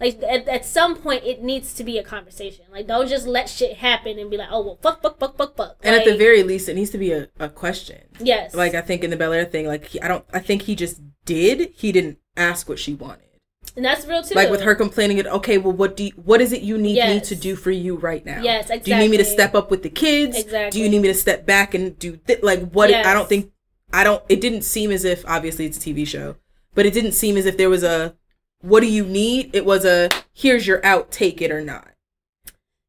like 0.01 0.23
at, 0.23 0.47
at 0.49 0.65
some 0.65 0.97
point 0.97 1.25
it 1.25 1.43
needs 1.43 1.73
to 1.75 1.85
be 1.85 1.99
a 1.99 2.03
conversation 2.03 2.65
like 2.71 2.87
don't 2.87 3.09
just 3.09 3.27
let 3.27 3.49
shit 3.49 3.79
happen 3.79 4.19
and 4.19 4.31
be 4.31 4.37
like 4.37 4.49
oh 4.51 4.61
well 4.61 4.79
fuck 4.83 5.03
fuck 5.03 5.19
fuck 5.19 5.37
fuck 5.37 5.57
fuck 5.57 5.77
and 5.83 5.97
like, 5.97 6.07
at 6.07 6.13
the 6.13 6.17
very 6.17 6.43
least 6.43 6.69
it 6.69 6.75
needs 6.75 6.91
to 6.91 6.99
be 6.99 7.13
a, 7.13 7.29
a 7.39 7.49
question 7.49 8.01
yes 8.21 8.55
like 8.55 8.75
i 8.75 8.81
think 8.81 9.03
in 9.03 9.11
the 9.11 9.17
bel 9.17 9.33
air 9.33 9.45
thing 9.45 9.67
like 9.67 9.87
he, 9.87 10.01
i 10.01 10.09
don't 10.09 10.25
i 10.33 10.39
think 10.39 10.63
he 10.63 10.75
just 10.75 11.01
did 11.25 11.73
he 11.77 11.93
didn't 11.93 12.19
ask 12.37 12.69
what 12.69 12.79
she 12.79 12.95
wanted 12.95 13.29
And 13.77 13.85
that's 13.85 14.07
real 14.07 14.23
too. 14.23 14.35
Like 14.35 14.51
with 14.51 14.63
her 14.63 14.75
complaining, 14.75 15.19
it 15.19 15.27
okay. 15.27 15.59
Well, 15.59 15.75
what 15.75 15.97
do 15.97 16.05
you, 16.05 16.13
what 16.17 16.41
is 16.41 16.53
it 16.53 16.63
you 16.63 16.79
need 16.79 16.97
me 16.97 17.21
to 17.21 17.35
do 17.35 17.55
for 17.55 17.71
you 17.71 17.97
right 17.97 18.25
now? 18.25 18.41
Yes, 18.41 18.65
exactly. 18.65 18.85
Do 18.85 18.91
you 18.91 18.97
need 19.03 19.11
me 19.11 19.17
to 19.19 19.25
step 19.25 19.55
up 19.55 19.71
with 19.71 19.83
the 19.83 19.91
kids? 19.91 20.39
Exactly. 20.39 20.71
Do 20.71 20.83
you 20.83 20.89
need 20.89 21.03
me 21.03 21.09
to 21.09 21.15
step 21.15 21.45
back 21.45 21.75
and 21.75 21.99
do 21.99 22.17
th- 22.17 22.43
like 22.43 22.71
what? 22.71 22.93
I 22.93 23.13
don't 23.13 23.29
think 23.29 23.53
I 23.93 24.05
don't. 24.05 24.23
It 24.29 24.41
didn't 24.41 24.63
seem 24.63 24.91
as 24.91 25.05
if 25.05 25.25
obviously 25.27 25.67
it's 25.67 25.77
a 25.77 25.81
TV 25.81 26.07
show, 26.07 26.37
but 26.75 26.87
it 26.87 26.95
didn't 26.95 27.13
seem 27.13 27.37
as 27.37 27.47
if 27.47 27.57
there 27.57 27.71
was 27.71 27.83
a 27.83 28.17
what 28.61 28.81
do 28.81 28.87
you 28.87 29.05
need. 29.05 29.55
It 29.55 29.65
was 29.65 29.85
a 29.85 30.09
here's 30.33 30.67
your 30.67 30.85
out, 30.85 31.11
take 31.11 31.41
it 31.43 31.51
or 31.51 31.63
not. 31.63 31.89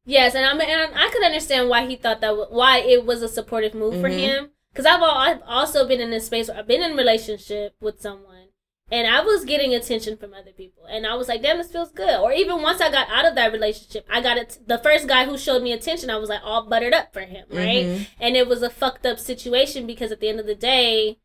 Yes, 0.06 0.34
and 0.34 0.44
I 0.44 0.52
mean, 0.54 0.68
and 0.68 0.92
I 0.94 1.10
could 1.10 1.22
understand 1.22 1.68
why 1.68 1.86
he 1.86 1.96
thought 1.96 2.20
that 2.20 2.50
why 2.50 2.78
it 2.78 3.04
was 3.04 3.22
a 3.22 3.28
supportive 3.28 3.74
move 3.74 4.00
for 4.00 4.08
Mhm. 4.08 4.18
him. 4.18 4.50
Because 4.72 4.86
I've 4.86 5.00
al- 5.02 5.10
I've 5.10 5.42
also 5.46 5.86
been 5.86 6.00
in 6.00 6.10
this 6.10 6.26
space 6.26 6.48
where 6.48 6.56
I've 6.58 6.66
been 6.66 6.82
in 6.82 6.92
a 6.92 6.96
relationship 6.96 7.74
with 7.80 8.00
someone, 8.00 8.48
and 8.90 9.06
I 9.06 9.20
was 9.20 9.44
getting 9.44 9.74
attention 9.74 10.16
from 10.16 10.32
other 10.32 10.52
people, 10.52 10.84
and 10.86 11.06
I 11.06 11.14
was 11.14 11.28
like, 11.28 11.42
"Damn, 11.42 11.58
this 11.58 11.70
feels 11.72 11.90
good." 11.92 12.18
Or 12.20 12.32
even 12.32 12.62
once 12.62 12.80
I 12.80 12.90
got 12.90 13.08
out 13.10 13.24
of 13.26 13.34
that 13.34 13.52
relationship, 13.52 14.06
I 14.08 14.20
got 14.20 14.38
it. 14.38 14.58
The 14.66 14.78
first 14.78 15.06
guy 15.06 15.24
who 15.24 15.36
showed 15.36 15.62
me 15.62 15.72
attention, 15.72 16.08
I 16.08 16.16
was 16.16 16.28
like 16.28 16.40
all 16.44 16.62
buttered 16.62 16.94
up 16.94 17.12
for 17.12 17.22
him, 17.22 17.46
right? 17.50 17.84
Mhm. 17.84 18.06
And 18.20 18.36
it 18.36 18.46
was 18.48 18.62
a 18.62 18.70
fucked 18.70 19.04
up 19.06 19.18
situation 19.18 19.86
because 19.86 20.12
at 20.12 20.20
the 20.20 20.28
end 20.28 20.40
of 20.40 20.46
the 20.46 20.54
day, 20.54 21.18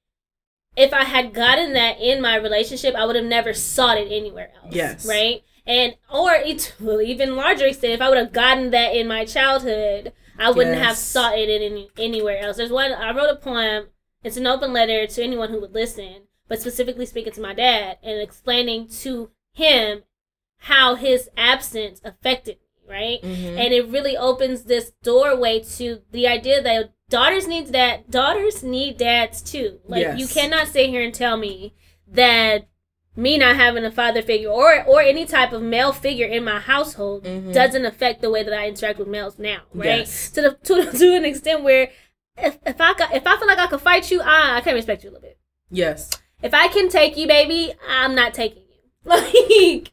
if 0.75 0.93
I 0.93 1.03
had 1.03 1.33
gotten 1.33 1.73
that 1.73 1.99
in 1.99 2.21
my 2.21 2.35
relationship, 2.35 2.95
I 2.95 3.05
would 3.05 3.15
have 3.15 3.25
never 3.25 3.53
sought 3.53 3.97
it 3.97 4.11
anywhere 4.11 4.51
else. 4.61 4.73
Yes. 4.73 5.05
Right? 5.05 5.43
And 5.65 5.95
or 6.13 6.33
it 6.33 6.59
to 6.77 6.99
an 6.99 7.05
even 7.05 7.35
larger 7.35 7.65
extent, 7.65 7.93
if 7.93 8.01
I 8.01 8.09
would 8.09 8.17
have 8.17 8.33
gotten 8.33 8.71
that 8.71 8.95
in 8.95 9.07
my 9.07 9.25
childhood, 9.25 10.13
I 10.37 10.51
wouldn't 10.51 10.77
have 10.77 10.97
sought 10.97 11.37
it 11.37 11.49
in 11.49 11.61
any, 11.61 11.89
anywhere 11.97 12.39
else. 12.39 12.57
There's 12.57 12.71
one 12.71 12.91
I 12.91 13.11
wrote 13.11 13.29
a 13.29 13.35
poem. 13.35 13.87
It's 14.23 14.37
an 14.37 14.47
open 14.47 14.73
letter 14.73 15.07
to 15.07 15.23
anyone 15.23 15.49
who 15.49 15.61
would 15.61 15.73
listen, 15.73 16.23
but 16.47 16.59
specifically 16.59 17.05
speaking 17.05 17.33
to 17.33 17.41
my 17.41 17.53
dad 17.53 17.97
and 18.03 18.19
explaining 18.19 18.89
to 19.01 19.31
him 19.53 20.03
how 20.57 20.95
his 20.95 21.29
absence 21.37 22.01
affected 22.03 22.55
me, 22.55 22.64
right? 22.87 23.21
Mhm. 23.21 23.57
and 23.57 23.73
it 23.73 23.87
really 23.87 24.15
opens 24.17 24.63
this 24.63 24.91
doorway 25.03 25.59
to 25.77 26.01
the 26.11 26.27
idea 26.27 26.61
that 26.61 26.91
daughters 27.09 27.47
need 27.47 27.67
that 27.67 28.09
daughters 28.09 28.63
need 28.63 28.97
dads 28.97 29.41
too 29.41 29.79
like 29.85 30.01
Yes. 30.01 30.19
you 30.19 30.27
cannot 30.27 30.67
sit 30.67 30.89
here 30.89 31.01
and 31.03 31.13
tell 31.13 31.37
me 31.37 31.73
that 32.07 32.67
me 33.15 33.37
not 33.37 33.55
having 33.55 33.85
a 33.85 33.91
father 33.91 34.21
figure 34.21 34.49
or 34.49 34.83
or 34.85 35.01
any 35.01 35.25
type 35.25 35.53
of 35.53 35.61
male 35.61 35.93
figure 35.93 36.25
in 36.27 36.43
my 36.43 36.59
household 36.59 37.23
Mhm. 37.23 37.53
doesn't 37.53 37.85
affect 37.85 38.21
the 38.21 38.29
way 38.29 38.43
that 38.43 38.53
I 38.53 38.67
interact 38.67 38.99
with 38.99 39.07
males 39.07 39.39
now, 39.39 39.61
right? 39.73 39.99
Yes. 39.99 40.29
To 40.31 40.41
the 40.41 40.51
to, 40.63 40.91
to 40.99 41.15
an 41.15 41.25
extent 41.25 41.63
where 41.63 41.89
if, 42.37 42.57
if 42.65 42.81
I 42.81 42.93
got, 42.95 43.15
if 43.15 43.25
I 43.25 43.37
feel 43.37 43.47
like 43.47 43.59
I 43.59 43.67
could 43.67 43.79
fight 43.81 44.11
you, 44.11 44.21
I 44.21 44.57
I 44.57 44.61
can 44.61 44.75
respect 44.75 45.03
you 45.03 45.09
a 45.09 45.11
little 45.11 45.21
bit. 45.29 45.37
Yes. 45.71 46.11
If 46.43 46.53
I 46.53 46.67
can 46.67 46.89
take 46.89 47.15
you, 47.15 47.27
baby, 47.27 47.73
I'm 47.87 48.13
not 48.15 48.33
taking 48.33 48.63
you. 48.63 48.65
Like 49.05 49.91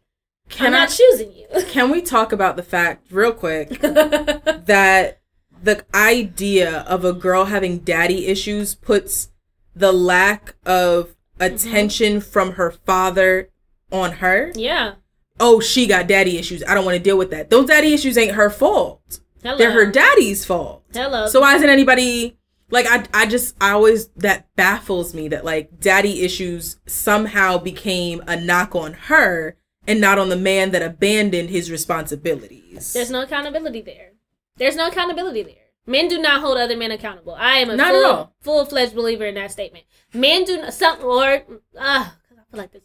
Can 0.49 0.75
I'm 0.75 0.83
I 0.83 0.87
choosing 0.87 1.33
you. 1.33 1.47
can 1.69 1.91
we 1.91 2.03
talk 2.03 2.33
about 2.33 2.57
the 2.57 2.63
fact 2.63 3.11
real 3.11 3.33
quick 3.33 3.69
that 3.81 5.21
the 5.63 5.85
idea 5.95 6.81
of 6.81 7.05
a 7.05 7.13
girl 7.13 7.47
having 7.47 7.79
daddy 7.79 8.27
issues 8.27 8.75
puts 8.75 9.31
the 9.75 9.93
lack 9.93 10.55
of 10.67 11.15
mm-hmm. 11.39 11.55
attention 11.55 12.21
from 12.21 12.53
her 12.53 12.71
father 12.71 13.51
on 13.91 14.13
her. 14.13 14.53
yeah. 14.55 14.95
Oh, 15.41 15.61
she 15.61 15.87
got 15.87 16.07
daddy 16.07 16.39
issues. 16.39 16.63
I 16.69 16.75
don't 16.75 16.85
want 16.85 16.97
to 16.97 17.03
deal 17.03 17.19
with 17.19 17.31
that. 17.31 17.51
Those 17.51 17.67
daddy 17.67 17.95
issues 17.95 18.17
ain't 18.17 18.33
her 18.33 18.49
fault. 18.49 19.21
Hello. 19.43 19.59
They're 19.59 19.73
her 19.73 19.91
daddy's 19.91 20.45
fault. 20.45 20.85
Hello. 20.93 21.27
So 21.27 21.41
why 21.41 21.57
isn't 21.57 21.69
anybody 21.69 22.39
like 22.71 22.87
I 22.89 23.05
I 23.13 23.27
just 23.27 23.57
I 23.61 23.71
always 23.71 24.09
that 24.17 24.55
baffles 24.57 25.15
me 25.15 25.29
that 25.29 25.45
like 25.45 25.81
daddy 25.81 26.23
issues 26.23 26.79
somehow 26.87 27.59
became 27.59 28.23
a 28.27 28.37
knock 28.37 28.77
on 28.77 28.93
her 28.93 29.57
and 29.87 30.01
not 30.01 30.19
on 30.19 30.29
the 30.29 30.37
man 30.37 30.71
that 30.71 30.83
abandoned 30.83 31.51
his 31.51 31.71
responsibilities. 31.71 32.93
There's 32.93 33.11
no 33.11 33.23
accountability 33.23 33.81
there. 33.83 34.13
There's 34.57 34.77
no 34.77 34.89
accountability 34.89 35.43
there. 35.43 35.55
Men 35.87 36.09
do 36.09 36.19
not 36.19 36.41
hold 36.41 36.59
other 36.59 36.77
men 36.77 36.93
accountable. 36.93 37.35
I 37.35 37.55
am 37.55 37.71
a 37.71 37.77
Not 37.77 37.95
at 37.95 38.03
full, 38.03 38.07
all. 38.07 38.35
full 38.41 38.65
fledged 38.67 38.95
believer 38.95 39.25
in 39.25 39.35
that 39.35 39.51
statement. 39.51 39.85
Men 40.15 40.45
do 40.45 40.59
not, 40.59 40.75
some 40.75 41.03
or 41.03 41.27
uh, 41.35 41.41
I 41.79 42.11
feel 42.51 42.61
like 42.61 42.73
this. 42.73 42.83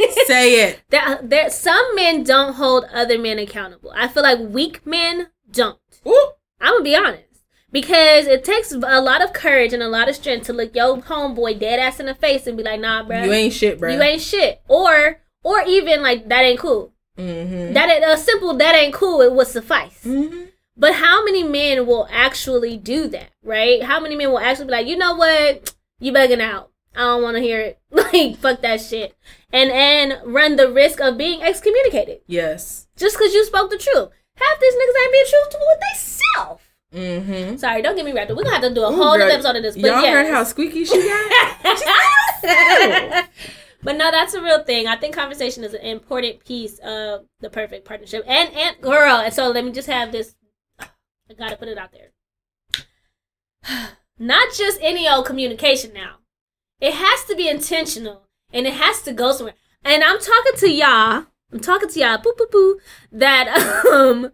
is 0.00 0.26
Say 0.26 0.68
it. 0.68 0.80
there, 0.90 1.20
there, 1.22 1.50
some 1.50 1.94
men 1.94 2.24
don't 2.24 2.54
hold 2.54 2.84
other 2.92 3.18
men 3.18 3.38
accountable. 3.38 3.92
I 3.94 4.08
feel 4.08 4.22
like 4.24 4.40
weak 4.40 4.84
men 4.84 5.28
don't. 5.50 5.78
Ooh. 6.06 6.32
I'm 6.60 6.74
gonna 6.74 6.84
be 6.84 6.96
honest. 6.96 7.24
Because 7.70 8.26
it 8.26 8.44
takes 8.44 8.70
a 8.72 8.78
lot 9.00 9.22
of 9.24 9.32
courage 9.32 9.72
and 9.72 9.82
a 9.82 9.88
lot 9.88 10.08
of 10.08 10.14
strength 10.14 10.46
to 10.46 10.52
look 10.52 10.74
your 10.76 10.98
homeboy 10.98 11.58
dead 11.58 11.80
ass 11.80 11.98
in 12.00 12.06
the 12.06 12.14
face 12.14 12.46
and 12.46 12.56
be 12.56 12.62
like, 12.62 12.80
nah, 12.80 13.02
bro. 13.02 13.24
You 13.24 13.32
ain't 13.32 13.52
shit, 13.54 13.78
bro. 13.80 13.92
You 13.92 14.02
ain't 14.02 14.20
shit. 14.20 14.60
Or 14.68 15.21
or 15.42 15.62
even 15.66 16.02
like 16.02 16.28
that 16.28 16.44
ain't 16.44 16.58
cool. 16.60 16.92
Mm-hmm. 17.18 17.72
That 17.74 18.02
a 18.02 18.16
simple 18.16 18.54
that 18.56 18.74
ain't 18.74 18.94
cool, 18.94 19.20
it 19.20 19.32
would 19.32 19.46
suffice. 19.46 20.02
mm-hmm. 20.04 20.44
But 20.76 20.94
how 20.94 21.22
many 21.24 21.42
men 21.42 21.86
will 21.86 22.08
actually 22.10 22.76
do 22.78 23.06
that, 23.08 23.30
right? 23.42 23.82
How 23.82 24.00
many 24.00 24.16
men 24.16 24.30
will 24.30 24.38
actually 24.38 24.66
be 24.66 24.72
like, 24.72 24.86
you 24.86 24.96
know 24.96 25.14
what? 25.14 25.74
You 26.00 26.12
bugging 26.12 26.40
out. 26.40 26.70
I 26.96 27.00
don't 27.00 27.22
want 27.22 27.36
to 27.36 27.42
hear 27.42 27.60
it. 27.60 27.78
Like, 27.92 28.36
fuck 28.38 28.60
that 28.62 28.80
shit. 28.80 29.14
And 29.52 29.70
and 29.70 30.18
run 30.24 30.56
the 30.56 30.70
risk 30.70 31.00
of 31.00 31.16
being 31.18 31.42
excommunicated 31.42 32.20
Yes. 32.26 32.86
just 32.96 33.16
because 33.18 33.32
you 33.34 33.44
spoke 33.44 33.70
the 33.70 33.78
truth. 33.78 34.08
Half 34.34 34.60
these 34.60 34.74
niggas 34.74 35.02
ain't 35.02 35.12
being 35.12 35.24
truthful 35.28 35.60
with 35.68 35.80
they 35.80 35.98
self. 35.98 36.68
Mm-hmm. 36.94 37.56
Sorry, 37.56 37.80
don't 37.82 37.96
get 37.96 38.04
me 38.04 38.12
wrapped 38.12 38.30
up. 38.30 38.36
We're 38.36 38.44
gonna 38.44 38.56
have 38.56 38.64
to 38.64 38.74
do 38.74 38.82
a 38.82 38.92
Ooh, 38.92 38.96
whole 38.96 39.16
girl, 39.16 39.30
episode 39.30 39.56
of 39.56 39.62
this. 39.62 39.76
But 39.76 39.84
Y'all 39.84 40.00
heard 40.06 40.30
how 40.30 40.44
squeaky 40.44 40.84
she 40.84 41.02
got? 41.02 41.88
but 43.82 43.96
no, 43.96 44.10
that's 44.10 44.34
a 44.34 44.42
real 44.42 44.62
thing. 44.62 44.86
I 44.86 44.96
think 44.96 45.14
conversation 45.14 45.64
is 45.64 45.74
an 45.74 45.80
important 45.80 46.44
piece 46.44 46.78
of 46.78 47.26
the 47.40 47.50
perfect 47.50 47.84
partnership. 47.84 48.24
And 48.26 48.52
and 48.54 48.80
girl, 48.80 49.16
and 49.16 49.34
so 49.34 49.48
let 49.48 49.64
me 49.64 49.72
just 49.72 49.88
have 49.88 50.12
this. 50.12 50.34
I 50.78 51.34
gotta 51.36 51.56
put 51.56 51.68
it 51.68 51.78
out 51.78 51.90
there. 51.92 52.12
Not 54.18 54.52
just 54.54 54.78
any 54.80 55.08
old 55.08 55.26
communication 55.26 55.92
now. 55.92 56.16
It 56.80 56.94
has 56.94 57.24
to 57.24 57.36
be 57.36 57.48
intentional 57.48 58.28
and 58.52 58.66
it 58.66 58.74
has 58.74 59.02
to 59.02 59.12
go 59.12 59.32
somewhere. 59.32 59.54
And 59.84 60.04
I'm 60.04 60.18
talking 60.20 60.52
to 60.58 60.70
y'all. 60.70 61.26
I'm 61.52 61.60
talking 61.60 61.88
to 61.88 62.00
y'all. 62.00 62.18
Boo 62.18 62.34
boo 62.36 62.46
boo. 62.50 62.78
That 63.10 63.84
um. 63.92 64.32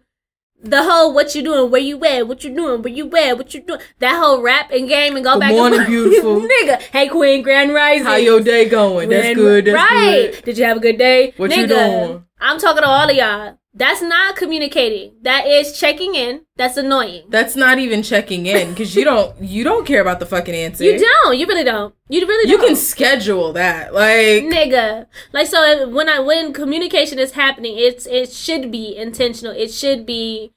The 0.61 0.83
whole 0.83 1.13
what 1.13 1.35
you 1.35 1.41
doing, 1.41 1.71
where 1.71 1.79
you 1.81 2.03
at, 2.03 2.27
what 2.27 2.43
you 2.43 2.53
doing, 2.53 2.81
where 2.81 2.91
you 2.91 3.09
at, 3.15 3.37
what 3.37 3.53
you 3.53 3.61
doing, 3.61 3.79
that 3.99 4.19
whole 4.21 4.41
rap 4.41 4.71
and 4.71 4.89
game 4.89 5.15
and 5.15 5.23
go 5.23 5.35
Good 5.35 5.39
back 5.39 5.51
morning, 5.51 5.79
and 5.79 5.87
beautiful. 5.89 6.41
nigga. 6.41 6.81
Hey 6.81 7.07
Queen, 7.07 7.41
Grand 7.43 7.73
Rising. 7.73 8.05
how 8.05 8.15
your 8.15 8.41
day 8.41 8.67
going? 8.67 9.07
That's 9.09 9.35
good. 9.35 9.65
That's 9.65 9.75
right. 9.75 10.31
good. 10.33 10.43
Did 10.43 10.57
you 10.57 10.65
have 10.65 10.77
a 10.77 10.79
good 10.81 10.97
day? 10.97 11.33
What 11.37 11.51
Nigga, 11.51 11.57
you 11.61 11.67
doing? 11.67 12.25
I'm 12.41 12.59
talking 12.59 12.83
to 12.83 12.89
all 12.89 13.09
of 13.09 13.15
y'all. 13.15 13.57
That's 13.79 14.01
not 14.01 14.35
communicating. 14.35 15.13
That 15.21 15.47
is 15.47 15.79
checking 15.79 16.13
in. 16.13 16.41
That's 16.57 16.75
annoying. 16.75 17.23
That's 17.29 17.55
not 17.55 17.79
even 17.79 18.03
checking 18.03 18.45
in 18.45 18.71
because 18.71 18.93
you 18.93 19.05
don't 19.05 19.41
you 19.41 19.63
don't 19.63 19.87
care 19.87 20.01
about 20.01 20.19
the 20.19 20.25
fucking 20.25 20.53
answer. 20.53 20.83
You 20.83 20.99
don't. 20.99 21.37
You 21.39 21.47
really 21.47 21.63
don't. 21.63 21.95
You 22.09 22.27
really 22.27 22.49
don't. 22.51 22.61
You 22.61 22.67
can 22.67 22.75
schedule 22.75 23.53
that. 23.53 23.93
Like 23.93 24.43
nigga. 24.43 25.05
Like 25.31 25.47
so 25.47 25.87
when 25.87 26.09
I 26.09 26.19
when 26.19 26.51
communication 26.51 27.19
is 27.19 27.31
happening, 27.31 27.75
it's 27.77 28.05
it 28.05 28.33
should 28.33 28.69
be 28.69 28.97
intentional. 28.97 29.53
It 29.53 29.71
should 29.71 30.05
be 30.05 30.51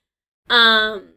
um 0.51 1.11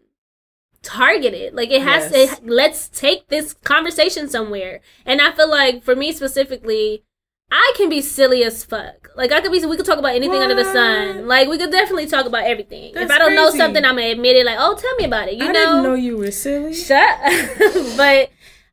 targeted. 0.84 1.56
Like 1.56 1.72
it 1.72 1.82
has 1.82 2.12
Yes. 2.12 2.38
to 2.39 2.45
let's 2.45 2.88
take 2.89 3.30
this 3.30 3.53
conversation 3.53 4.30
somewhere. 4.30 4.82
And 5.08 5.22
I 5.22 5.32
feel 5.32 5.49
like 5.49 5.84
for 5.84 5.95
me 5.95 6.12
specifically, 6.12 7.03
I 7.52 7.74
can 7.78 7.89
be 7.89 8.02
silly 8.02 8.43
as 8.43 8.64
fuck. 8.64 9.10
Like 9.16 9.32
I 9.32 9.39
could 9.41 9.52
be 9.52 9.66
we 9.66 9.78
could 9.78 9.86
talk 9.86 10.00
about 10.00 10.16
anything 10.16 10.41
under 10.41 10.56
the 10.56 10.66
sun. 10.66 11.28
Like 11.28 11.48
we 11.48 11.58
could 11.58 11.72
definitely 11.72 12.08
talk 12.08 12.26
about 12.26 12.43
everything. 12.46 12.93
That's 12.93 13.06
if 13.06 13.12
I 13.12 13.18
don't 13.18 13.36
know 13.36 13.50
something, 13.52 13.86
I'm 13.86 13.96
gonna 13.96 14.08
admit 14.10 14.36
it 14.36 14.46
like, 14.46 14.58
oh 14.60 14.76
tell 14.76 14.96
me 14.96 15.06
about 15.06 15.28
it. 15.30 15.36
You 15.36 15.46
I 15.46 15.52
know? 15.52 15.54
didn't 15.54 15.84
know 15.84 15.93
you 15.93 16.18
were 16.18 16.32
silly. 16.32 16.74
Shut 16.74 17.20
but 17.98 18.30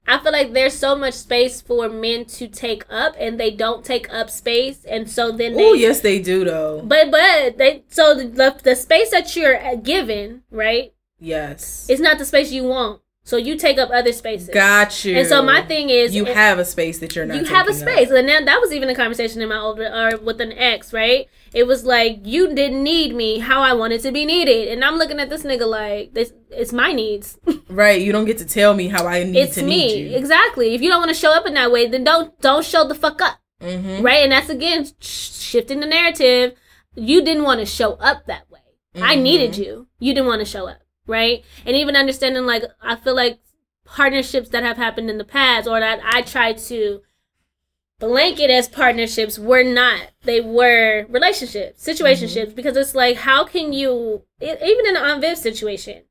I 0.08 0.18
feel 0.20 0.32
like 0.32 0.52
there's 0.52 0.74
so 0.76 0.96
much 0.96 1.14
space 1.14 1.60
for 1.60 1.88
men 1.88 2.24
to 2.24 2.48
take 2.48 2.84
up 2.90 3.14
and 3.20 3.38
they 3.38 3.50
don't 3.52 3.84
take 3.84 4.12
up 4.12 4.30
space 4.30 4.84
and 4.84 5.08
so 5.08 5.30
then 5.30 5.54
Oh 5.56 5.74
yes, 5.74 6.00
they 6.00 6.18
do 6.20 6.44
though. 6.44 6.82
but 6.82 7.10
but 7.10 7.58
they 7.58 7.84
so 7.88 8.14
the, 8.14 8.56
the 8.64 8.74
space 8.74 9.10
that 9.10 9.36
you're 9.36 9.76
given, 9.76 10.42
right? 10.50 10.92
Yes, 11.20 11.86
It's 11.88 12.00
not 12.00 12.18
the 12.18 12.24
space 12.24 12.50
you 12.50 12.64
want. 12.64 13.01
So 13.24 13.36
you 13.36 13.56
take 13.56 13.78
up 13.78 13.90
other 13.92 14.12
spaces. 14.12 14.48
got 14.52 15.04
you. 15.04 15.16
And 15.16 15.28
so 15.28 15.42
my 15.42 15.62
thing 15.62 15.90
is 15.90 16.12
you 16.12 16.24
have 16.24 16.58
a 16.58 16.64
space 16.64 16.98
that 16.98 17.14
you're 17.14 17.24
not. 17.24 17.36
you 17.36 17.44
have 17.44 17.68
a 17.68 17.72
taking 17.72 17.88
up. 17.88 17.94
space. 17.94 18.10
And 18.10 18.28
then 18.28 18.46
that 18.46 18.60
was 18.60 18.72
even 18.72 18.88
a 18.88 18.96
conversation 18.96 19.40
in 19.40 19.48
my 19.48 19.58
older 19.58 19.86
or 19.86 20.18
with 20.18 20.40
an 20.40 20.52
ex, 20.52 20.92
right? 20.92 21.28
It 21.54 21.68
was 21.68 21.84
like 21.84 22.18
you 22.24 22.52
didn't 22.52 22.82
need 22.82 23.14
me 23.14 23.38
how 23.38 23.60
I 23.62 23.74
wanted 23.74 24.00
to 24.02 24.10
be 24.10 24.24
needed. 24.24 24.68
And 24.68 24.84
I'm 24.84 24.96
looking 24.96 25.20
at 25.20 25.30
this 25.30 25.44
nigga 25.44 25.68
like 25.68 26.14
this 26.14 26.32
it's 26.50 26.72
my 26.72 26.92
needs. 26.92 27.38
Right, 27.68 28.02
you 28.02 28.12
don't 28.12 28.26
get 28.26 28.36
to 28.38 28.44
tell 28.44 28.74
me 28.74 28.88
how 28.88 29.06
I 29.06 29.24
need 29.24 29.38
it's 29.38 29.54
to 29.54 29.62
me. 29.62 29.86
need 29.86 30.10
you. 30.10 30.16
Exactly. 30.18 30.74
If 30.74 30.82
you 30.82 30.90
don't 30.90 30.98
want 31.00 31.08
to 31.08 31.14
show 31.14 31.32
up 31.32 31.46
in 31.46 31.54
that 31.54 31.72
way, 31.72 31.86
then 31.86 32.04
don't 32.04 32.38
don't 32.42 32.62
show 32.64 32.86
the 32.86 32.94
fuck 32.94 33.22
up. 33.22 33.38
Mm-hmm. 33.62 34.02
Right? 34.04 34.22
And 34.24 34.32
that's 34.32 34.50
again 34.50 34.84
sh- 35.00 35.30
shifting 35.30 35.80
the 35.80 35.86
narrative. 35.86 36.54
You 36.96 37.22
didn't 37.24 37.44
want 37.44 37.60
to 37.60 37.66
show 37.66 37.92
up 37.94 38.26
that 38.26 38.50
way. 38.50 38.58
I 38.96 39.16
Mhm. 39.16 39.22
needed 39.22 39.56
you. 39.56 39.86
You 40.00 40.12
didn't 40.12 40.26
want 40.26 40.40
to 40.40 40.44
show 40.44 40.66
up. 40.68 40.81
Right? 41.12 41.44
And 41.66 41.76
even 41.76 41.94
understanding 41.96 42.46
like 42.46 42.64
I 42.80 42.96
feel 42.96 43.14
like 43.14 43.38
partnerships 43.84 44.48
that 44.50 44.62
have 44.62 44.76
happened 44.78 45.10
in 45.10 45.18
the 45.18 45.24
past 45.24 45.68
or 45.68 45.78
that 45.78 46.00
I 46.02 46.22
try 46.22 46.52
to 46.54 47.02
blanket 47.98 48.50
as 48.50 48.68
partnerships 48.68 49.38
were 49.38 49.62
not. 49.62 50.10
They 50.22 50.40
were 50.40 51.06
relationships, 51.08 51.86
situationships, 51.86 52.46
Mm-hmm. 52.46 52.54
because 52.54 52.76
it's 52.76 52.94
like, 52.94 53.16
how 53.18 53.44
can 53.44 53.72
you, 53.72 54.22
even 54.40 54.86
in 54.86 54.96
an 54.96 55.02
Aunt 55.02 55.20
Viv 55.20 55.38
situation, 55.38 56.02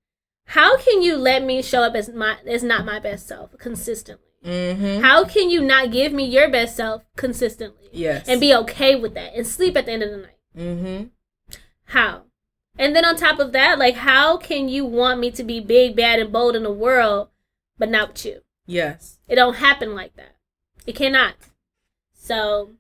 how 0.45 0.77
can 0.77 1.01
you 1.01 1.17
let 1.17 1.43
me 1.43 1.61
show 1.61 1.81
up 1.83 1.95
as 1.95 2.09
my 2.09 2.37
as 2.47 2.63
not 2.63 2.85
my 2.85 2.99
best 2.99 3.27
self 3.27 3.57
consistently? 3.57 4.25
Mm-hmm. 4.45 5.01
How 5.03 5.23
can 5.25 5.49
you 5.49 5.61
not 5.61 5.91
give 5.91 6.11
me 6.13 6.25
your 6.25 6.49
best 6.49 6.75
self 6.75 7.03
consistently 7.15 7.89
Yes. 7.91 8.27
and 8.27 8.39
be 8.41 8.53
okay 8.55 8.95
with 8.95 9.13
that 9.15 9.33
and 9.35 9.45
sleep 9.45 9.75
at 9.77 9.85
the 9.85 9.91
end 9.93 10.03
of 10.03 10.11
the 10.11 10.17
night? 10.17 10.39
Mm-hmm. 10.57 11.03
How? 11.85 12.23
And 12.82 12.95
then 12.95 13.05
on 13.05 13.15
top 13.15 13.38
of 13.38 13.51
that, 13.51 13.77
like, 13.77 13.93
how 13.93 14.38
can 14.38 14.67
you 14.67 14.86
want 14.86 15.19
me 15.19 15.29
to 15.32 15.43
be 15.43 15.59
big, 15.59 15.95
bad, 15.95 16.19
and 16.19 16.32
bold 16.32 16.55
in 16.55 16.63
the 16.63 16.71
world, 16.71 17.29
but 17.77 17.91
not 17.91 18.07
with 18.09 18.25
you? 18.25 18.41
Yes. 18.65 19.19
It 19.27 19.36
don't 19.36 19.57
happen 19.57 19.93
like 19.93 20.15
that. 20.15 20.36
It 20.88 20.95
cannot. 20.95 21.36
So 22.15 22.71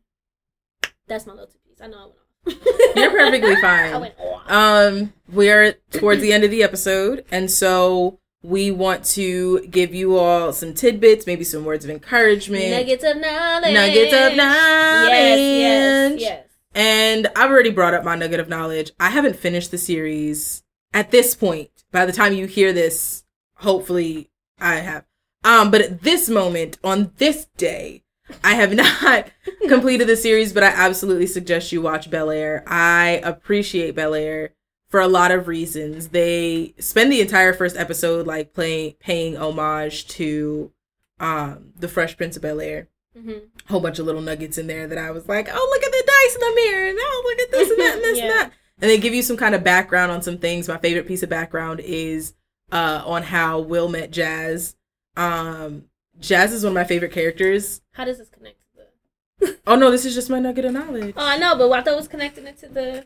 that's 1.05 1.27
my 1.27 1.33
little 1.33 1.49
two 1.49 1.59
piece. 1.69 1.79
I 1.79 1.85
know 1.85 1.97
I 1.97 2.05
went 2.05 2.61
off. 2.63 2.95
You're 2.95 3.11
perfectly 3.11 3.55
fine. 3.61 3.93
I 3.93 3.97
went 3.99 4.15
off. 4.17 4.51
Um, 4.51 5.13
we're 5.31 5.73
towards 5.91 6.23
the 6.23 6.33
end 6.33 6.43
of 6.43 6.49
the 6.49 6.63
episode, 6.63 7.23
and 7.29 7.51
so 7.51 8.17
we 8.41 8.71
want 8.71 9.05
to 9.05 9.59
give 9.67 9.93
you 9.93 10.17
all 10.17 10.51
some 10.51 10.73
tidbits, 10.73 11.27
maybe 11.27 11.43
some 11.43 11.63
words 11.63 11.85
of 11.85 11.91
encouragement. 11.91 12.71
Nuggets 12.71 13.03
of 13.03 13.17
knowledge. 13.17 13.73
Nuggets 13.75 14.13
of 14.13 14.35
knowledge. 14.35 15.11
Yes, 15.11 15.39
yes, 15.39 16.21
yes. 16.21 16.50
And 16.73 17.27
I've 17.35 17.51
already 17.51 17.71
brought 17.71 17.93
up 17.93 18.03
my 18.03 18.15
nugget 18.15 18.39
of 18.39 18.49
knowledge. 18.49 18.91
I 18.99 19.09
haven't 19.09 19.35
finished 19.35 19.71
the 19.71 19.77
series 19.77 20.63
at 20.93 21.11
this 21.11 21.35
point. 21.35 21.69
By 21.91 22.05
the 22.05 22.13
time 22.13 22.33
you 22.33 22.45
hear 22.45 22.71
this, 22.71 23.23
hopefully 23.55 24.29
I 24.59 24.75
have. 24.75 25.05
Um, 25.43 25.71
but 25.71 25.81
at 25.81 26.01
this 26.03 26.29
moment, 26.29 26.77
on 26.83 27.11
this 27.17 27.47
day, 27.57 28.03
I 28.43 28.55
have 28.55 28.73
not 29.01 29.29
completed 29.67 30.07
the 30.07 30.15
series, 30.15 30.53
but 30.53 30.63
I 30.63 30.67
absolutely 30.67 31.27
suggest 31.27 31.71
you 31.71 31.81
watch 31.81 32.09
Bel 32.09 32.29
Air. 32.29 32.63
I 32.67 33.21
appreciate 33.23 33.95
Bel 33.95 34.13
Air 34.13 34.51
for 34.87 34.99
a 34.99 35.07
lot 35.07 35.31
of 35.31 35.47
reasons. 35.47 36.09
They 36.09 36.73
spend 36.79 37.11
the 37.11 37.21
entire 37.21 37.53
first 37.53 37.77
episode 37.77 38.27
like 38.27 38.53
playing 38.53 38.95
paying 38.99 39.37
homage 39.37 40.07
to 40.09 40.71
um 41.19 41.73
the 41.77 41.87
Fresh 41.87 42.17
Prince 42.17 42.35
of 42.35 42.41
Bel 42.41 42.61
Air 42.61 42.87
hmm 43.19 43.31
whole 43.69 43.79
bunch 43.81 43.99
of 43.99 44.05
little 44.05 44.21
nuggets 44.21 44.57
in 44.57 44.67
there 44.67 44.87
that 44.87 44.97
I 44.97 45.11
was 45.11 45.27
like, 45.27 45.47
oh, 45.51 45.69
look 45.73 45.83
at 45.83 45.91
the 45.91 46.03
dice 46.07 46.35
in 46.35 46.41
the 46.41 46.55
mirror, 46.55 46.89
and 46.89 46.97
oh, 46.99 47.23
look 47.25 47.39
at 47.39 47.51
this 47.51 47.69
and 47.69 47.79
that 47.79 47.95
and 47.95 48.03
this 48.03 48.17
Yeah. 48.19 48.23
and 48.25 48.31
that. 48.33 48.51
And 48.81 48.89
they 48.89 48.97
give 48.97 49.13
you 49.13 49.21
some 49.21 49.37
kind 49.37 49.53
of 49.55 49.63
background 49.63 50.11
on 50.11 50.21
some 50.21 50.37
things. 50.39 50.67
My 50.67 50.77
favorite 50.77 51.07
piece 51.07 51.21
of 51.23 51.29
background 51.29 51.79
is 51.81 52.33
uh, 52.71 53.03
on 53.05 53.23
how 53.23 53.59
Will 53.59 53.87
met 53.89 54.11
Jazz. 54.11 54.75
Um, 55.15 55.85
Jazz 56.19 56.51
is 56.53 56.63
one 56.63 56.71
of 56.71 56.75
my 56.75 56.83
favorite 56.83 57.11
characters. 57.11 57.81
How 57.93 58.05
does 58.05 58.17
this 58.17 58.29
connect 58.29 58.57
to 58.75 59.45
the? 59.45 59.57
Oh 59.67 59.75
no, 59.75 59.91
this 59.91 60.05
is 60.05 60.15
just 60.15 60.29
my 60.29 60.39
nugget 60.39 60.65
of 60.65 60.73
knowledge 60.73 61.13
Oh, 61.17 61.25
I 61.25 61.37
know, 61.37 61.55
but 61.55 61.71
I 61.71 61.81
thought 61.81 61.93
it 61.93 61.97
was 61.97 62.07
connecting 62.07 62.47
it 62.47 62.57
to 62.59 62.67
the 62.69 63.05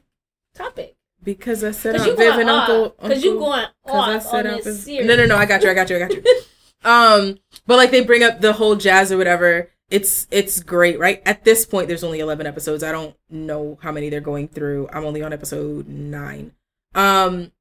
topic. 0.54 0.96
because 1.24 1.64
I 1.64 1.72
said 1.72 1.96
Aunt 1.96 2.06
you 2.08 2.16
Viv 2.16 2.36
and 2.36 2.50
off. 2.50 2.70
Uncle. 2.70 2.96
Because 3.02 3.24
you 3.24 3.38
going 3.38 3.66
off 3.86 4.24
said 4.24 4.46
on 4.48 4.62
this 4.64 4.84
series. 4.84 5.08
No, 5.08 5.16
no, 5.16 5.26
no. 5.26 5.36
I 5.38 5.46
got 5.46 5.62
you. 5.64 5.70
I 5.70 5.74
got 5.74 5.90
you. 5.90 5.98
I 5.98 6.00
got 6.00 6.14
you. 6.14 6.24
um, 6.86 7.38
but 7.68 7.78
like 7.78 7.92
they 7.92 8.02
bring 8.04 8.24
up 8.24 8.40
the 8.42 8.54
whole 8.54 8.76
jazz 8.76 9.12
or 9.12 9.18
whatever. 9.18 9.70
It's 9.90 10.28
it's 10.32 10.62
great, 10.64 11.00
right? 11.00 11.22
At 11.26 11.44
this 11.44 11.66
point, 11.66 11.88
there's 11.88 12.04
only 12.04 12.20
11 12.20 12.48
episodes. 12.48 12.84
I 12.84 12.92
don't 12.92 13.16
know 13.30 13.78
how 13.82 13.92
many 13.92 14.10
they're 14.10 14.20
going 14.20 14.48
through. 14.48 14.90
I'm 14.92 15.06
only 15.06 15.22
on 15.22 15.32
episode 15.32 15.88
nine. 15.88 16.54
Um, 16.96 17.52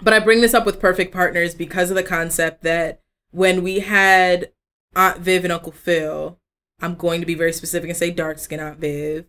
but 0.00 0.14
I 0.14 0.20
bring 0.20 0.40
this 0.40 0.54
up 0.54 0.64
with 0.64 0.80
Perfect 0.80 1.12
Partners 1.12 1.54
because 1.54 1.90
of 1.90 1.96
the 1.96 2.02
concept 2.02 2.62
that 2.62 3.02
when 3.30 3.62
we 3.62 3.80
had 3.80 4.52
Aunt 4.96 5.18
Viv 5.18 5.44
and 5.44 5.52
Uncle 5.52 5.72
Phil, 5.72 6.38
I'm 6.80 6.94
going 6.94 7.20
to 7.20 7.26
be 7.26 7.34
very 7.34 7.52
specific 7.52 7.90
and 7.90 7.96
say 7.96 8.10
dark 8.10 8.38
skin 8.38 8.60
Aunt 8.60 8.78
Viv. 8.78 9.26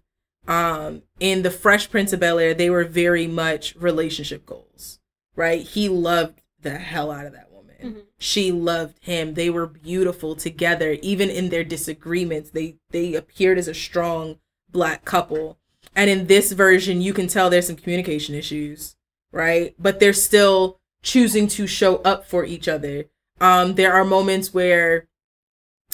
Um, 0.48 1.04
in 1.20 1.44
the 1.44 1.52
Fresh 1.52 1.92
Prince 1.92 2.14
of 2.14 2.20
Bel 2.22 2.40
Air, 2.40 2.54
they 2.54 2.70
were 2.70 2.86
very 2.86 3.28
much 3.28 3.76
relationship 3.76 4.46
goals, 4.46 5.00
right? 5.36 5.62
He 5.62 5.90
loved 5.90 6.42
the 6.62 6.78
hell 6.78 7.12
out 7.12 7.26
of 7.26 7.34
that 7.34 7.49
Mhm. 7.84 8.04
She 8.18 8.52
loved 8.52 8.98
him. 9.02 9.34
They 9.36 9.50
were 9.50 9.66
beautiful 9.68 10.36
together. 10.36 10.98
Even 11.02 11.30
in 11.30 11.50
their 11.50 11.64
disagreements, 11.64 12.50
they 12.52 12.76
they 12.92 13.16
appeared 13.16 13.58
as 13.58 13.68
a 13.68 13.74
strong 13.74 14.40
black 14.72 15.06
couple. 15.06 15.58
And 15.96 16.10
in 16.10 16.28
this 16.28 16.52
version, 16.52 17.02
you 17.02 17.14
can 17.14 17.28
tell 17.28 17.50
there's 17.50 17.68
some 17.68 17.76
communication 17.76 18.36
issues, 18.36 18.96
right? 19.32 19.74
But 19.80 20.00
they're 20.00 20.14
still 20.14 20.80
choosing 21.02 21.48
to 21.48 21.68
show 21.68 21.98
up 21.98 22.26
for 22.28 22.46
each 22.46 22.68
other. 22.68 23.06
Um, 23.42 23.76
there 23.76 23.94
are 23.94 24.04
moments 24.04 24.54
where 24.54 25.08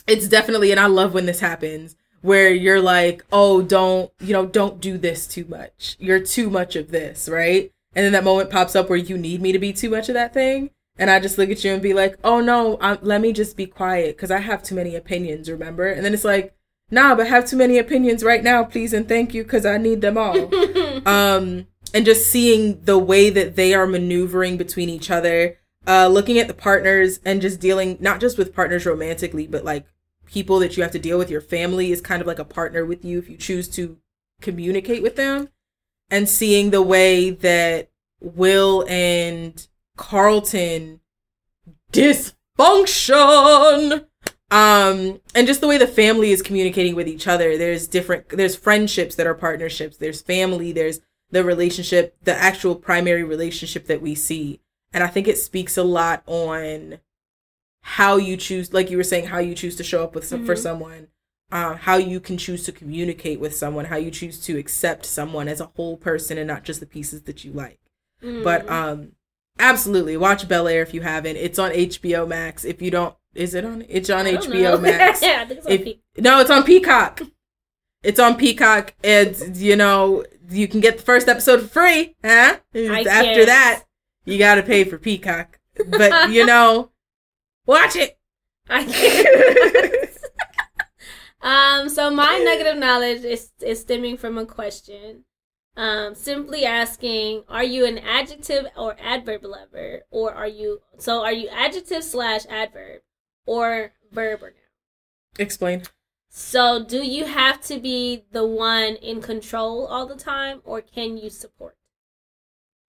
it's 0.08 0.28
definitely, 0.28 0.72
and 0.72 0.80
I 0.80 0.88
love 0.88 1.14
when 1.14 1.26
this 1.26 1.40
happens, 1.40 1.96
where 2.22 2.50
you're 2.52 2.82
like, 2.82 3.24
oh, 3.32 3.62
don't, 3.62 4.12
you 4.20 4.34
know, 4.34 4.46
don't 4.46 4.82
do 4.82 4.98
this 4.98 5.28
too 5.28 5.46
much. 5.48 5.96
You're 6.00 6.20
too 6.20 6.50
much 6.50 6.76
of 6.76 6.92
this, 6.92 7.30
right? 7.30 7.72
And 7.96 8.04
then 8.04 8.12
that 8.14 8.24
moment 8.24 8.50
pops 8.50 8.76
up 8.76 8.90
where 8.90 8.98
you 8.98 9.18
need 9.18 9.42
me 9.42 9.52
to 9.52 9.60
be 9.60 9.72
too 9.74 9.90
much 9.90 10.10
of 10.10 10.16
that 10.16 10.34
thing. 10.34 10.72
And 10.98 11.10
I 11.10 11.20
just 11.20 11.38
look 11.38 11.50
at 11.50 11.64
you 11.64 11.74
and 11.74 11.82
be 11.82 11.94
like, 11.94 12.18
oh 12.24 12.40
no, 12.40 12.78
um, 12.80 12.98
let 13.02 13.22
me 13.22 13.34
just 13.34 13.58
be 13.58 13.66
quiet 13.66 14.16
because 14.16 14.32
I 14.32 14.40
have 14.40 14.64
too 14.64 14.76
many 14.76 14.96
opinions, 14.96 15.50
remember? 15.50 15.88
And 15.88 16.06
then 16.06 16.14
it's 16.14 16.24
like, 16.24 16.56
nah, 16.90 17.16
but 17.16 17.28
have 17.28 17.46
too 17.46 17.58
many 17.58 17.78
opinions 17.78 18.24
right 18.24 18.44
now, 18.44 18.64
please 18.64 18.94
and 18.94 19.08
thank 19.08 19.34
you 19.34 19.44
because 19.44 19.66
I 19.66 19.78
need 19.78 20.02
them 20.02 20.18
all 20.18 20.50
um 21.06 21.68
and 21.94 22.06
just 22.06 22.28
seeing 22.28 22.82
the 22.82 22.98
way 22.98 23.30
that 23.30 23.56
they 23.56 23.74
are 23.74 23.88
maneuvering 23.88 24.58
between 24.58 24.90
each 24.90 25.12
other 25.12 25.58
uh 25.88 26.08
looking 26.08 26.38
at 26.38 26.48
the 26.48 26.54
partners 26.54 27.20
and 27.24 27.42
just 27.42 27.60
dealing 27.60 27.98
not 28.00 28.20
just 28.20 28.38
with 28.38 28.56
partners 28.56 28.86
romantically 28.86 29.48
but 29.48 29.64
like 29.64 29.86
people 30.26 30.60
that 30.60 30.76
you 30.76 30.84
have 30.84 30.92
to 30.92 31.00
deal 31.00 31.18
with 31.18 31.30
your 31.30 31.42
family 31.42 31.92
is 31.92 32.02
kind 32.02 32.22
of 32.22 32.28
like 32.28 32.40
a 32.40 32.46
partner 32.46 32.86
with 32.86 33.06
you 33.06 33.20
if 33.20 33.30
you 33.30 33.38
choose 33.38 33.68
to 33.70 33.98
communicate 34.42 35.04
with 35.04 35.16
them 35.16 35.50
and 36.10 36.28
seeing 36.28 36.72
the 36.72 36.82
way 36.82 37.30
that 37.30 37.90
will 38.22 38.86
and 38.88 39.68
carlton 39.96 41.00
dysfunction 41.92 44.06
um 44.52 45.20
and 45.34 45.48
just 45.48 45.62
the 45.62 45.68
way 45.68 45.78
the 45.78 45.88
family 45.88 46.32
is 46.32 46.42
communicating 46.42 46.96
with 46.96 47.08
each 47.08 47.28
other 47.28 47.58
there's 47.58 47.88
different 47.88 48.28
there's 48.30 48.56
friendships 48.56 49.16
that 49.16 49.28
are 49.28 49.34
partnerships 49.34 49.98
there's 49.98 50.22
family 50.22 50.72
there's 50.72 51.00
the 51.32 51.44
relationship 51.44 52.16
the 52.24 52.36
actual 52.36 52.76
primary 52.76 53.24
relationship 53.24 53.88
that 53.88 54.02
we 54.02 54.14
see 54.14 54.60
and 54.94 55.04
i 55.04 55.08
think 55.08 55.28
it 55.28 55.38
speaks 55.38 55.78
a 55.78 55.84
lot 55.84 56.22
on 56.28 57.00
how 57.82 58.18
you 58.18 58.38
choose 58.38 58.74
like 58.74 58.92
you 58.92 58.98
were 58.98 59.04
saying 59.04 59.28
how 59.28 59.40
you 59.40 59.56
choose 59.56 59.76
to 59.76 59.84
show 59.84 60.04
up 60.04 60.16
with 60.16 60.26
some, 60.26 60.46
for 60.46 60.56
Mhm. 60.56 60.60
someone 60.60 61.08
uh, 61.52 61.76
how 61.76 61.96
you 61.96 62.20
can 62.20 62.38
choose 62.38 62.64
to 62.66 62.72
communicate 62.72 63.40
with 63.40 63.56
someone 63.56 63.86
how 63.86 63.98
you 63.98 64.10
choose 64.12 64.40
to 64.42 64.58
accept 64.58 65.06
someone 65.06 65.48
as 65.48 65.62
a 65.62 65.70
whole 65.76 65.96
person 65.96 66.38
and 66.40 66.48
not 66.48 66.64
just 66.64 66.80
the 66.80 66.86
pieces 66.86 67.24
that 67.24 67.44
you 67.44 67.52
like 67.54 67.80
but 68.22 68.66
Mm. 68.68 68.72
um 68.72 69.12
absolutely 69.60 70.18
watch 70.18 70.48
Bel 70.48 70.68
Air 70.68 70.82
if 70.82 70.94
you 70.94 71.02
haven't. 71.02 71.38
It's 71.38 71.60
on 71.60 71.72
HBO 71.72 72.28
Max. 72.28 72.66
If 72.66 72.82
you 72.82 72.92
don't 72.92 73.16
is 73.34 73.54
it 73.54 73.66
on 73.66 73.84
it's 73.90 74.10
on 74.10 74.26
HBO 74.26 74.76
know. 74.76 74.78
Max. 74.82 75.22
yeah, 75.22 75.46
it's 75.50 75.66
If- 75.68 75.84
Peak. 75.84 76.02
No, 76.18 76.40
it's 76.40 76.52
on 76.52 76.64
Peacock. 76.64 77.22
It's 78.04 78.20
on 78.20 78.36
Peacock 78.38 78.94
and 79.04 79.36
you 79.58 79.76
know, 79.76 80.24
you 80.50 80.68
can 80.68 80.80
get 80.80 80.98
the 80.98 81.04
first 81.04 81.28
episode 81.28 81.62
for 81.64 81.68
free, 81.68 82.16
huh? 82.24 82.58
After 82.76 83.04
can't. 83.04 83.46
that, 83.48 83.84
you 84.26 84.38
got 84.38 84.56
to 84.56 84.64
pay 84.64 84.84
for 84.84 84.98
Peacock. 84.98 85.60
But 85.88 86.30
you 86.32 86.46
know, 86.46 86.92
watch 87.66 87.96
it. 87.96 88.18
I 88.70 88.84
can't. 88.86 90.10
um, 91.42 91.90
so 91.90 92.10
my 92.12 92.38
negative 92.40 92.78
knowledge 92.78 93.24
is 93.24 93.52
is 93.62 93.82
stemming 93.82 94.18
from 94.18 94.38
a 94.38 94.46
question. 94.46 95.24
Um, 95.78 96.16
simply 96.16 96.64
asking, 96.66 97.44
are 97.50 97.64
you 97.64 97.86
an 97.86 97.98
adjective 97.98 98.68
or 98.78 98.96
adverb 99.02 99.44
lover, 99.44 100.04
or 100.10 100.34
are 100.34 100.48
you 100.48 100.82
so 100.98 101.22
are 101.24 101.34
you 101.34 101.50
adjective 101.50 102.04
slash 102.04 102.46
adverb, 102.50 103.02
or 103.46 103.92
verb 104.12 104.42
or 104.44 104.52
noun? 104.52 104.60
Explain. 105.38 105.84
So 106.30 106.84
do 106.84 107.04
you 107.06 107.26
have 107.26 107.62
to 107.64 107.78
be 107.80 108.24
the 108.32 108.46
one 108.46 108.96
in 108.96 109.22
control 109.22 109.86
all 109.88 110.06
the 110.06 110.16
time, 110.16 110.62
or 110.64 110.82
can 110.82 111.18
you 111.18 111.30
support? 111.30 111.76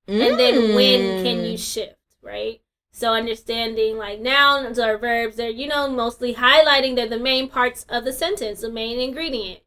and 0.08 0.38
then 0.38 0.72
when 0.72 1.14
can 1.16 1.44
you 1.44 1.54
Mm. 1.54 1.58
shift 1.72 1.96
right 2.22 2.60
so 2.92 3.12
understanding 3.12 3.98
like 3.98 4.20
nouns 4.20 4.78
or 4.78 4.96
verbs 4.96 5.36
they're 5.36 5.50
you 5.50 5.66
know 5.66 5.88
mostly 5.88 6.34
highlighting 6.34 6.94
they're 6.94 7.08
the 7.08 7.18
main 7.18 7.48
parts 7.48 7.84
of 7.88 8.04
the 8.04 8.12
sentence 8.12 8.60
the 8.60 8.70
main 8.70 9.00
ingredient 9.00 9.60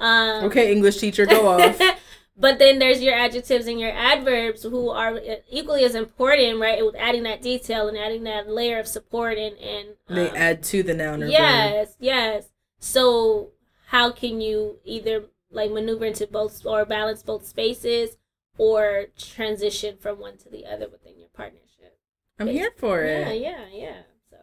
um 0.00 0.44
Okay, 0.46 0.72
English 0.72 0.98
teacher, 0.98 1.26
go 1.26 1.46
off. 1.46 1.80
but 2.36 2.58
then 2.58 2.78
there's 2.78 3.00
your 3.02 3.14
adjectives 3.14 3.66
and 3.66 3.78
your 3.78 3.92
adverbs 3.92 4.62
who 4.64 4.90
are 4.90 5.18
equally 5.50 5.84
as 5.84 5.94
important 5.94 6.58
right 6.60 6.84
with 6.84 6.94
adding 6.96 7.22
that 7.24 7.40
detail 7.42 7.88
and 7.88 7.96
adding 7.96 8.24
that 8.24 8.48
layer 8.48 8.78
of 8.78 8.86
support 8.88 9.38
and 9.38 9.56
and 9.58 9.88
they 10.08 10.28
um, 10.30 10.36
add 10.36 10.62
to 10.62 10.82
the 10.82 10.94
noun 10.94 11.22
or 11.22 11.26
verb. 11.26 11.32
yes 11.32 11.96
yes 12.00 12.46
so 12.78 13.50
how 13.88 14.10
can 14.10 14.40
you 14.40 14.78
either 14.84 15.24
like 15.50 15.70
maneuver 15.70 16.04
into 16.06 16.26
both 16.26 16.64
or 16.66 16.84
balance 16.84 17.22
both 17.22 17.46
spaces 17.46 18.16
or 18.58 19.06
transition 19.18 19.96
from 19.98 20.18
one 20.18 20.36
to 20.36 20.48
the 20.48 20.66
other 20.66 20.88
within 20.88 21.18
your 21.18 21.28
partnership 21.36 21.98
I'm 22.38 22.48
here 22.48 22.72
for 22.76 23.02
it. 23.04 23.28
yeah 23.28 23.32
yeah 23.32 23.64
yeah 23.72 23.96
so 24.28 24.36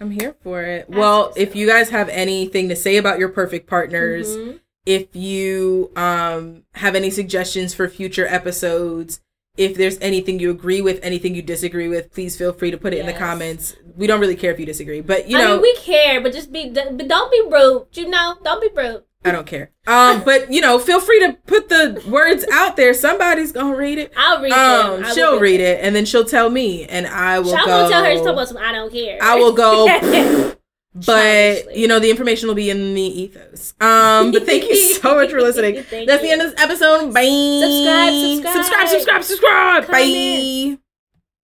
I'm 0.00 0.10
here 0.10 0.34
for 0.42 0.62
it. 0.62 0.86
Ask 0.88 0.98
well, 0.98 1.32
if 1.36 1.54
you 1.54 1.66
guys 1.66 1.90
have 1.90 2.08
anything 2.08 2.68
to 2.70 2.76
say 2.76 2.96
about 2.96 3.18
your 3.18 3.28
perfect 3.28 3.68
partners, 3.68 4.34
Mhm. 4.36 4.60
If 4.86 5.14
you 5.16 5.90
um 5.96 6.62
have 6.74 6.94
any 6.94 7.10
suggestions 7.10 7.72
for 7.74 7.88
future 7.88 8.26
episodes, 8.26 9.20
if 9.56 9.76
there's 9.76 9.98
anything 10.00 10.40
you 10.40 10.50
agree 10.50 10.80
with, 10.80 10.98
anything 11.02 11.34
you 11.34 11.42
disagree 11.42 11.88
with, 11.88 12.12
please 12.12 12.36
feel 12.36 12.52
free 12.52 12.70
to 12.70 12.76
put 12.76 12.92
it 12.92 12.98
in 12.98 13.06
the 13.06 13.12
comments. 13.12 13.76
We 13.96 14.06
don't 14.06 14.20
really 14.20 14.36
care 14.36 14.50
if 14.52 14.58
you 14.60 14.66
disagree, 14.66 15.00
but 15.00 15.28
you 15.28 15.38
I 15.38 15.42
know, 15.44 15.52
mean, 15.54 15.62
we 15.62 15.76
care, 15.76 16.20
but 16.20 16.32
just 16.32 16.50
be, 16.52 16.70
but 16.70 17.08
don't 17.08 17.30
be 17.30 17.42
rude. 17.50 17.86
You 17.92 18.08
know, 18.08 18.36
don't 18.42 18.60
be 18.60 18.68
rude. 18.80 19.04
I 19.26 19.30
don't 19.30 19.46
care. 19.46 19.70
Um, 19.86 20.22
but 20.22 20.52
you 20.52 20.60
know, 20.60 20.78
feel 20.78 21.00
free 21.00 21.20
to 21.20 21.32
put 21.46 21.70
the 21.70 22.02
words 22.08 22.44
out 22.52 22.76
there. 22.76 22.92
Somebody's 22.92 23.52
gonna 23.52 23.74
read 23.74 23.96
it. 23.98 24.12
I'll 24.16 24.42
read 24.42 24.52
Um, 24.52 25.00
them. 25.00 25.04
I 25.06 25.14
she'll 25.14 25.38
read 25.40 25.60
it, 25.60 25.82
and 25.82 25.96
then 25.96 26.04
she'll 26.04 26.26
tell 26.26 26.50
me, 26.50 26.84
and 26.84 27.06
I 27.06 27.38
will 27.38 27.52
go. 27.56 27.64
gonna 27.64 27.88
tell 27.88 28.04
her 28.04 28.10
to 28.12 28.18
talk 28.18 28.32
about 28.34 28.48
some. 28.48 28.58
I 28.58 28.72
don't 28.72 28.92
care. 28.92 29.18
I 29.22 29.36
will 29.36 29.52
go, 29.52 29.86
but 30.94 31.04
Childishly. 31.04 31.80
you 31.80 31.88
know, 31.88 31.98
the 31.98 32.10
information 32.10 32.48
will 32.48 32.54
be 32.54 32.70
in 32.70 32.94
the 32.94 33.02
ethos. 33.02 33.74
Um, 33.80 34.30
but 34.32 34.46
thank 34.46 34.64
you 34.68 34.76
so 34.76 35.16
much 35.16 35.30
for 35.30 35.40
listening. 35.42 35.74
That's 36.06 36.22
the 36.22 36.30
end 36.30 36.42
of 36.42 36.52
this 36.52 36.60
episode. 36.62 37.12
Bye. 37.12 37.24
Subscribe, 37.62 38.12
subscribe. 38.12 38.64
subscribe, 38.64 38.88
subscribe, 38.88 39.24
subscribe. 39.24 39.86
Comment. 39.86 40.76
Bye. 40.78 40.83